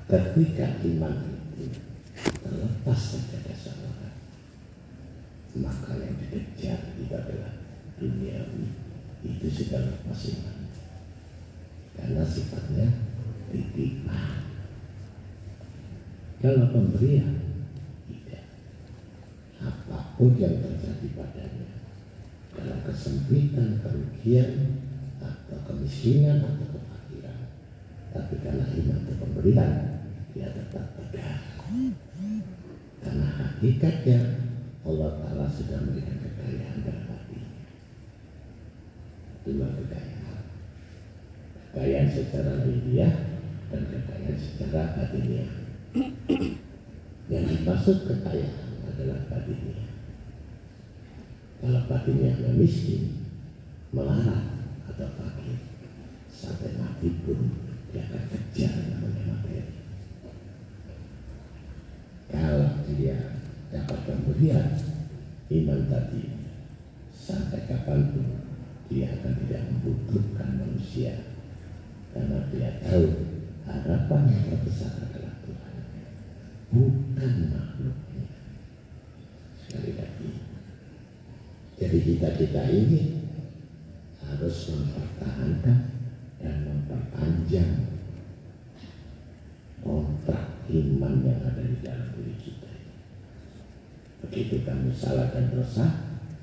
[0.09, 1.17] Ketika iman
[1.53, 1.69] itu
[2.41, 3.53] terlepas dari
[3.85, 4.17] orang,
[5.61, 7.53] maka yang dikejar itu adalah
[8.01, 8.88] duniawi
[9.27, 10.59] itu lepas iman
[11.99, 12.87] karena sifatnya
[13.51, 14.49] titipan
[16.39, 17.35] kalau pemberian
[18.07, 18.47] tidak.
[19.59, 21.69] Apa pun yang terjadi padanya
[22.55, 24.79] dalam kesempitan kerugian
[25.19, 27.39] atau kemiskinan atau kefakiran
[28.15, 29.73] tapi karena iman itu pemberian
[30.31, 31.43] dia tetap tegar
[33.03, 34.19] karena hakikatnya
[34.87, 36.79] Allah Ta'ala sudah memberikan kekayaan
[39.49, 40.45] dua kekayaan.
[41.73, 43.15] Kekayaan secara lahiriah
[43.73, 45.49] dan kekayaan secara batiniah
[47.33, 49.89] yang dimaksud kekayaan adalah batiniah
[51.59, 53.27] kalau batiniahnya miskin
[53.91, 54.47] melarat
[54.87, 55.59] atau fakir
[56.31, 57.51] sampai mati pun
[57.91, 59.67] dia akan kejar namanya materi.
[62.31, 63.43] Kalau dia
[63.75, 64.71] dapat pemberian
[65.51, 66.23] iman tadi
[67.11, 68.27] sampai kapan pun
[68.89, 71.13] dia akan tidak membutuhkan manusia.
[72.13, 73.07] Karena dia tahu
[73.69, 75.75] harapan yang terbesar adalah Tuhan.
[76.73, 78.27] Bukan makhluknya.
[79.61, 80.31] Sekali lagi.
[81.79, 83.03] Jadi kita-kita ini
[84.25, 85.79] harus mempertahankan
[86.43, 87.73] dan memperpanjang
[89.81, 92.73] kontrak iman yang ada di dalam diri kita
[94.19, 95.87] begitu kamu salah dan dosa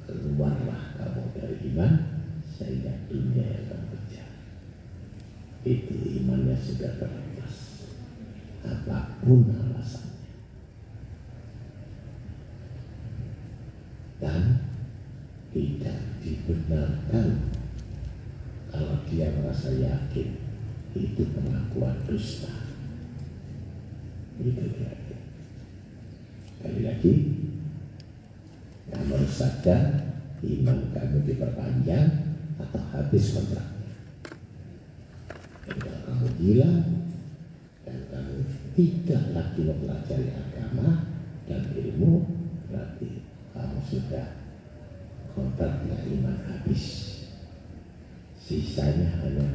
[0.07, 2.14] keluarlah kamu dari iman
[2.55, 4.29] sehingga dunia kamu kejar
[5.65, 7.55] itu imannya sudah terlepas.
[8.65, 10.33] Apa pun alasannya.
[14.21, 14.43] Dan
[15.49, 17.49] tidak dibenarkan
[18.69, 20.37] kalau dia merasa yakin
[20.95, 22.53] itu pengakuan dusta.
[24.39, 24.93] Itu dia.
[26.55, 27.13] Sekali lagi
[28.95, 29.81] harus sadar
[30.45, 32.24] iman kamu diperpanjang
[32.55, 33.93] atau habis kontraknya
[35.65, 36.71] dan kamu gila
[37.83, 38.35] dan kamu
[38.75, 40.87] tidak lagi mempelajari agama
[41.49, 42.25] dan ilmu
[42.69, 43.23] berarti
[43.55, 44.27] kamu sudah
[45.35, 47.13] kontraknya iman habis.
[48.45, 49.47] Sisanya hanya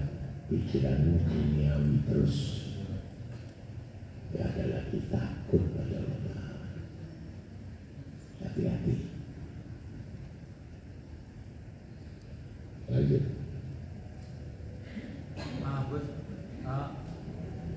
[0.51, 2.37] pikiranmu duniawi terus.
[4.31, 6.43] Tidak ada lagi takut pada Allah.
[8.41, 9.10] Hati-hati
[12.91, 13.41] lanjut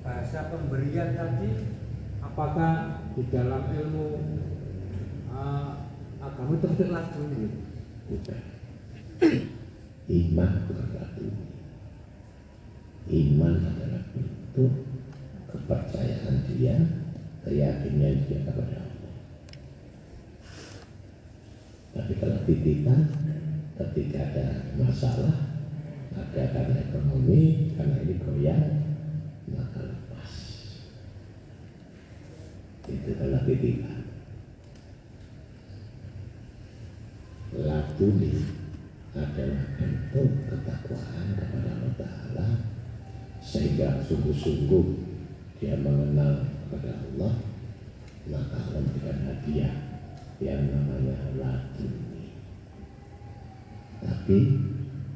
[0.04, 1.64] bahasa pemberian tadi
[2.20, 4.08] apakah di dalam ilmu
[5.32, 5.70] eh,
[6.20, 7.22] agama itu tidak lagu
[8.04, 8.40] bukan.
[10.04, 10.88] Iman bukan
[13.04, 14.72] iman adalah bentuk
[15.52, 16.76] kepercayaan dia
[17.44, 19.14] keyakinan dia kepada Allah.
[21.96, 23.00] Tapi kalau titipan
[23.74, 24.46] ketika ada
[24.78, 25.34] masalah
[26.14, 28.64] ada karena ekonomi karena ini goyang
[29.50, 30.32] maka lepas.
[32.86, 34.04] Itu adalah titipan
[37.54, 38.34] latuni
[39.14, 42.48] adalah bentuk ketakwaan kepada Allah Ta'ala
[43.38, 44.86] sehingga sungguh-sungguh
[45.62, 47.32] dia mengenal kepada Allah
[48.26, 49.74] maka Allah memberikan hadiah
[50.42, 52.03] yang namanya latuni
[54.24, 54.56] tapi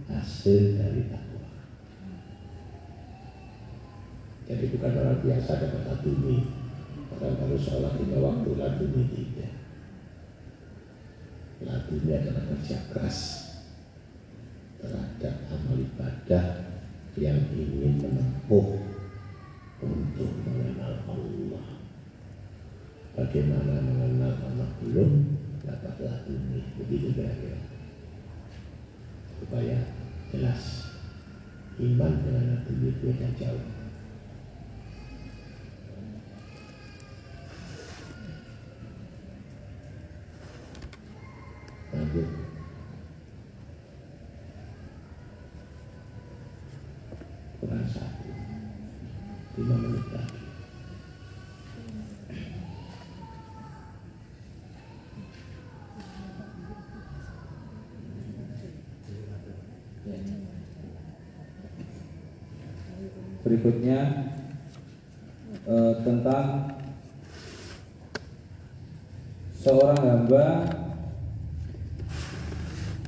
[0.05, 1.49] hasil dari takwa.
[4.45, 6.45] Jadi bukan orang biasa dapat latuni
[7.17, 9.57] orang baru sholat lima waktu latuni tidak.
[11.65, 13.19] Latuni adalah kerja keras
[14.77, 16.69] terhadap amal ibadah
[17.17, 18.77] yang ingin menempuh
[19.89, 21.65] untuk mengenal Allah.
[23.17, 25.33] Bagaimana mengenal Allah belum?
[25.65, 26.61] Dapatlah ini.
[26.77, 27.68] Begitu kira-kira
[29.39, 29.79] supaya
[30.35, 30.93] jelas
[31.79, 33.67] iman dengan ini beda jauh.
[47.59, 48.31] Kurang satu.
[49.59, 50.38] Lima menit lagi
[63.59, 64.31] Berikutnya
[65.67, 66.79] eh, tentang
[69.59, 70.47] seorang hamba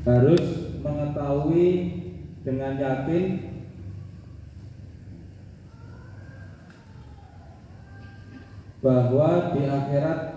[0.02, 1.70] harus mengetahui
[2.42, 3.24] dengan yakin
[8.82, 10.29] bahwa di akhirat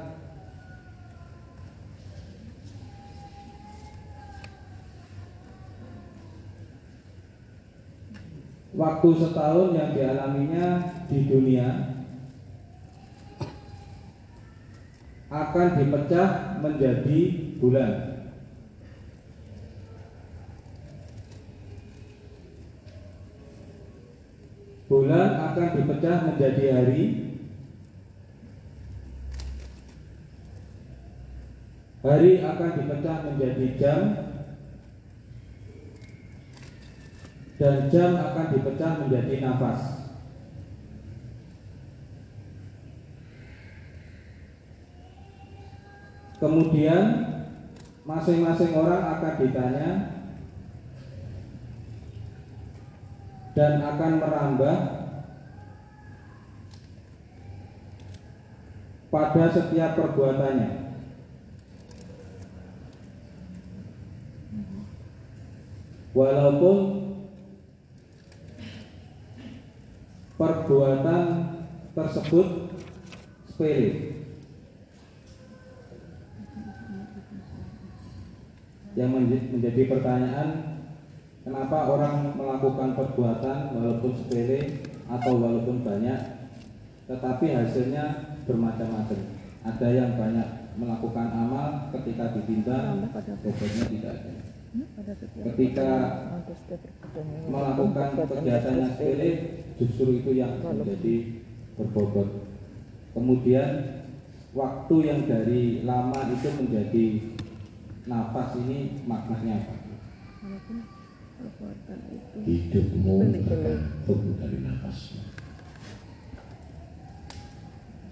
[9.03, 10.67] waktu setahun yang dialaminya
[11.11, 11.67] di dunia
[15.27, 17.19] akan dipecah menjadi
[17.59, 17.91] bulan.
[24.87, 27.03] Bulan akan dipecah menjadi hari,
[32.07, 34.22] hari akan dipecah menjadi jam,
[37.63, 40.11] dan jam akan dipecah menjadi nafas.
[46.43, 47.03] Kemudian
[48.03, 49.89] masing-masing orang akan ditanya
[53.55, 54.77] dan akan merambah
[59.07, 60.99] pada setiap perbuatannya.
[66.11, 66.77] Walaupun
[70.43, 71.23] perbuatan
[71.95, 72.47] tersebut
[73.47, 73.91] sepele.
[78.93, 80.49] Yang menj- menjadi pertanyaan,
[81.47, 86.19] kenapa orang melakukan perbuatan walaupun sepele atau walaupun banyak,
[87.07, 89.19] tetapi hasilnya bermacam-macam.
[89.63, 93.07] Ada yang banyak melakukan amal ketika ditimbang,
[93.39, 94.52] bobotnya tidak ada.
[95.53, 95.89] Ketika
[97.45, 99.29] melakukan kegiatan yang sepele
[99.77, 101.45] justru itu yang menjadi
[101.77, 102.29] berbobot.
[103.13, 103.69] Kemudian
[104.57, 107.05] waktu yang dari lama itu menjadi
[108.09, 109.83] nafas ini maknanya apa?
[112.43, 115.23] hidupmu tergantung dari nafasmu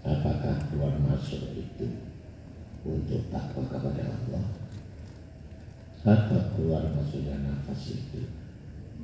[0.01, 1.87] apakah keluar masuk itu
[2.83, 4.60] untuk takwa kepada Allah
[6.01, 8.25] atau keluar masuknya nafas itu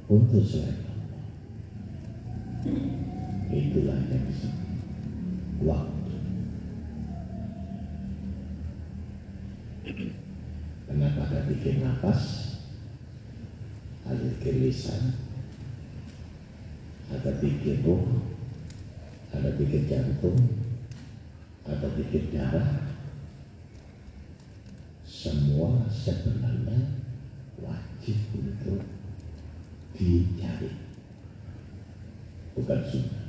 [0.10, 1.26] untuk selain Allah.
[3.54, 4.68] Itulah yang disebut
[5.62, 6.16] waktu.
[10.88, 12.24] Kenapa ada bikin nafas?
[14.08, 15.28] Ada bikin lisan
[17.08, 18.04] ada bikin ruh
[19.32, 20.40] ada bikin jantung
[21.68, 22.96] ada bikin darah.
[25.04, 27.04] Semua sebenarnya
[27.60, 28.80] wajib untuk
[29.98, 30.88] dicari
[32.58, 33.26] bukan sunnah.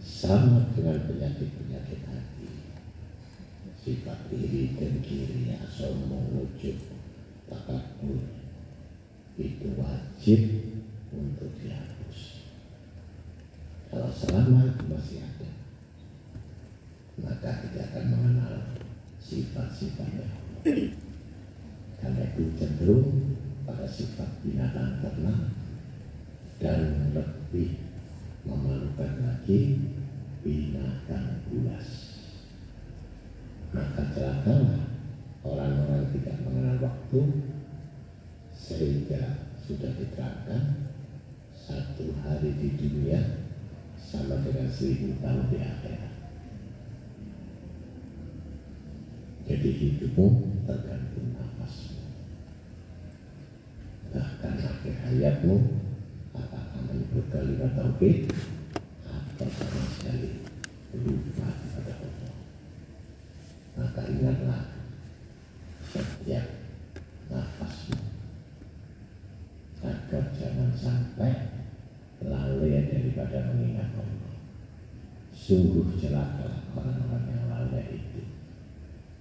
[0.00, 2.48] Sama dengan penyakit-penyakit hati.
[3.84, 6.76] Sifat iri dan kiri, sombong, ujub,
[7.46, 8.24] takabur.
[9.36, 10.40] Itu wajib
[11.12, 12.18] untuk dihapus.
[13.88, 15.50] Kalau selama itu masih ada,
[17.22, 18.54] maka kita akan mengenal
[19.22, 20.28] sifat-sifatnya.
[22.02, 25.40] Karena itu cenderung pada sifat binatang ternak
[26.58, 27.78] dan lebih
[28.42, 29.78] memalukan lagi
[30.42, 31.88] binatang buas.
[33.70, 34.88] Maka celakalah
[35.44, 37.20] orang-orang tidak mengenal waktu
[38.56, 40.92] sehingga sudah diterangkan
[41.52, 43.20] satu hari di dunia
[44.00, 46.12] sama dengan seribu tahun di akhirat.
[49.50, 50.26] Jadi hidupmu
[50.70, 51.98] tergantung nafasmu.
[54.14, 55.56] Bahkan akhir hayatmu
[56.30, 58.30] apakah menyebut kalimat tauhid
[59.02, 60.46] atau sama sekali
[60.94, 62.34] lupa kepada Allah.
[63.82, 64.62] Maka ingatlah
[65.90, 66.46] setiap
[67.26, 67.98] nafasmu
[69.82, 71.34] agar jangan sampai
[72.22, 74.28] lalai daripada mengingat Allah.
[75.48, 78.20] Sungguh celaka orang-orang yang lalai itu.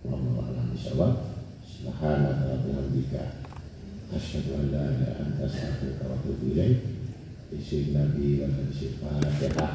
[0.03, 1.39] Wallahu a'lam bishawab.
[1.63, 3.47] Subhanaka wa bihamdika
[4.11, 6.83] asyhadu an la ilaha illa anta astaghfiruka wa atubu ilaik.
[7.47, 9.71] Bismillah Nabi wa Fatihah.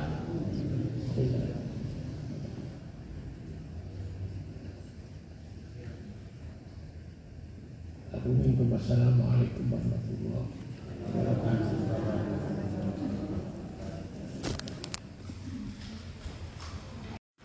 [8.76, 10.52] Assalamualaikum warahmatullahi
[11.16, 11.80] wabarakatuh.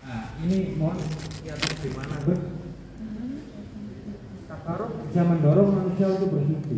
[0.08, 0.24] Nah,
[0.78, 0.98] mohon
[1.42, 2.16] Ya di mana?
[2.22, 2.38] ber
[4.48, 6.78] takaruf bisa mendorong manusia untuk bersuci.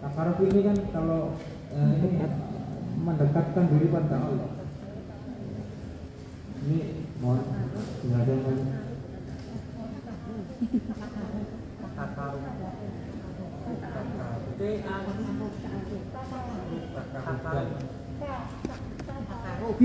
[0.00, 1.36] Takaruf ini kan kalau
[1.74, 2.08] eh, ini
[3.02, 4.50] mendekatkan diri pada Allah.
[6.62, 6.78] Ini
[7.18, 7.42] mohon
[8.06, 8.56] diadakan
[11.92, 12.42] Takaruf.
[14.58, 14.96] T A
[17.12, 17.72] Takaruf.
[19.78, 19.82] T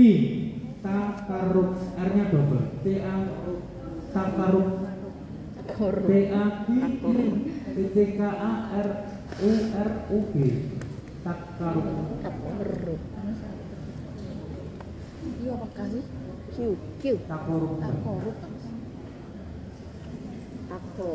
[0.78, 2.24] takaruf R-nya
[2.78, 3.14] double T A
[4.14, 4.68] takaruf
[5.74, 6.72] korup T A K
[7.74, 8.88] I T K A R
[9.42, 10.36] U R U G.
[11.26, 11.86] Takaruf
[12.22, 13.00] korup
[15.38, 16.04] iya apa kasih.
[16.54, 16.56] Q
[17.02, 18.36] Q takaruf takorup
[20.68, 21.12] tako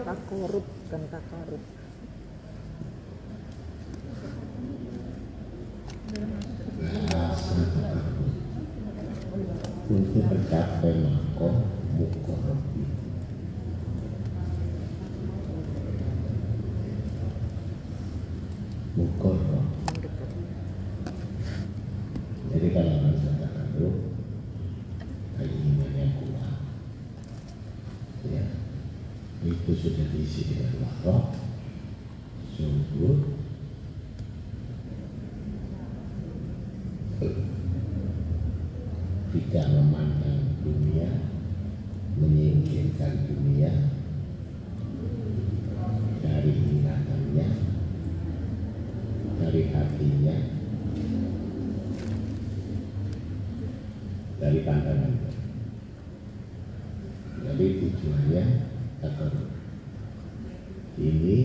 [0.00, 1.62] takorup bukan takarub
[7.12, 8.11] bahasa
[9.90, 11.66] untuk mencapai makom
[11.98, 12.60] mukorab
[18.94, 19.66] mukorab
[22.52, 23.90] jadi kalau orang katakan dulu
[25.34, 26.58] keinginannya kuat
[28.30, 28.44] ya
[29.42, 31.34] itu sudah diisi dengan wahrah
[32.54, 33.42] sungguh
[39.32, 41.08] tidak memandang dunia,
[43.02, 43.72] menyingkirkan dunia
[46.22, 47.48] dari ingatannya,
[49.42, 50.36] dari hatinya,
[54.38, 55.34] dari pandangannya.
[57.42, 58.44] Jadi tujuannya
[59.02, 59.34] takut.
[60.92, 61.38] Ini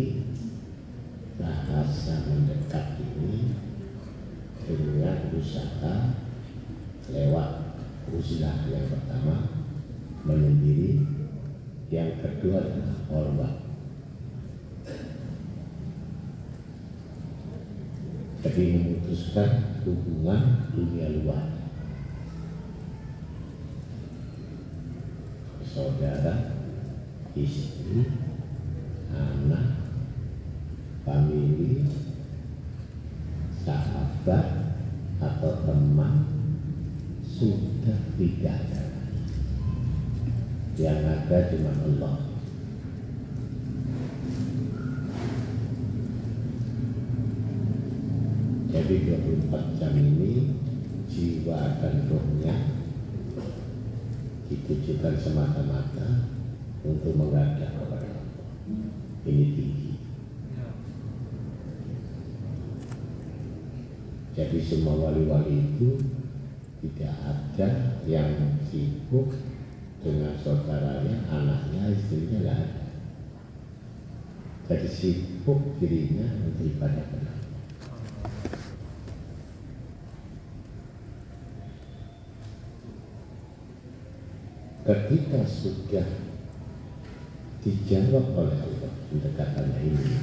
[1.42, 3.58] bahasa mendekat ini
[4.68, 6.14] dengan usaha
[7.10, 7.50] lewat
[8.12, 9.48] usaha yang pertama
[10.28, 11.18] menyendiri
[11.88, 13.54] yang kedua adalah korban
[18.44, 18.64] jadi
[19.38, 20.42] memutuskan hubungan
[20.74, 21.46] dunia luar.
[25.62, 26.58] Saudara
[27.38, 28.10] istri
[29.14, 29.78] anak
[31.06, 31.86] famili
[33.62, 34.74] sahabat
[35.22, 36.26] atau teman
[37.22, 38.84] sudah tidak ada
[40.82, 42.28] yang ada cuma Allah
[48.88, 49.20] jadi
[49.52, 50.54] 24 jam ini
[51.12, 52.56] jiwa dan rohnya
[54.68, 56.28] ditujukan semata-mata
[56.84, 58.36] untuk menghadap kepada Allah
[59.24, 59.88] ini tinggi
[64.38, 65.98] jadi semua wali-wali itu
[66.78, 68.38] tidak ada yang
[68.70, 69.34] sibuk
[70.06, 72.86] dengan saudaranya, anaknya, istrinya tidak ada.
[74.70, 77.57] Jadi sibuk dirinya untuk ibadah kepada Allah.
[84.88, 86.08] Ketika sudah
[87.60, 90.16] dijawab oleh Allah pendekatannya ini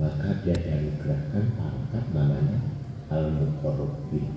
[0.00, 2.60] maka dia dianugerahkan pangkat namanya
[3.12, 4.32] al mukorobin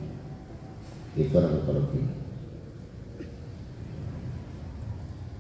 [1.16, 1.64] itu orang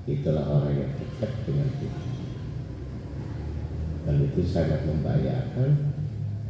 [0.05, 2.09] itulah orang yang dekat dengan Tuhan.
[4.05, 5.97] Dan itu sangat membahayakan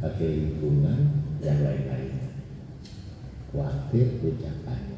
[0.04, 1.00] bagi lingkungan
[1.40, 2.36] yang lain-lain.
[3.48, 4.95] Khawatir ucapannya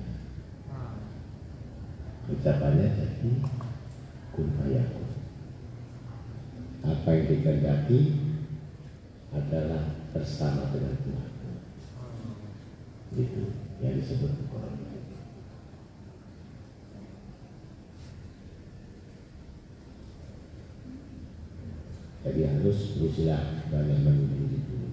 [2.28, 3.30] ucapannya jadi
[4.36, 5.08] kun fayakun
[6.84, 8.00] apa yang dikehendaki
[9.34, 11.32] adalah bersama dengan Tuhan.
[13.18, 13.42] Itu
[13.84, 14.74] yang disebut Quran.
[22.18, 23.40] Jadi harus berusaha
[23.72, 24.88] banyak menunggu dulu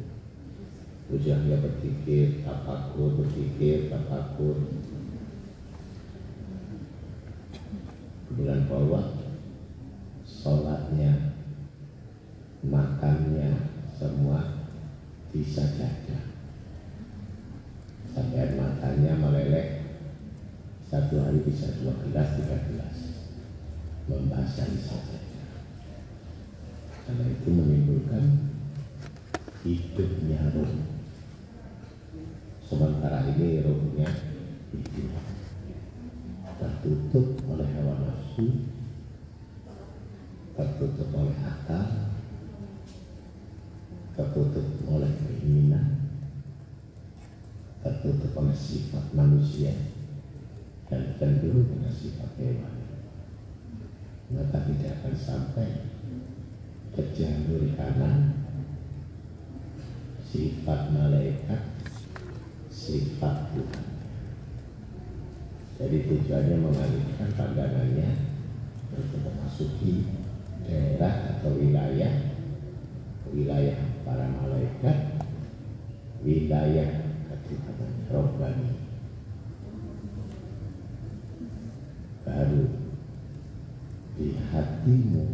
[1.11, 4.55] Ujahnya berpikir, tafakur, berpikir, tafakur
[8.65, 9.05] Bulan bawah
[10.25, 11.37] Sholatnya
[12.65, 13.53] Makannya
[13.93, 14.41] Semua
[15.29, 16.17] Bisa jaga
[18.09, 19.67] Sampai makannya meleleh
[20.89, 22.97] Satu hari bisa dua gelas, tiga gelas
[24.09, 25.45] Membaca bisa jaga
[27.05, 28.25] Karena itu menimbulkan
[29.61, 30.73] Hidupnya roh
[32.65, 34.09] Sementara ini rohnya
[34.73, 35.35] hidup
[36.55, 38.47] tertutup oleh hawa nafsu,
[40.55, 42.15] tertutup oleh akal,
[44.15, 46.15] tertutup oleh keinginan,
[47.83, 49.71] tertutup oleh sifat manusia,
[50.91, 52.75] dan cenderung dengan sifat hewan.
[54.35, 55.69] Maka tidak akan sampai
[56.91, 58.45] ke jalur kanan
[60.27, 61.61] sifat malaikat,
[62.67, 63.85] sifat Tuhan.
[65.75, 68.09] Jadi tujuannya mengalihkan pandangannya
[68.95, 70.07] untuk memasuki
[70.67, 72.35] daerah atau wilayah
[73.35, 73.75] wilayah
[74.07, 74.97] para malaikat,
[76.23, 76.89] wilayah
[77.27, 78.71] ketuhanan rohani.
[82.23, 82.65] Baru
[84.15, 84.39] di
[84.85, 85.25] hatimu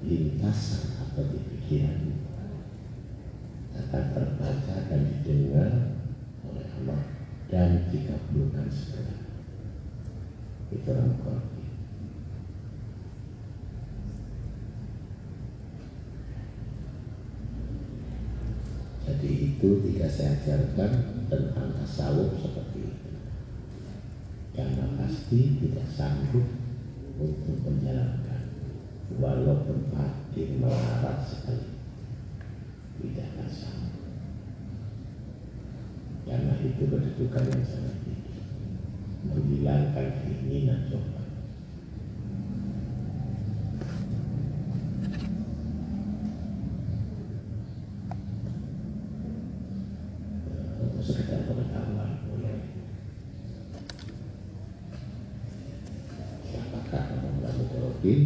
[0.00, 2.16] lintasan atau di pikiranmu
[3.76, 6.00] akan terbaca dan didengar
[6.48, 7.02] oleh Allah
[7.52, 9.20] dan dikabulkan segera.
[10.72, 11.64] Itu orang korbi.
[19.04, 20.92] Jadi itu tidak saya ajarkan
[21.28, 23.12] tentang tasawuf seperti itu.
[24.56, 26.65] Karena pasti tidak sanggup
[27.16, 28.42] untuk menjalankan
[29.16, 31.74] walaupun fakir melarat sekali.
[32.96, 33.48] Tidak akan
[36.26, 38.34] karena itu kedudukan yang sangat tinggi.
[39.30, 41.22] Menghilangkan keinginan coba
[50.82, 52.58] untuk sekedar pengetahuan boleh
[56.46, 58.20] siapakah orang-orang mukorobin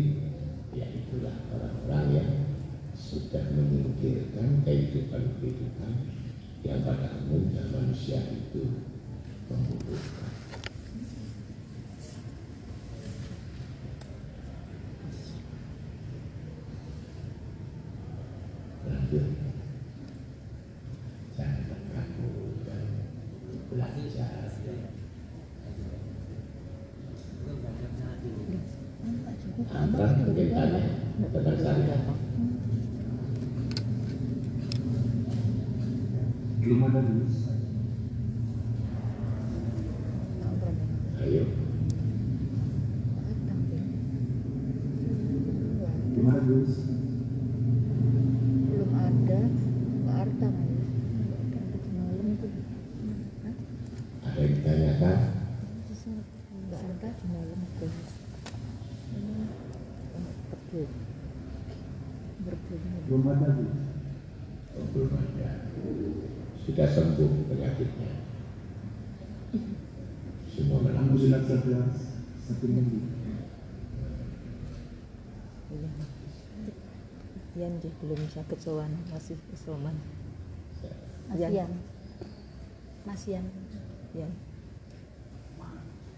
[0.72, 2.32] ya itulah orang-orang yang
[2.96, 6.20] sudah menyingkirkan kehidupan-kehidupan
[6.60, 8.84] yang pada umumnya manusia itu
[9.48, 10.28] membutuhkan.
[18.84, 19.26] Lanjut.
[21.34, 22.28] Jangan kamu
[22.68, 22.84] dan
[23.72, 24.52] belajar.
[29.70, 30.82] Apa mungkin tanya
[31.30, 32.02] tentang syariat?
[36.60, 37.26] belum ada dulu
[41.20, 41.44] Ayo,
[46.14, 46.64] gimana dulu
[48.70, 50.86] belum ada Mbak Arta kali ya.
[51.10, 52.48] Mbak Arta tadi malam itu
[53.42, 53.54] Hah?
[54.30, 55.18] ada yang ditanyakan?
[56.70, 57.86] Mbak Arta di malam itu
[59.10, 59.34] ini
[60.54, 60.80] berbu
[62.46, 62.74] berbu
[63.10, 63.74] belum ada dulu
[64.70, 65.66] Oh, belum ada.
[66.62, 68.22] Sudah sembuh penyakitnya.
[70.46, 71.66] Semua alhamdulillah menangis.
[71.66, 71.84] sudah
[72.46, 72.98] satu minggu
[75.74, 75.90] iya
[77.58, 79.94] Yan dia belum sakit sowan masih isoman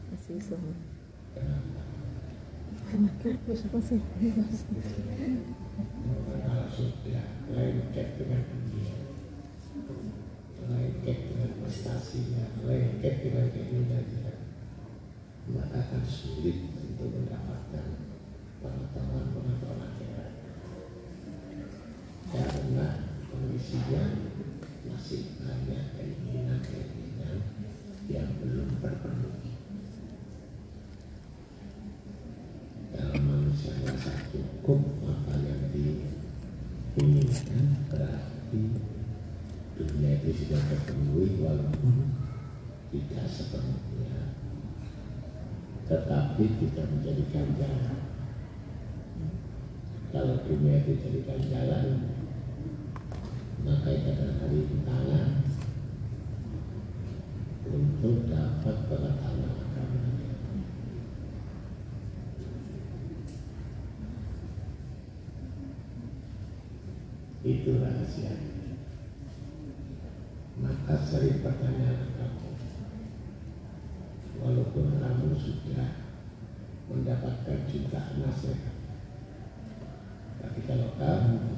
[0.09, 0.77] masih isoman
[6.43, 8.97] Kalau sudah lengket dengan dunia,
[10.69, 14.33] lengket dengan prestasinya, lengket dengan keinginannya,
[15.57, 17.87] maka akan sulit untuk mendapatkan
[18.61, 20.33] pengetahuan-pengetahuan akhirat
[22.33, 22.89] karena
[23.63, 24.03] kondisinya
[24.91, 27.39] masih banyak keinginan-keinginan
[28.11, 29.55] yang belum terpenuhi.
[32.91, 38.83] Kalau manusia merasa cukup apa yang diinginkan berarti
[39.79, 42.19] dunia itu sudah terpenuhi walaupun
[42.91, 44.43] tidak sepenuhnya.
[45.87, 47.99] Tetapi tidak menjadikan jalan.
[50.11, 52.22] Kalau dunia itu jadikan jalan
[53.63, 55.31] maka itu adalah hari tangan
[57.71, 60.03] untuk dapat pengetahuan agama
[67.47, 68.35] itu rahasia
[70.59, 72.51] maka sering pertanyaan kamu
[74.43, 75.91] walaupun kamu sudah
[76.91, 78.75] mendapatkan jutaan nasihat
[80.43, 81.52] tapi kalau kamu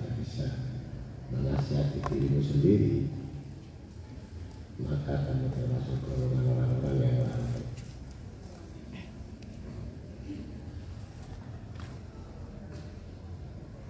[1.34, 3.10] menasihati dirimu sendiri
[4.78, 7.66] maka kamu termasuk golongan orang-orang yang lalai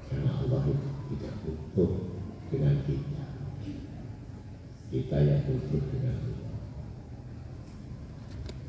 [0.08, 1.92] karena Allah itu tidak butuh
[2.48, 3.24] dengan kita
[4.94, 6.56] kita yang butuh dengan Allah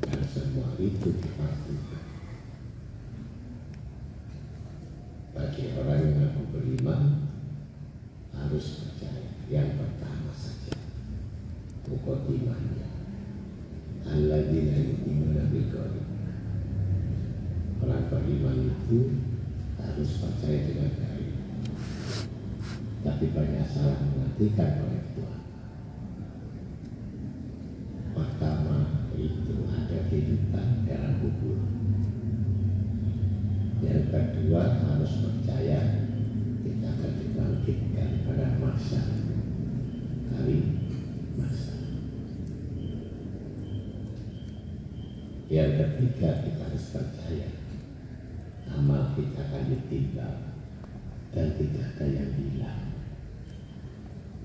[0.04, 2.04] dan semua itu dipastikan
[5.36, 7.02] bagi orang yang mengaku beriman
[8.32, 10.74] harus percaya yang pertama saja
[11.86, 12.88] mukotimanya
[14.08, 16.06] alladzina yu'minuna bil ghaib
[17.84, 18.98] orang beriman itu
[19.78, 21.36] harus percaya dengan gaib
[23.06, 25.42] tapi banyak salah mengartikan oleh Tuhan
[28.16, 28.78] pertama
[29.14, 31.60] itu ada kehidupan dalam kubur
[33.84, 35.80] yang kedua harus percaya
[36.64, 39.00] kita akan dibangkitkan pada masa
[40.34, 40.58] hari
[41.38, 41.76] masa
[45.46, 47.48] yang ketiga kita harus percaya
[48.74, 50.40] amal kita akan ditimbang
[51.30, 52.86] dan tidak ada yang hilang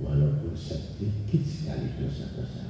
[0.01, 2.67] walaupun sedikit sekali dosa-dosa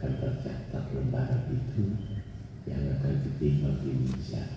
[0.00, 1.84] akan tercatat lembaran itu
[2.64, 4.48] yang akan ditimbang di mizan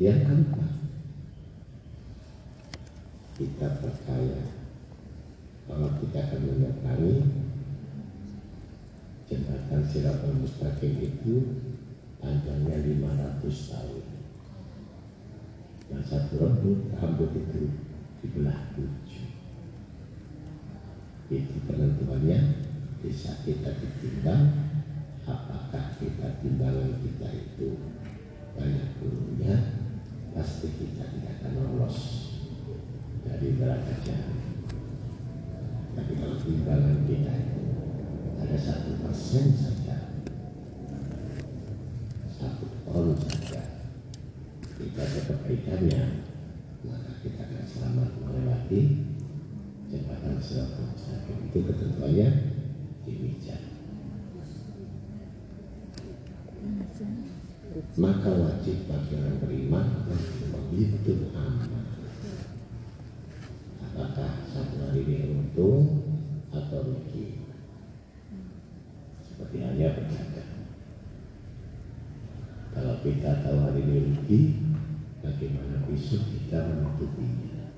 [0.00, 0.72] yang keempat
[3.36, 4.42] kita percaya
[5.68, 7.16] bahwa kita akan mendatangi
[9.28, 9.82] jembatan
[10.80, 11.36] Mustaqim itu
[12.24, 14.04] panjangnya 500 tahun.
[15.92, 17.68] Dan satu rambut rambut itu
[18.24, 19.28] dibelah tujuh.
[21.28, 22.38] Itu penentuannya
[23.04, 24.56] bisa kita ditimbang
[25.28, 27.76] apakah kita timbangan kita itu
[28.56, 29.84] banyak gurunya
[30.32, 31.96] pasti kita tidak akan lolos
[33.28, 34.64] dari neraka jahanam
[35.92, 37.62] tapi kalau timbangan kita itu
[38.40, 40.10] ada satu persen saja
[42.40, 43.60] satu ton saja
[44.80, 46.02] kita ada kebaikannya
[46.88, 48.80] maka kita akan selamat melewati
[49.92, 52.28] jembatan siratul mustaqim itu ketentuannya
[53.04, 53.62] demikian
[58.00, 61.84] maka wajib bagi orang beriman untuk menghitung amal
[63.84, 66.08] apakah satu hari ini untung
[66.56, 67.44] atau rugi
[69.20, 70.50] seperti halnya berdagang
[72.70, 73.58] kalau kita tahu
[75.26, 77.74] bagaimana besok kita menutupinya.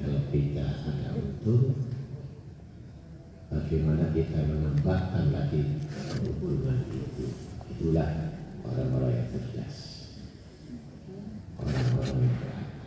[0.00, 1.76] Kalau kita ada untung
[3.50, 5.62] bagaimana kita menambahkan lagi
[6.22, 7.26] hubungan itu
[7.74, 8.30] itulah
[8.62, 9.76] orang-orang yang cerdas
[11.58, 12.78] orang-orang yang berakal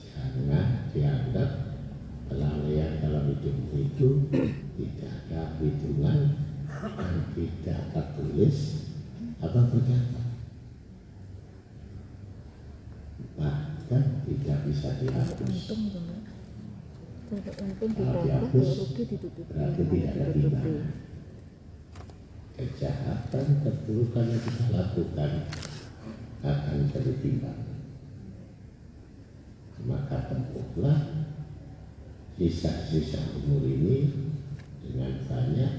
[0.00, 0.66] jangan
[0.96, 1.50] dianggap
[2.32, 4.08] kelalaian dalam hidup itu
[4.80, 6.18] tidak ada hitungan
[6.80, 8.88] dan tidak tertulis
[9.44, 10.26] atau tercatat
[13.36, 14.88] bahkan tidak bisa
[15.50, 16.22] untung tuh mbak.
[17.30, 20.72] Kalau untung ditambah kalau rugi ditutupi ditutupi
[22.60, 25.30] kejahatan keburukan yang kita lakukan
[26.44, 27.70] akan jadi timbang
[29.88, 31.00] maka tempuhlah
[32.36, 34.12] sisa-sisa umur ini
[34.84, 35.72] dengan banyak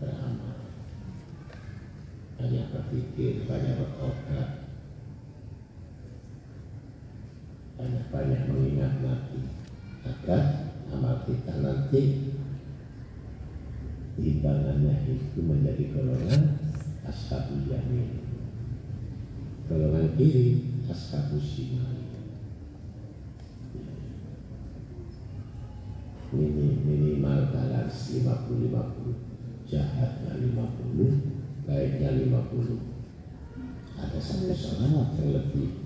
[0.00, 0.56] beramal.
[2.40, 4.48] Banyak berpikir, banyak bertobat
[7.82, 9.42] banyak-banyak mengingat mati
[10.06, 12.30] agar amal kita nanti
[14.14, 16.62] timbangannya itu menjadi golongan
[17.02, 18.22] ashabul yamin.
[19.66, 21.90] Golongan kiri ashabul shimal
[26.32, 32.80] Mini, minimal balance 50-50 jahatnya 50 baiknya 50
[34.00, 35.76] ada satu sholat yang lebih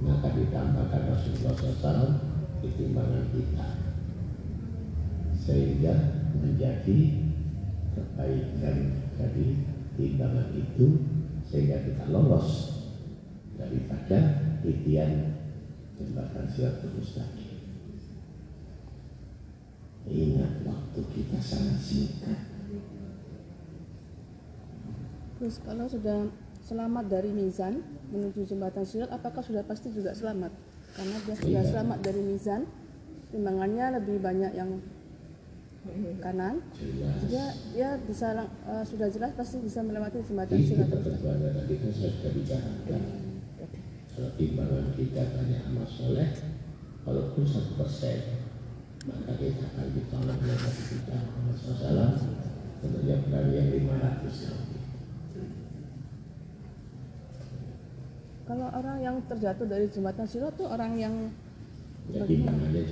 [0.00, 2.10] maka ditambahkan Rasulullah SAW
[2.60, 3.68] di timbangan kita.
[5.36, 5.94] Sehingga
[6.36, 6.98] menjadi
[7.96, 8.76] kebaikan
[9.16, 9.46] dari
[9.96, 10.86] timbangan itu
[11.46, 12.76] sehingga kita lolos
[13.56, 14.18] daripada
[14.60, 15.38] titian
[15.96, 17.56] jembatan siratul mustaqim.
[20.06, 22.40] Ingat waktu kita sangat singkat.
[25.36, 26.30] Terus kalau sudah
[26.66, 27.78] selamat dari mizan
[28.10, 30.50] menuju jembatan sirat, apakah sudah pasti juga selamat?
[30.98, 31.70] Karena dia sudah Iya.
[31.70, 32.66] selamat dari mizan,
[33.30, 34.82] timbangannya lebih banyak yang
[36.18, 36.58] kanan.
[36.74, 40.90] jelas Dia dia bisa eh, sudah jelas pasti bisa melewati jembatan sirat.
[40.90, 43.02] tadi kan saya sudah bicarakan
[44.16, 46.26] kalau timbangan kita banyak amal soleh
[47.06, 48.18] walaupun satu persen
[49.06, 51.18] maka kita akan ditolong oleh kita
[51.54, 52.16] SAW
[52.82, 53.16] tentunya
[53.54, 54.65] yang 500 tahun
[58.46, 61.14] Kalau orang yang terjatuh dari jembatan sirat tuh orang yang
[62.06, 62.86] ya jelek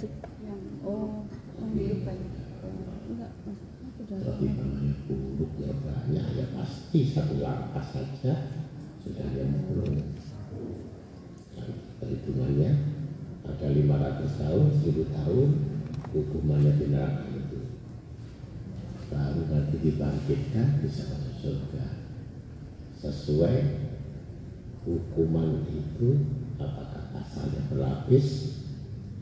[0.00, 0.08] se-
[0.40, 1.28] yang oh
[1.60, 2.32] yang hidup banyak.
[2.64, 2.72] Oh,
[3.12, 3.30] enggak,
[4.08, 8.48] kalau timbangannya buruk ya banyak ya pasti satu langkah saja
[9.04, 10.00] sudah yang buruk.
[11.52, 11.68] Dan
[12.00, 12.70] perhitungannya
[13.44, 15.48] ada 500 tahun, 1000 tahun
[16.16, 17.60] hukumannya di neraka itu.
[19.12, 21.84] Baru nanti dibangkitkan bisa masuk surga.
[22.96, 23.85] Sesuai
[24.86, 26.22] hukuman itu
[26.62, 28.62] apakah pasalnya berlapis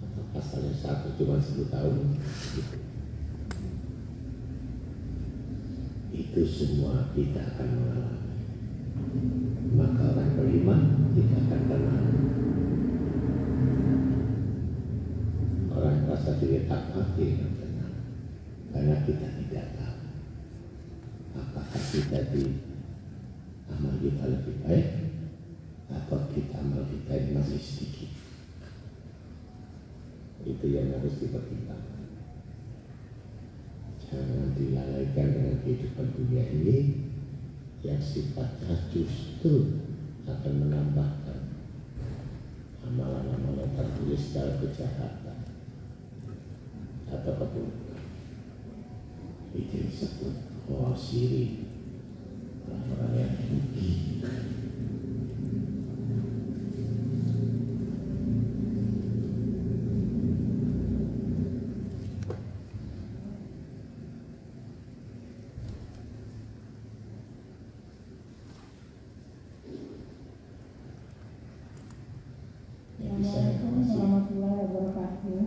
[0.04, 1.96] atau pasalnya satu cuma 10 tahun?
[2.52, 2.76] Gitu.
[6.14, 8.34] itu semua kita akan mengalami.
[9.74, 10.80] Maka orang beriman
[11.14, 12.08] tidak akan tenang.
[15.74, 17.94] Orang merasa diri takwa tidak tenang.
[18.70, 19.98] Karena kita tidak tahu
[21.34, 22.44] apakah kita di
[23.70, 25.03] amal kita lebih baik
[25.92, 28.10] atau kita amal kita masih sedikit.
[30.44, 32.04] Itu yang harus dipertimbangkan.
[34.04, 36.78] Jangan dilalaikan dengan kehidupan dunia ini
[37.84, 39.80] yang sifatnya justru
[40.24, 41.40] akan menambahkan
[42.84, 45.38] amalan-amalan tertulis secara kejahatan
[47.08, 48.00] atau keburukan.
[49.56, 50.34] Itu disebut
[50.64, 51.64] khosiri
[52.64, 53.90] orang-orang yang rugi
[73.04, 75.40] yang bisa Assalamualaikum mengawasi warahmatullahi wabarakatuh.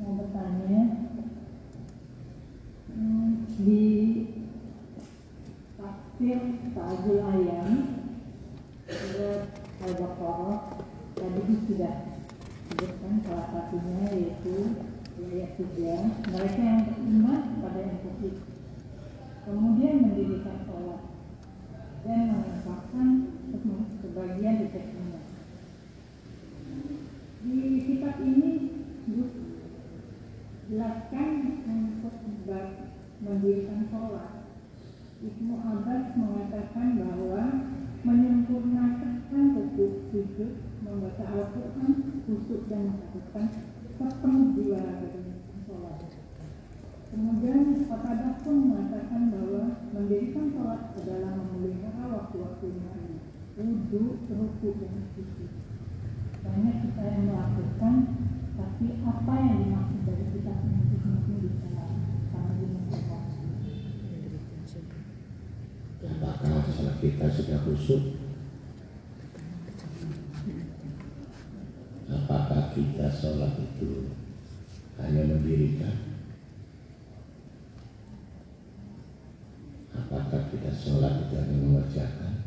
[0.00, 0.82] Mau bertanya,
[2.88, 3.28] hmm,
[3.60, 3.84] di
[6.30, 7.70] tafsir Ta'zul Ayam
[8.86, 9.50] surat
[9.82, 10.58] Al-Baqarah
[11.18, 11.94] tadi itu sudah
[12.70, 14.78] sebutkan salah satunya yaitu
[15.18, 18.46] di ayat 3 mereka yang beriman pada yang positif.
[19.42, 21.02] Kemudian mendirikan sholat
[22.06, 23.08] dan menempatkan
[23.98, 25.02] sebagian rezeki
[27.40, 27.56] di
[27.88, 28.50] kitab ini
[30.70, 31.28] jelaskan
[31.66, 32.14] untuk
[33.18, 34.39] mendirikan sholat
[35.20, 37.44] Ibnu Abbas mengatakan bahwa
[38.08, 43.52] menyempurnakan rukuk sujud membaca Al-Quran khusus dan melakukan
[44.00, 45.20] sepenuh jiwa dari
[45.68, 46.00] sholat
[47.12, 53.20] Kemudian Qatadah pun mengatakan bahwa mendirikan sholat adalah memelihara waktu-waktunya.
[53.60, 55.52] Wudhu, rukuk, dan sujud.
[56.40, 57.94] Banyak kita yang melakukan,
[58.56, 61.68] tapi apa yang dimaksud dari kita masing-masing bisa
[62.32, 63.20] sangat dimaksudkan.
[66.20, 68.20] Apakah sholat kita sudah khusyuk
[72.30, 74.06] apakah kita sholat itu
[75.02, 76.22] hanya mendirikan?
[79.90, 82.46] Apakah kita sholat itu hanya mengerjakan?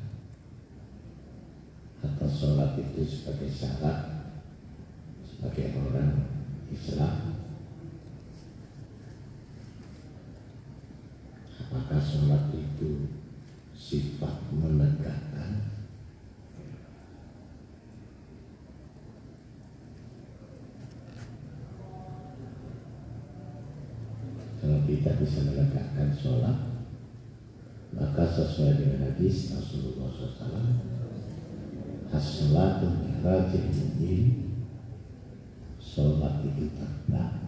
[1.99, 4.31] Atau sholat itu sebagai syarat
[5.27, 6.31] sebagai orang
[6.71, 7.35] Islam?
[11.59, 13.11] Apakah sholat itu
[13.75, 15.73] sifat menegakkan
[25.19, 26.57] bisa menegakkan sholat
[27.93, 30.81] maka sesuai dengan hadis Rasulullah SAW
[32.09, 34.25] as-salatu mi'rajil mu'min
[35.77, 37.43] sholat itu terbang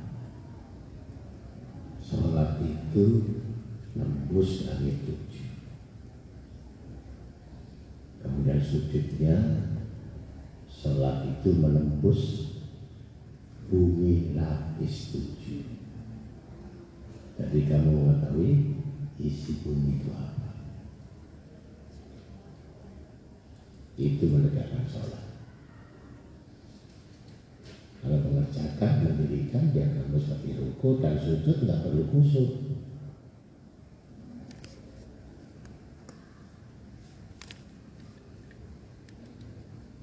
[2.05, 3.05] sholat itu
[3.97, 5.49] nembus langit tujuh.
[8.21, 9.37] Kemudian sujudnya
[10.69, 12.21] sholat itu menembus
[13.65, 15.64] bumi lapis tujuh
[17.55, 18.51] jadi kamu mengetahui
[19.15, 20.43] isi bumi itu apa
[23.95, 25.23] itu menegakkan sholat
[28.03, 32.51] kalau mengerjakan, mendirikan, ya kamu seperti ruku dan sujud tidak perlu khusyuk.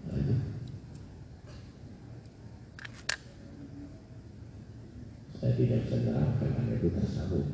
[0.08, 0.52] Nah,
[5.42, 7.50] Saya tidak bisa menerangkan karena itu tersambung.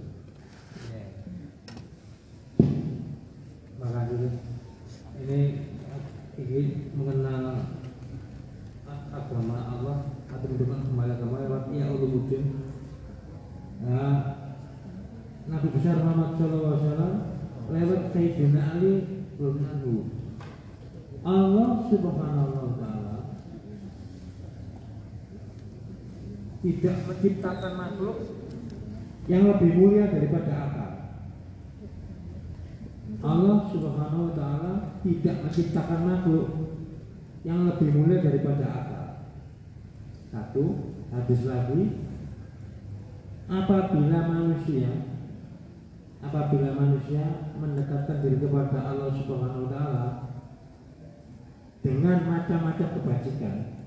[3.80, 4.32] Makasih.
[5.24, 5.40] Ini
[6.36, 6.60] ini
[6.92, 7.64] mengenal
[8.84, 9.98] a- agama Allah
[10.28, 12.44] atau mendengar kembali agama lewat ya ulumuddin.
[13.80, 14.36] Nah,
[15.48, 17.14] Nabi besar Muhammad Shallallahu Alaihi Wasallam
[17.72, 18.92] lewat Sayyidina Ali
[19.40, 20.12] bin Anhu.
[21.24, 23.16] Allah Subhanahu Wa Taala
[26.78, 28.16] tidak menciptakan makhluk
[29.26, 30.90] yang lebih mulia daripada akal.
[33.18, 34.72] Allah Subhanahu wa taala
[35.02, 36.48] tidak menciptakan makhluk
[37.42, 39.06] yang lebih mulia daripada akal.
[40.30, 41.98] Satu, hadis lagi
[43.50, 45.02] apabila manusia
[46.22, 50.06] apabila manusia mendekatkan diri kepada Allah Subhanahu wa taala
[51.82, 53.77] dengan macam-macam kebajikan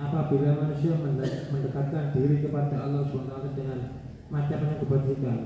[0.00, 3.78] apabila manusia mende- mendekatkan diri kepada Allah taala dengan
[4.32, 5.38] macam-macam kebajikan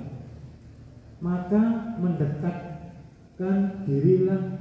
[1.18, 1.62] maka
[1.96, 3.56] mendekatkan
[3.88, 4.60] dirilah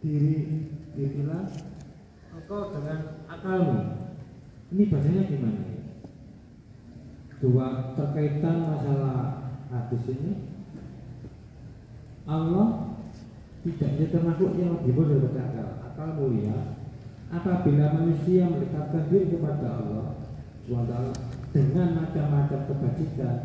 [0.00, 0.66] diri
[0.96, 1.44] dirilah
[2.34, 2.98] engkau dengan
[3.28, 3.78] akalmu.
[4.70, 5.62] Ini bahasanya gimana?
[7.40, 9.16] Dua terkaitan masalah
[9.70, 10.32] hadis ini.
[12.28, 12.96] Allah
[13.66, 15.68] tidak bisa termasuk yang lebih bodoh daripada akal.
[15.90, 16.79] Akal mulia
[17.30, 20.06] apabila manusia mendekatkan diri kepada Allah
[20.66, 20.94] SWT
[21.54, 23.36] dengan macam-macam kebajikan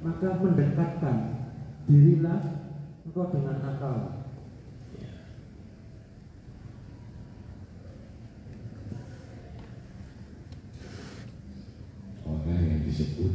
[0.00, 1.16] maka mendekatkan
[1.84, 2.40] dirilah
[3.04, 3.96] engkau dengan akal.
[12.24, 13.32] Orang yang disebut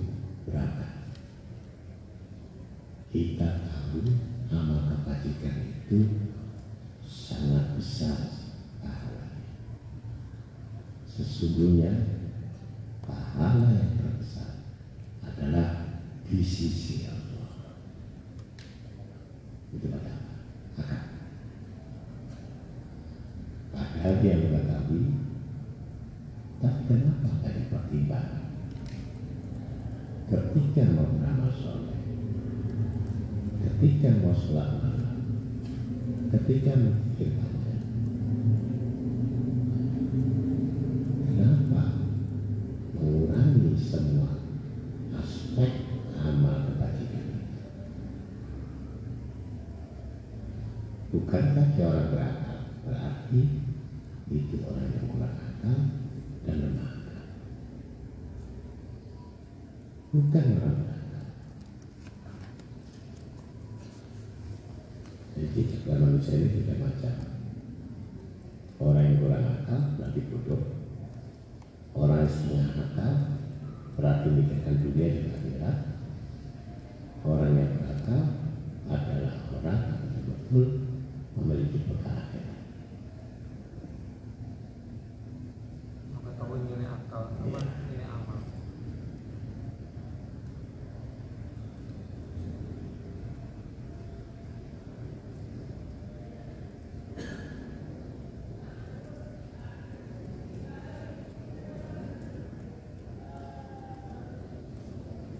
[0.47, 0.87] berapa
[3.11, 4.01] kita tahu
[4.49, 5.99] amal kebajikan itu
[7.05, 8.34] sangat besar
[11.15, 11.91] sesungguhnya
[13.07, 14.59] pahala yang terbesar
[15.23, 15.87] adalah
[16.27, 17.79] di sisi Allah.
[19.71, 20.13] Itu pada
[20.75, 21.03] akal.
[23.71, 25.25] Padahal dia mengetahui
[26.65, 28.43] tapi kenapa tidak dipertimbangkan?
[30.25, 31.99] Ketika mau beramal soleh,
[33.61, 35.19] ketika mau sholat malam,
[36.33, 37.77] ketika memikirkannya,
[41.29, 41.83] kenapa
[42.97, 44.41] mengurangi semua
[45.21, 45.85] aspek
[46.17, 47.61] amal kebajikan itu?
[51.75, 52.59] Orang berakal?
[52.87, 53.41] Berarti
[54.31, 55.79] itu orang yang kurang akal
[56.47, 57.21] dan lemah akal
[60.15, 61.23] bukan orang berakal.
[65.35, 67.15] Jadi ciptaan manusia ini tiga macam.
[68.79, 70.63] Orang yang kurang akal berarti bodoh.
[71.91, 73.13] Orang yang setengah akal
[73.99, 75.77] berarti mikirkan dunia dan akhirat.
[77.25, 78.23] Orang yang berakal
[78.87, 80.67] adalah orang yang betul-betul
[81.35, 82.59] memiliki bekal akhirat.
[86.15, 88.39] mengetahui nilai akal apa nilai amal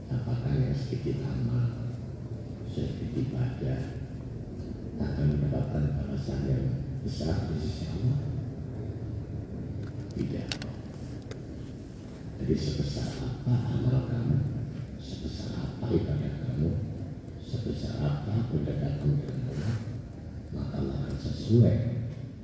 [0.10, 1.70] apakah yang sedikit amal,
[2.72, 3.82] sedikit ibadah
[4.96, 6.66] akan mendapatkan balasan yang
[7.04, 8.20] besar di sisi Allah?
[10.16, 10.48] Tidak.
[12.36, 14.38] Jadi sebesar apa amal kamu,
[15.00, 16.72] sebesar apa ibadah kamu,
[17.42, 19.78] sebesar apa pendekatan dengan Allah,
[20.56, 21.16] maka Allah akan
[21.46, 21.78] sesuai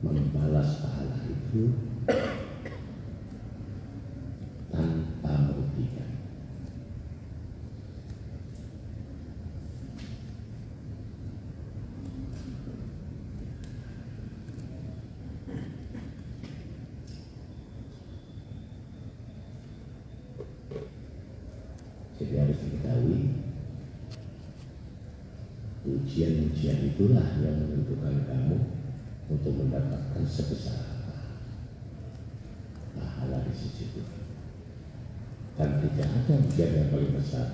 [0.06, 1.74] membalas pahala itu
[4.70, 6.06] tanpa merugikan.
[22.22, 23.34] Jadi harus diketahui
[25.90, 28.62] ujian-ujian itulah yang menentukan kamu
[29.32, 29.56] untuk
[30.22, 30.80] mendapatkan sebesar
[32.94, 34.22] pahala di sisi Tuhan.
[35.58, 37.48] Dan tidak ada ujian yang paling besar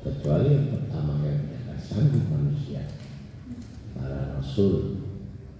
[0.00, 2.84] kecuali yang pertama yang tidak sanggup manusia
[3.96, 5.04] para rasul,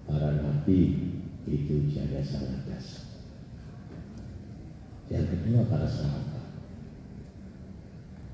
[0.09, 1.13] para nabi
[1.45, 3.05] itu ujiannya sangat dasar.
[5.13, 6.49] Yang kedua para sahabat,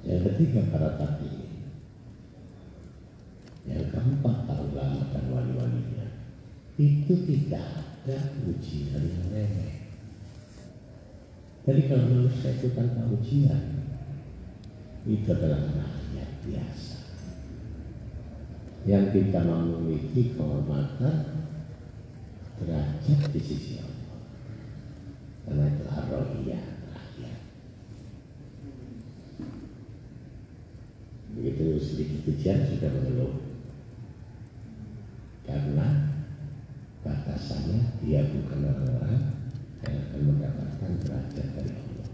[0.06, 1.74] yang ketiga para tabiin,
[3.66, 6.00] yang keempat para ulama dan wali-walinya
[6.80, 8.16] itu tidak ada
[8.48, 8.96] ujian.
[9.04, 9.76] Yang remeh.
[11.68, 13.84] Jadi kalau manusia itu tanpa ujian
[15.04, 16.96] itu adalah rakyat biasa.
[18.88, 21.16] Yang kita memiliki kehormatan
[22.56, 24.16] derajat di sisi Allah.
[25.44, 26.64] Karena itu arrohiyah
[26.96, 27.40] rakyat.
[31.36, 33.36] Begitu sedikit ujian sudah mengeluh.
[35.44, 36.09] Karena
[38.00, 39.22] dia bukan orang-orang
[39.84, 42.10] yang akan mendapatkan derajat dari Allah.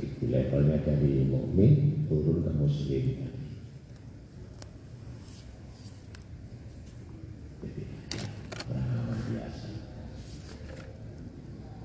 [0.00, 3.04] Itu levelnya dari mukmin turun ke muslim.
[7.60, 7.82] Jadi
[8.72, 9.68] orang orang biasa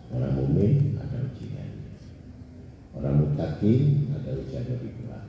[0.09, 0.33] orang
[2.99, 3.15] orang
[4.11, 5.25] ada ujian lebih berat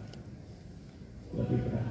[1.36, 1.88] lebih berat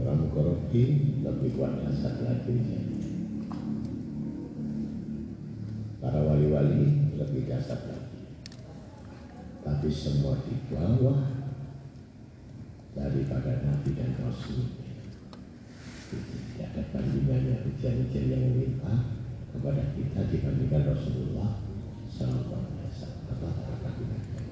[0.00, 0.90] orang mukorokin
[1.24, 1.72] lebih kuat
[2.50, 2.86] ujian
[6.00, 8.24] para wali-wali lebih dasar lagi.
[9.60, 11.20] Tapi semua di bawah
[12.96, 14.80] daripada Nabi dan Rasul.
[16.10, 19.14] Tidak ada bandingannya ujian-ujian yang minta
[19.54, 21.62] kepada kita dibandingkan Rasulullah
[22.10, 24.48] Sallallahu Alaihi Wasallam atau para nabi yang lain.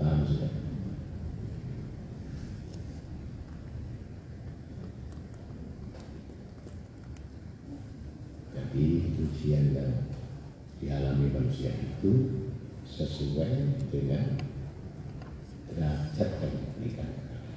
[0.00, 0.52] Paham sudah?
[8.56, 8.86] Jadi
[9.20, 9.92] ujian yang
[10.80, 11.28] dialami
[11.60, 12.12] manusia itu
[12.88, 13.52] sesuai
[13.92, 14.32] dengan
[15.68, 17.52] derajat yang diberikan kepada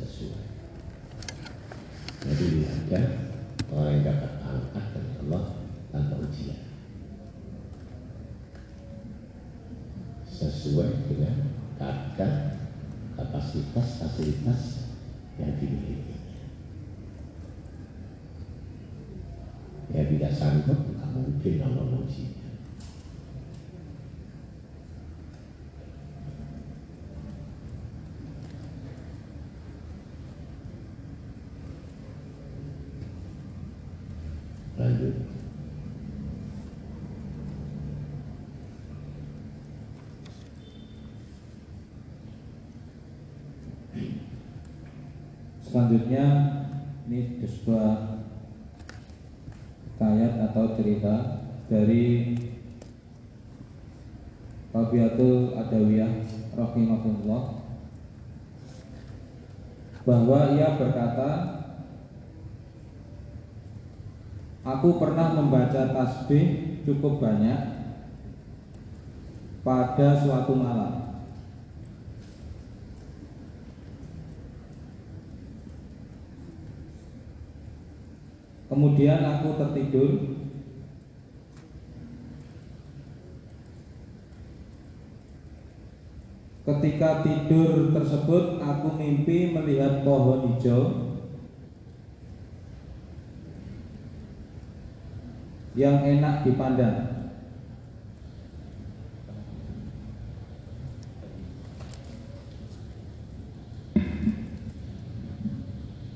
[0.00, 0.44] sesuai.
[2.24, 3.00] Jadi ada
[3.68, 5.44] orang yang dapat angkat dari Allah
[5.92, 6.60] tanpa ujian.
[10.32, 12.56] Sesuai dengan kadar
[13.20, 14.88] kapasitas fasilitas
[15.36, 16.16] yang dimiliki.
[19.92, 22.42] Ya tidak sanggup, nggak mungkin Allah menguji.
[34.82, 35.14] Lanjut.
[45.72, 46.26] Selanjutnya
[47.08, 48.20] ini sebuah
[49.96, 51.14] ayat atau cerita
[51.72, 52.36] dari
[54.68, 56.12] Rabiatul Adawiyah
[56.52, 57.42] rahimahullah
[60.04, 61.30] bahwa ia berkata
[64.62, 67.60] Aku pernah membaca tasbih cukup banyak
[69.64, 71.01] pada suatu malam
[78.72, 80.32] Kemudian aku tertidur.
[86.64, 90.94] Ketika tidur tersebut aku mimpi melihat pohon hijau
[95.74, 97.11] Yang enak dipandang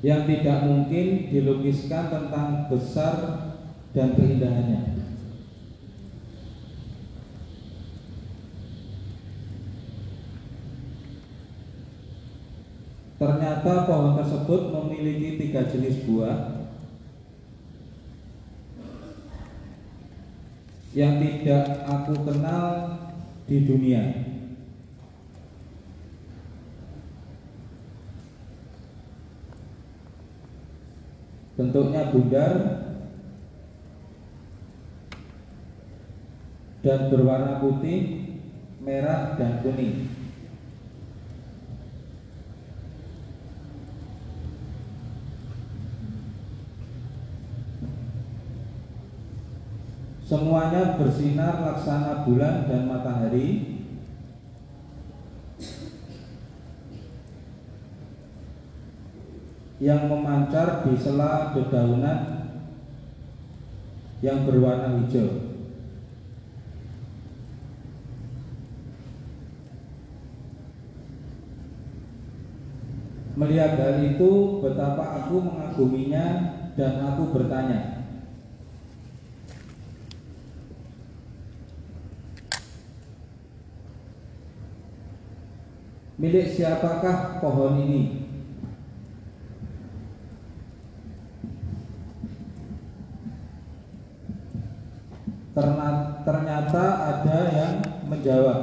[0.07, 3.16] yang tidak mungkin dilukiskan tentang besar
[3.91, 5.03] dan keindahannya.
[13.19, 16.70] Ternyata pohon tersebut memiliki tiga jenis buah
[20.95, 22.70] yang tidak aku kenal
[23.51, 24.26] di dunia.
[31.57, 32.53] Bentuknya bundar
[36.85, 38.27] dan berwarna putih
[38.87, 40.07] merah, dan kuning.
[50.27, 53.76] Semuanya bersinar laksana bulan dan matahari
[59.77, 62.48] yang memancar di sela dedaunan
[64.24, 65.53] yang berwarna hijau.
[73.36, 76.24] Melihat hal itu, betapa aku mengaguminya
[76.73, 77.97] dan aku bertanya,
[86.16, 88.26] Milik siapakah pohon ini?
[96.57, 97.74] Ternyata ada yang
[98.09, 98.61] menjawab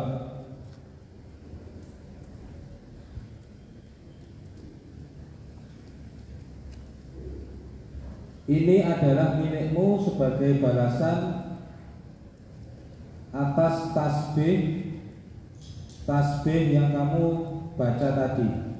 [8.50, 11.54] Ini adalah milikmu sebagai balasan
[13.30, 14.90] atas tasbih
[16.10, 17.26] tasbih yang kamu
[17.78, 18.73] baca tadi.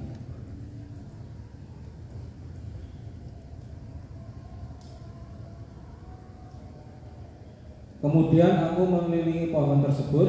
[8.04, 10.28] Kemudian aku mengelilingi pohon tersebut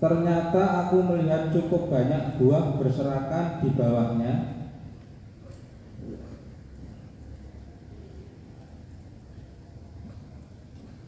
[0.00, 4.32] Ternyata aku melihat cukup banyak buah berserakan di bawahnya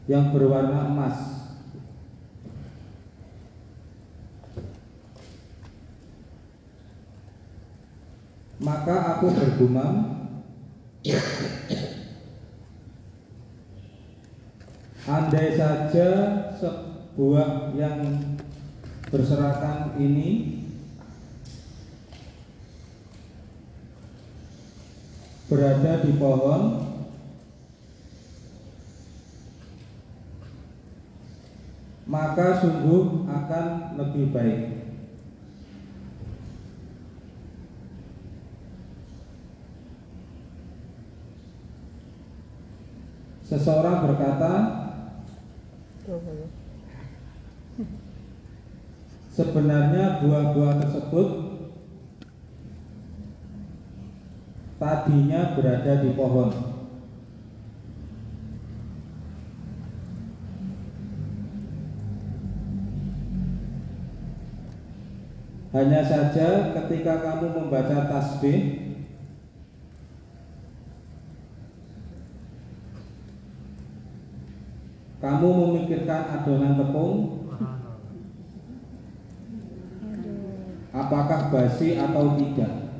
[0.05, 1.17] yang berwarna emas.
[8.61, 10.12] Maka aku bergumam
[15.03, 16.09] Andai saja
[16.55, 18.23] sebuah yang
[19.11, 20.63] berserakan ini
[25.51, 26.87] berada di pohon
[32.07, 33.65] maka sungguh akan
[33.99, 34.82] lebih baik.
[43.53, 44.53] Seseorang berkata,
[49.29, 51.27] sebenarnya buah-buah tersebut
[54.81, 56.49] tadinya berada di pohon.
[65.77, 68.82] Hanya saja ketika kamu membaca tasbih
[75.23, 77.47] Kamu memikirkan adonan tepung?
[80.91, 82.91] Apakah basi atau tidak?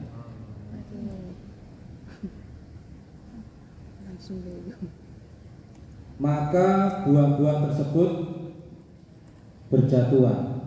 [6.16, 8.12] Maka buah-buah tersebut
[9.68, 10.64] berjatuhan.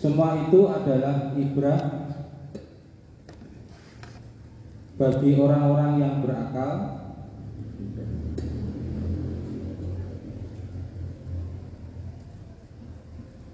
[0.00, 2.11] Semua itu adalah ibrah
[5.02, 7.02] bagi orang-orang yang berakal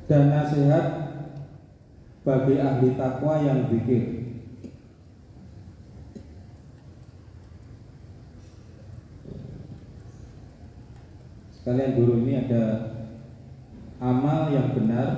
[0.04, 0.86] dan nasihat
[2.20, 4.28] bagi ahli takwa yang zikir.
[11.56, 12.64] Sekalian guru ini ada
[14.04, 15.08] amal yang benar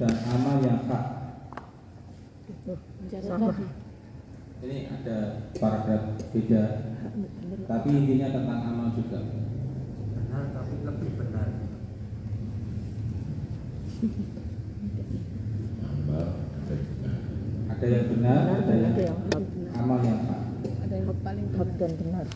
[0.00, 1.04] dan amal yang hak.
[4.60, 5.16] Ini ada
[5.56, 6.02] paragraf
[6.36, 6.64] beda,
[7.64, 9.18] tapi intinya tentang amal juga.
[10.30, 11.48] benar tapi lebih benar
[15.80, 16.26] Amal
[16.60, 17.88] ada benar.
[17.88, 19.44] Yang benar, ada yang Ada yang hak,
[19.80, 20.42] amal yang hak.
[20.84, 22.26] ada yang paling benar dan benar.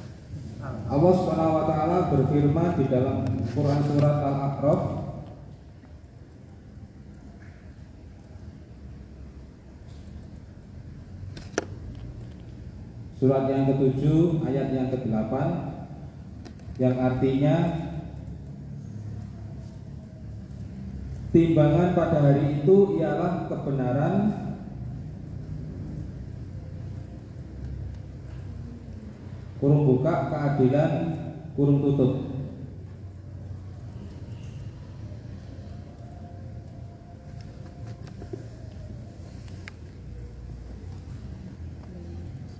[0.64, 3.16] Allah Subhanahu wa taala berfirman di dalam
[3.52, 4.80] Quran surat Al-A'raf
[13.24, 15.32] Surat yang ketujuh ayat yang ke-8
[16.76, 17.56] yang artinya
[21.32, 24.28] timbangan pada hari itu ialah kebenaran
[29.56, 30.92] kurung buka keadilan
[31.56, 32.23] kurung tutup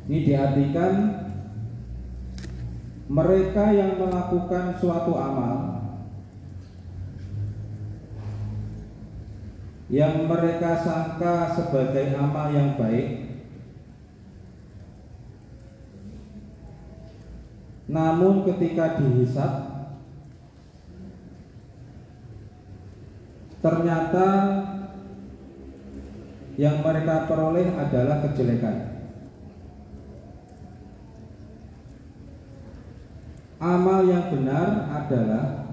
[0.09, 1.25] diartikan
[3.09, 5.57] mereka yang melakukan suatu amal
[9.93, 13.37] yang mereka sangka sebagai amal yang baik
[17.85, 19.53] namun ketika dihisap
[23.61, 24.29] ternyata
[26.57, 28.94] yang mereka peroleh adalah kejelekan
[33.65, 35.65] amal yang benar adalah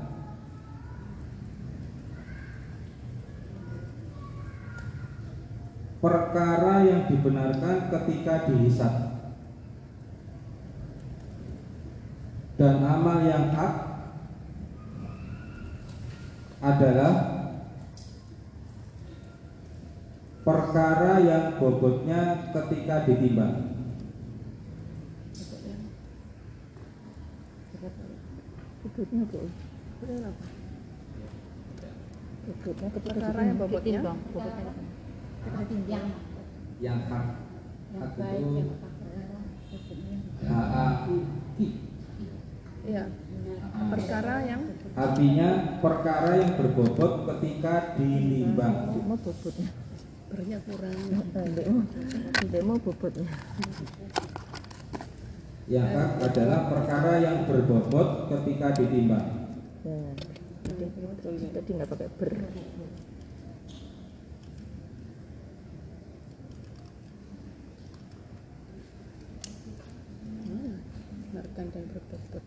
[5.99, 9.11] perkara yang dibenarkan ketika dihisap.
[12.55, 13.74] Dan amal yang hak
[16.61, 17.14] adalah
[20.45, 23.81] perkara yang bobotnya ketika ditimbang
[28.82, 29.45] Bobotnya kok.
[29.45, 30.45] Bobotnya apa?
[32.42, 34.01] Bobotnya perkara yang bobotnya.
[34.01, 34.74] Ditimbang, bobotnya?
[35.42, 36.06] Tertimbang.
[36.82, 37.26] yang hak
[37.93, 38.69] Yang baik, yang
[42.82, 43.03] Iya.
[43.72, 44.61] Perkara yang
[44.98, 45.50] artinya
[45.85, 49.69] perkara yang berbobot ketika dinimbang Mau bobotnya.
[50.34, 50.98] bernya kurang.
[52.66, 53.30] Mau bobotnya.
[55.72, 59.40] Yang hak adalah perkara yang berbobot ketika ditimbang
[59.82, 59.98] Ya.
[61.25, 62.32] Tadi, tadi nggak pakai ber.
[70.22, 70.74] Hmm,
[71.33, 72.45] Benarkan dan berbobot.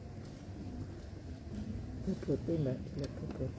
[2.05, 3.53] Bobotnya mbak, tidak bobot.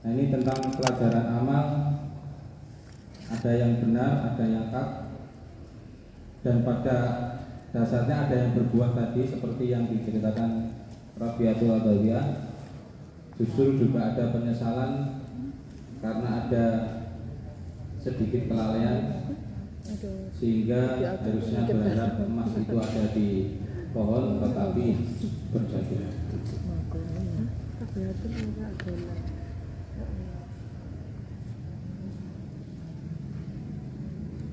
[0.00, 1.64] Nah ini tentang pelajaran amal
[3.28, 4.88] Ada yang benar, ada yang hak
[6.40, 6.96] Dan pada
[7.70, 10.74] dasarnya ada yang berbuat tadi Seperti yang diceritakan
[11.18, 12.26] Rabiatul Adawiyah
[13.38, 14.92] Justru juga ada penyesalan
[16.02, 16.66] Karena ada
[18.00, 19.28] sedikit kelalaian
[20.38, 23.28] Sehingga harusnya berharap emas itu ada di
[23.90, 24.86] pohon Tetapi.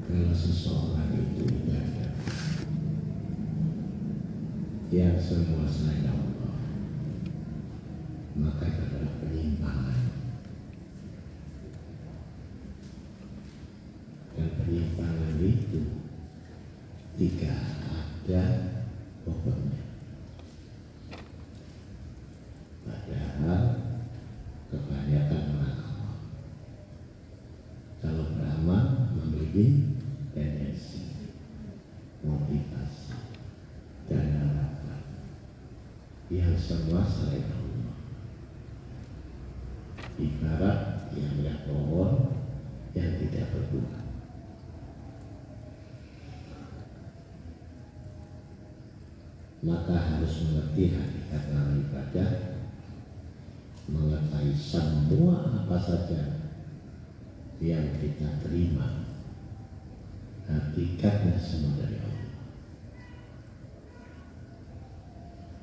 [0.08, 2.07] Kalau seseorang itu ibadah
[4.94, 6.56] yang semua selain Allah.
[8.38, 10.02] Maka itu adalah penyimpangan.
[14.38, 15.82] Dan penyimpangan itu
[17.18, 17.58] tidak
[18.30, 18.44] ada
[19.26, 19.82] bobotnya
[22.86, 23.64] padahal
[24.70, 26.20] kebanyakan orang awam
[28.06, 28.86] kalau beramal
[29.18, 29.98] memiliki
[30.38, 31.34] tendensi
[32.22, 33.18] motivasi
[34.06, 35.02] dan harapan
[36.30, 37.98] yang semua selain Allah
[40.22, 40.80] ibarat
[41.18, 42.30] yang melihat pohon
[42.94, 44.08] yang tidak berbuah
[49.68, 52.32] maka harus mengerti hakikat dalam ibadah
[53.88, 56.48] mengetahui semua apa saja
[57.59, 59.08] yang kita terima.
[60.48, 62.32] Hakikatnya semua dari Allah.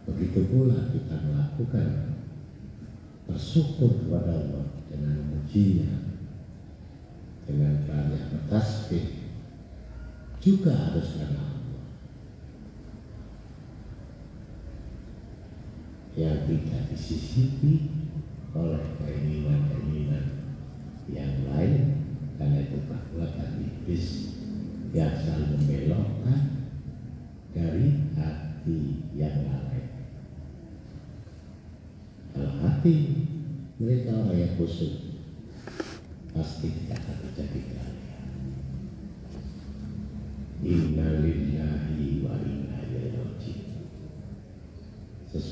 [0.04, 2.20] Begitu pula kita melakukan
[3.24, 6.04] bersyukur kepada Allah dengan memujinya
[7.48, 9.24] dengan banyak bertasbih
[10.44, 11.54] juga harus karena Allah
[16.14, 17.90] yang tidak disisipi
[18.54, 20.26] oleh keinginan-keinginan
[21.10, 22.06] yang lain
[22.38, 24.06] karena itu perbuatan iblis
[24.94, 26.40] yang selalu membelokkan
[27.50, 28.78] dari hati
[29.18, 29.82] yang lalai.
[32.30, 32.94] Kalau hati
[33.78, 34.94] mereka orang yang khusyuk
[36.34, 38.26] pasti tidak akan terjadi kelalaian.
[40.62, 43.82] Inna lillahi wa inna ilaihi raji'un.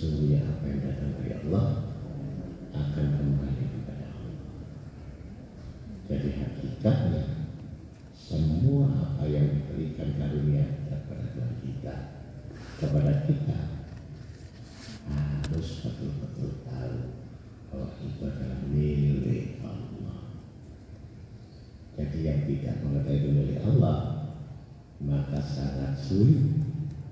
[0.02, 1.66] Sesungguhnya apa yang datang dari Allah
[2.74, 4.34] akan kembali kepada Allah.
[6.10, 7.22] Jadi hakikatnya
[8.10, 11.96] semua apa yang diberikan karunia kepada Tuhan kita
[12.82, 13.58] kepada kita
[15.06, 16.98] harus betul-betul tahu
[17.70, 20.18] bahwa itu adalah milik Allah.
[21.94, 23.98] Jadi yang tidak mengetahui itu milik Allah
[24.98, 26.42] maka sangat sulit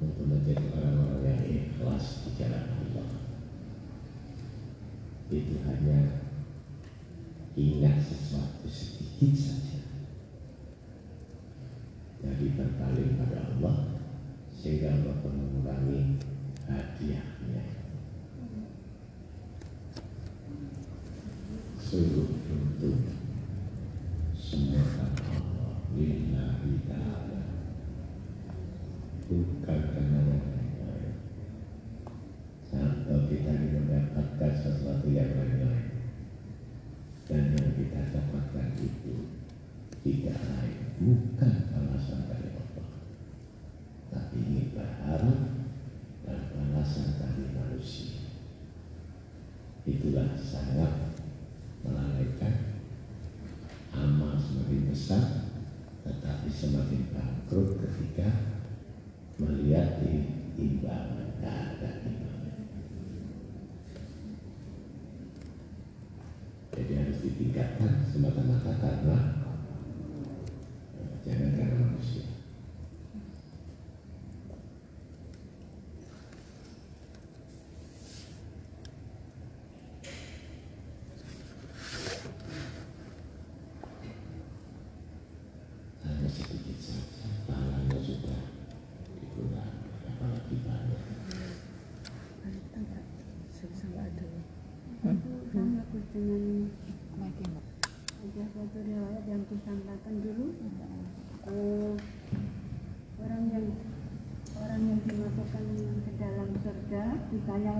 [0.02, 3.09] untuk menjadi orang-orang yang ikhlas di jalan Allah.
[5.33, 6.20] Itu hanya
[7.57, 9.69] ingat sesuatu sedikit saja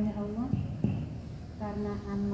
[0.01, 0.49] oleh Allah
[1.61, 2.30] karena anak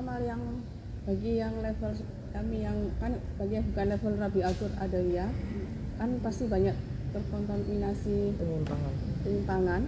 [0.00, 0.40] amal yang
[1.04, 1.92] bagi yang level
[2.32, 4.72] kami yang kan bagi yang bukan level Rabi Al-Qur
[5.12, 5.28] ya
[6.00, 6.72] kan pasti banyak
[7.12, 8.94] terkontaminasi penyimpangan.
[9.20, 9.82] penyimpangan.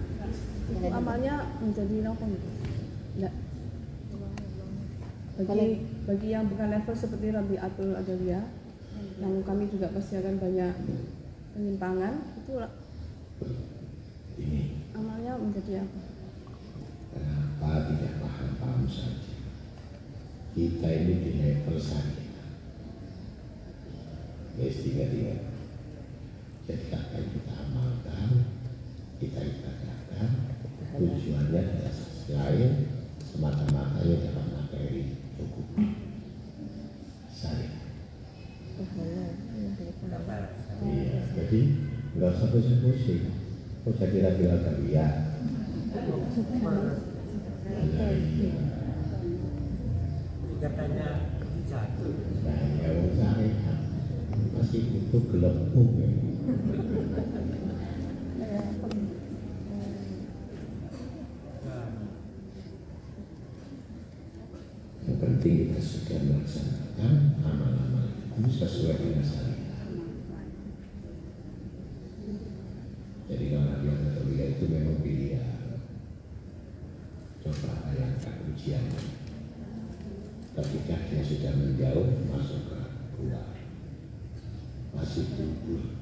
[0.69, 3.33] Itu amalnya menjadi rokok Tidak.
[5.33, 5.69] enggak bagi,
[6.05, 7.97] bagi yang bukan level seperti Rabi Atul
[8.29, 8.41] ya
[9.17, 10.73] yang kami juga pasti akan banyak
[11.57, 12.53] penyimpangan itu
[14.93, 15.99] amalnya menjadi apa?
[17.13, 19.32] Eh, paham tidak paham paham saja
[20.53, 22.29] kita ini punya persatuan
[24.53, 25.35] guys tiga tiga
[26.69, 28.29] jadi akan kita amalkan
[29.17, 30.29] kita ibadahkan
[30.93, 31.95] tujuannya tidak
[32.37, 32.71] lain
[33.19, 35.67] semata-mata yang dapat materi cukup.
[37.33, 37.67] Sari.
[40.85, 41.59] Iya jadi
[42.13, 43.25] nggak usah pusing-pusing.
[43.83, 45.33] Kok saya jadi ragu-ragu ya
[45.93, 48.72] nah, iya.
[55.13, 55.93] itu gelembung
[65.05, 67.13] Yang penting kita sudah melaksanakan
[67.45, 68.09] amal-amal
[68.41, 69.61] itu sesuai dengan syariat.
[73.29, 75.77] Jadi kalau Nabi Anatolia itu memang pilihan.
[77.45, 79.01] Coba bayangkan ujiannya.
[80.57, 82.79] Ketika dia sudah menjauh masuk ke
[83.21, 83.52] bulan
[85.13, 85.93] masih gugur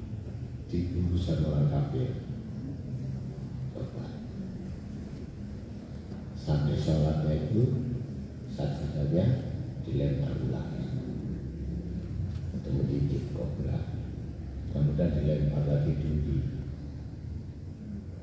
[0.72, 2.24] di urusan orang kafir.
[6.40, 7.92] Sampai sholatnya itu
[8.56, 9.52] satu saja
[9.84, 10.80] dilempar ulang.
[12.56, 13.84] Untuk mendidik kobra
[14.72, 16.36] kemudian dilempar lagi di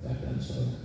[0.01, 0.78] badan sholat.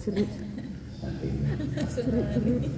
[0.00, 0.26] つぶつ。
[1.94, 2.69] つぶつ。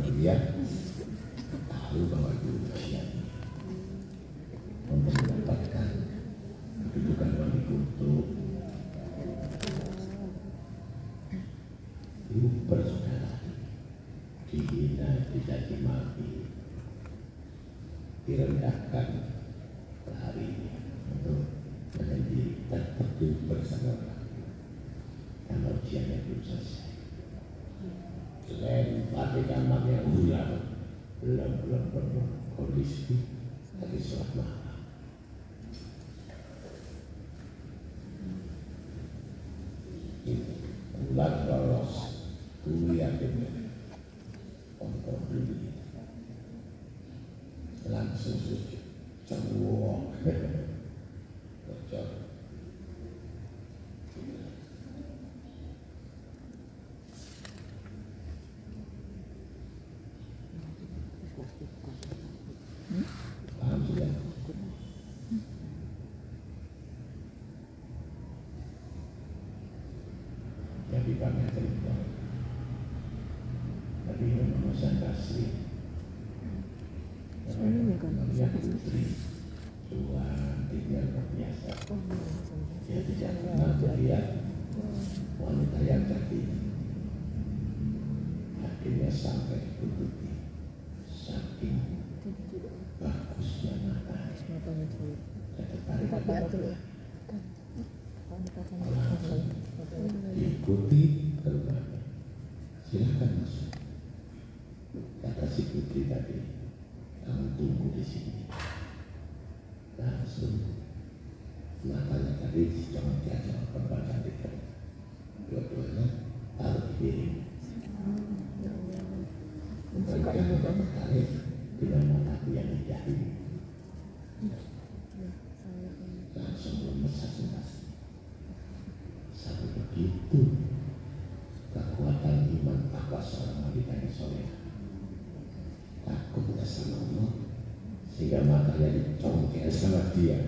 [140.13, 140.45] bahagia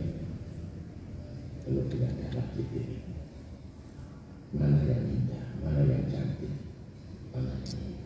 [1.65, 3.01] Lalu tidak ada lagi ini
[4.53, 6.53] mana yang indah mana yang cantik
[7.33, 7.97] mana yang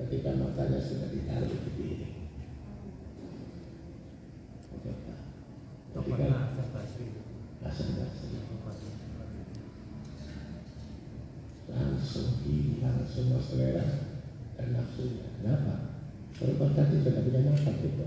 [0.00, 2.08] ketika matanya sudah ditaruh di diri
[4.72, 5.14] Ketika,
[11.68, 13.86] langsung hilang semua selera
[14.56, 15.28] dan nafsunya.
[15.36, 15.74] Kenapa?
[16.34, 18.02] Kalau berkat sudah punya mata gitu.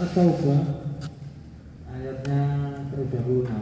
[0.00, 0.60] At-Taubah
[1.92, 2.42] ayatnya
[2.88, 3.52] 36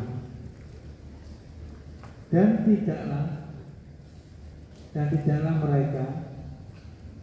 [2.31, 3.27] dan tidaklah
[4.95, 6.05] dan tidaklah mereka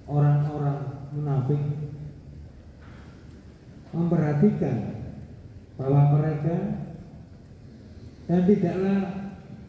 [0.04, 0.80] orang-orang
[1.16, 1.64] munafik
[3.96, 4.78] memperhatikan
[5.80, 6.56] bahwa mereka
[8.28, 9.00] dan tidaklah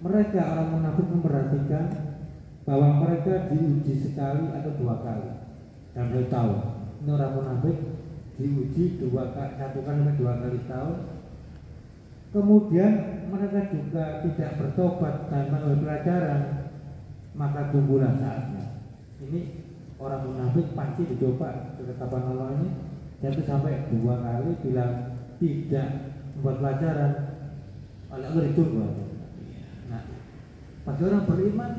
[0.03, 1.87] mereka orang munafik memperhatikan
[2.67, 5.31] bahwa mereka diuji sekali atau dua kali.
[5.95, 6.53] Dan tahu
[7.07, 7.79] ini orang munafik
[8.37, 10.99] diuji dua kali satu kali atau dua kali tahun
[12.37, 12.93] kemudian
[13.33, 16.43] mereka juga tidak bertobat dan mengambil pelajaran
[17.37, 18.81] maka tunggulah saatnya.
[19.21, 19.41] Ini
[20.01, 22.69] orang munafik pasti dicoba ketetapan Allah ini.
[23.21, 24.85] Jatuh sampai dua kali bila
[25.41, 25.89] tidak
[26.37, 27.13] membuat pelajaran
[28.13, 28.85] oleh Allah ditunggu.
[29.89, 30.03] Nah
[30.85, 31.73] bagi orang beriman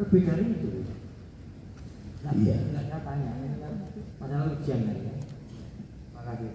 [0.00, 0.68] lebih dari itu.
[2.18, 2.56] Nah, Iya.
[2.58, 3.74] nggak saya tanya ini kan
[4.18, 5.14] masalah ujian tadi ya
[6.28, 6.52] makasih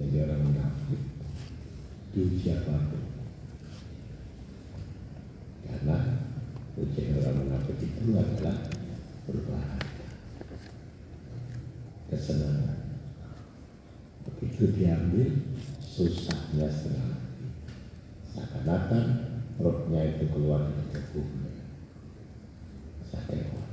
[0.00, 1.00] Jadi orang munafik
[2.16, 3.04] diuji apa pun.
[5.60, 5.96] Karena
[6.80, 8.56] ujian orang munafik itu adalah
[9.28, 9.84] berbahaya.
[12.08, 12.80] Kesenangan.
[14.24, 15.28] Begitu diambil,
[15.84, 17.20] susahnya setengah.
[18.32, 19.04] Seakan-akan
[19.60, 21.52] rohnya itu keluar dari tubuhnya.
[23.28, 23.69] Keluar.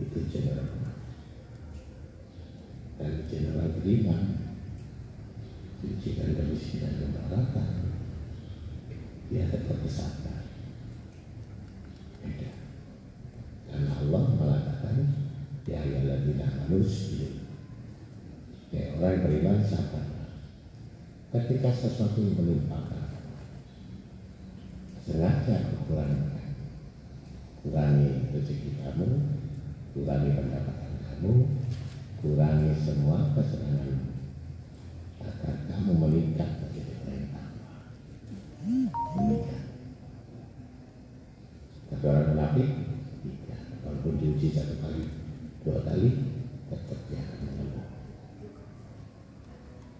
[0.00, 0.80] Itu general
[3.00, 4.52] dan general beriman
[5.80, 7.68] diujikan kemiskinan dan kemaratan
[9.32, 10.44] dia tetap bersabar
[12.20, 12.50] beda
[13.72, 14.96] karena Allah mengatakan
[15.64, 17.40] ya ayyuhalladzina amanu isbiru
[18.68, 20.04] ya orang yang beriman sabar
[21.32, 22.60] ketika sesuatu kamu
[25.08, 26.52] sengaja kekurangan
[27.64, 29.39] kurangi rezeki kamu
[29.90, 31.34] kurangi pendapatan kamu
[32.20, 33.98] kurangi semua kesenangan
[35.20, 37.30] agar kamu meningkat menjadi orang
[39.18, 39.60] meningkat
[41.90, 42.68] tapi orang munafik
[43.26, 43.60] tidak.
[43.82, 45.04] Walaupun diuji satu kali
[45.66, 46.08] dua kali
[46.70, 47.86] tetap dia akan mengeluh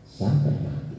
[0.06, 0.98] sampai mati.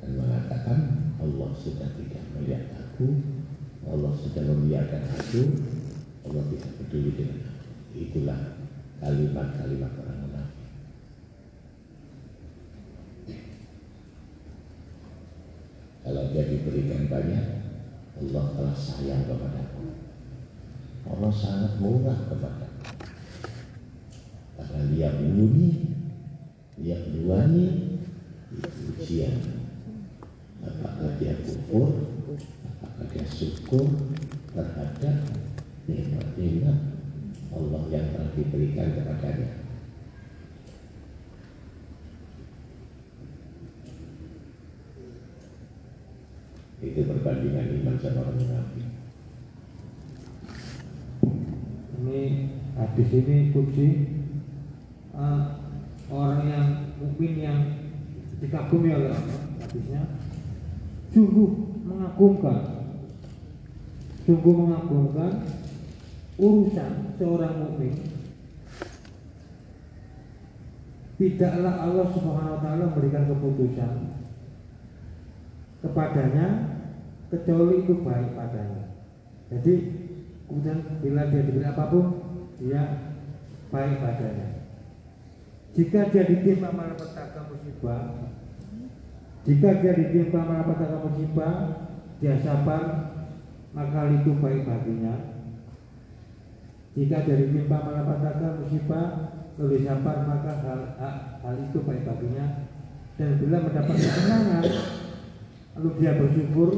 [0.00, 0.78] Dan mengatakan
[1.18, 3.20] Allah sudah tidak melihat aku
[3.86, 5.42] Allah sudah membiarkan aku
[6.28, 7.68] Allah tidak peduli dengan aku.
[7.96, 8.40] Itulah
[9.00, 10.68] kalimat-kalimat orang munafik.
[16.00, 17.60] Kalau dia diberikan banyak
[18.20, 19.96] Allah telah sayang kepadaku
[21.08, 22.68] Allah sangat murah kepadaku
[24.60, 25.70] karena dia melindungi
[26.76, 27.66] dia menuani
[28.52, 29.40] itu ujian
[30.60, 32.12] apakah dia kufur
[32.76, 33.88] apakah dia syukur
[34.52, 35.16] terhadap
[35.88, 36.78] nikmat-nikmat
[37.56, 39.50] Allah yang telah diberikan kepadanya.
[46.80, 48.86] Itu perbandingan iman sama orang munafik.
[52.00, 52.20] Ini
[52.78, 53.88] hadis ini puji
[55.12, 55.42] eh,
[56.08, 57.58] orang yang mungkin yang
[58.40, 59.12] dikagumi oleh
[59.60, 60.02] hadisnya.
[61.12, 61.50] Sungguh
[61.84, 62.58] mengagumkan.
[64.24, 65.59] Sungguh mengagumkan
[66.40, 67.94] urusan seorang mukmin
[71.20, 73.92] tidaklah Allah Subhanahu wa taala memberikan keputusan
[75.84, 76.46] kepadanya
[77.28, 78.84] kecuali itu baik padanya.
[79.52, 79.74] Jadi
[80.48, 82.04] kemudian bila dia diberi apa pun
[82.56, 82.82] dia
[83.68, 84.60] baik padanya.
[85.70, 88.10] jika dia ditimpa malapetaka musibah
[89.46, 91.54] jika dia ditimpa malapetaka musibah
[92.18, 93.14] dia sabar
[93.70, 95.29] maka itu baik baginya
[97.00, 102.68] jika dia ditimpa malapetaka musibah lalu sabar maka hal, hal, hal itu baik baginya.
[103.16, 104.64] Dan bila mendapat kesenangan
[105.80, 106.70] lalu dia bersyukur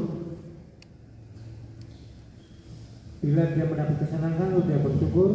[3.19, 5.29] bila dia mendapat kesenangan lalu dia bersyukur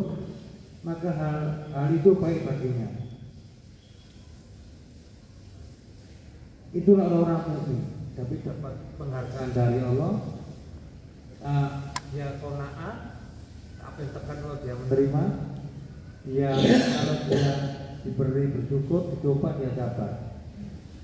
[0.81, 2.89] maka hal, hal itu baik baginya.
[6.73, 7.85] Itulah orang mukmin.
[8.17, 10.13] Tapi dapat penghargaan dari Allah.
[11.39, 11.71] Uh,
[12.13, 13.08] dia kona'ah
[13.99, 15.23] apa yang tekan Allah dia menerima
[16.23, 17.51] dia kalau dia
[18.07, 20.39] diberi bersyukur dicoba dia sabar.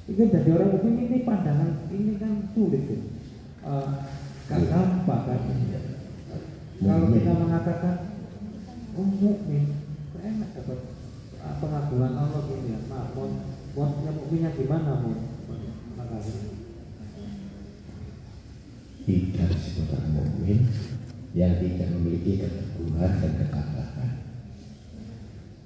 [0.06, 3.02] Itu jadi orang mukmin ini pandangan ini kan sulit tuh
[3.66, 4.06] uh,
[4.46, 5.40] gak gampang kan?
[6.78, 7.94] Kalau kita mengatakan
[8.94, 9.74] oh mukmin
[10.14, 10.78] enak dapat
[11.42, 12.80] uh, pengagungan Allah gini ya?
[12.86, 13.26] Maaf mau
[13.74, 15.18] mau mukminnya gimana mau?
[19.02, 20.62] Tidak disebut orang mukmin
[21.34, 24.10] yang tidak memiliki keteguhan dan ketabahan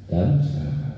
[0.09, 0.97] dalam segala hal.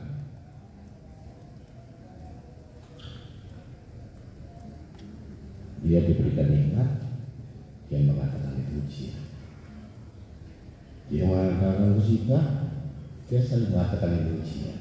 [5.82, 6.90] Dia diberikan nikmat,
[7.90, 9.22] dia mengatakan itu ujian.
[11.10, 12.44] Dia mengatakan musibah,
[13.26, 14.78] dia selalu mengatakan itu ujian.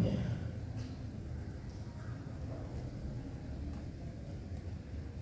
[0.00, 0.34] Ya.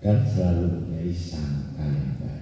[0.02, 2.42] dan selalu mempunyai sangka yang baik.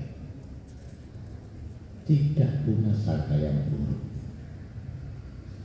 [2.11, 4.03] Tidak punya sangka yang buruk.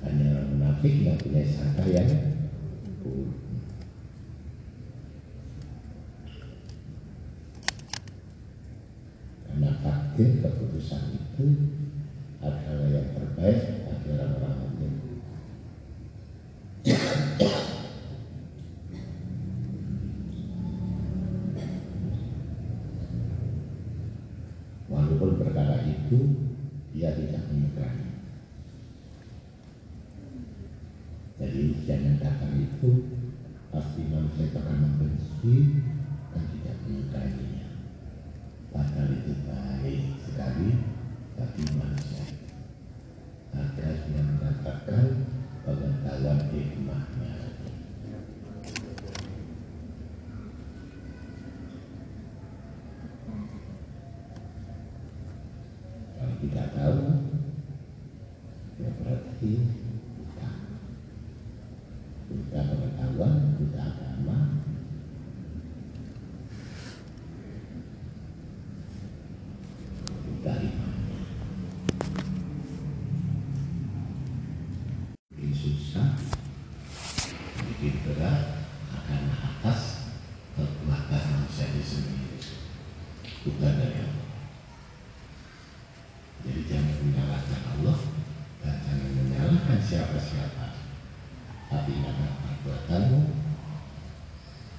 [0.06, 2.06] Hanya orang munafik yang punya sangka yang
[3.02, 3.34] buruk.
[9.50, 11.46] Karena takdir keputusan itu
[12.46, 14.94] adalah yang terbaik bagi orang-orang mukmin.
[24.86, 26.22] Walaupun perkara itu
[26.94, 28.14] dia tidak menyukai.
[31.42, 33.10] Jadi jangan datang itu
[33.74, 35.82] pasti manusia akan membenci
[36.30, 37.68] dan tidak menyukainya.
[38.70, 40.70] Padahal itu baik sekali
[41.34, 42.26] bagi manusia.
[43.52, 45.26] Agar dia mengatakan
[45.66, 47.34] pengetahuan hikmahnya.
[56.16, 57.00] Kalau tidak tahu,
[58.80, 59.52] ya berarti
[60.16, 60.50] buta.
[62.26, 64.38] Buta pengetahuan, buta agama.
[70.26, 70.94] Buta iman.
[75.36, 76.16] Ini susah,
[77.70, 80.10] bikin berat, akan atas
[80.58, 82.40] kekuatan manusia itu sendiri.
[83.46, 84.24] Bukan dari Allah.
[86.46, 87.98] Jadi jangan menyalahkan Allah
[88.62, 90.78] dan jangan menyalahkan siapa-siapa.
[91.74, 93.22] Tapi ingatlah perbuatanmu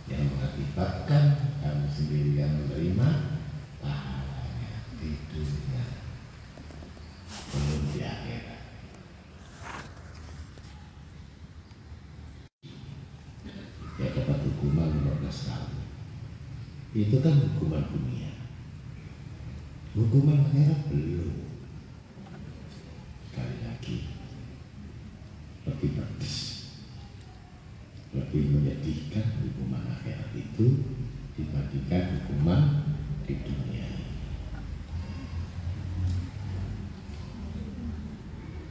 [0.06, 1.24] yang mengakibatkan
[1.58, 3.08] kamu sendiri yang menerima
[3.82, 6.06] pahalanya di dunia
[7.50, 8.62] belum di akhirat.
[13.98, 15.74] Ya dapat hukuman 15 tahun.
[16.94, 18.30] Itu kan hukuman dunia.
[20.16, 20.80] Hukuman akhirat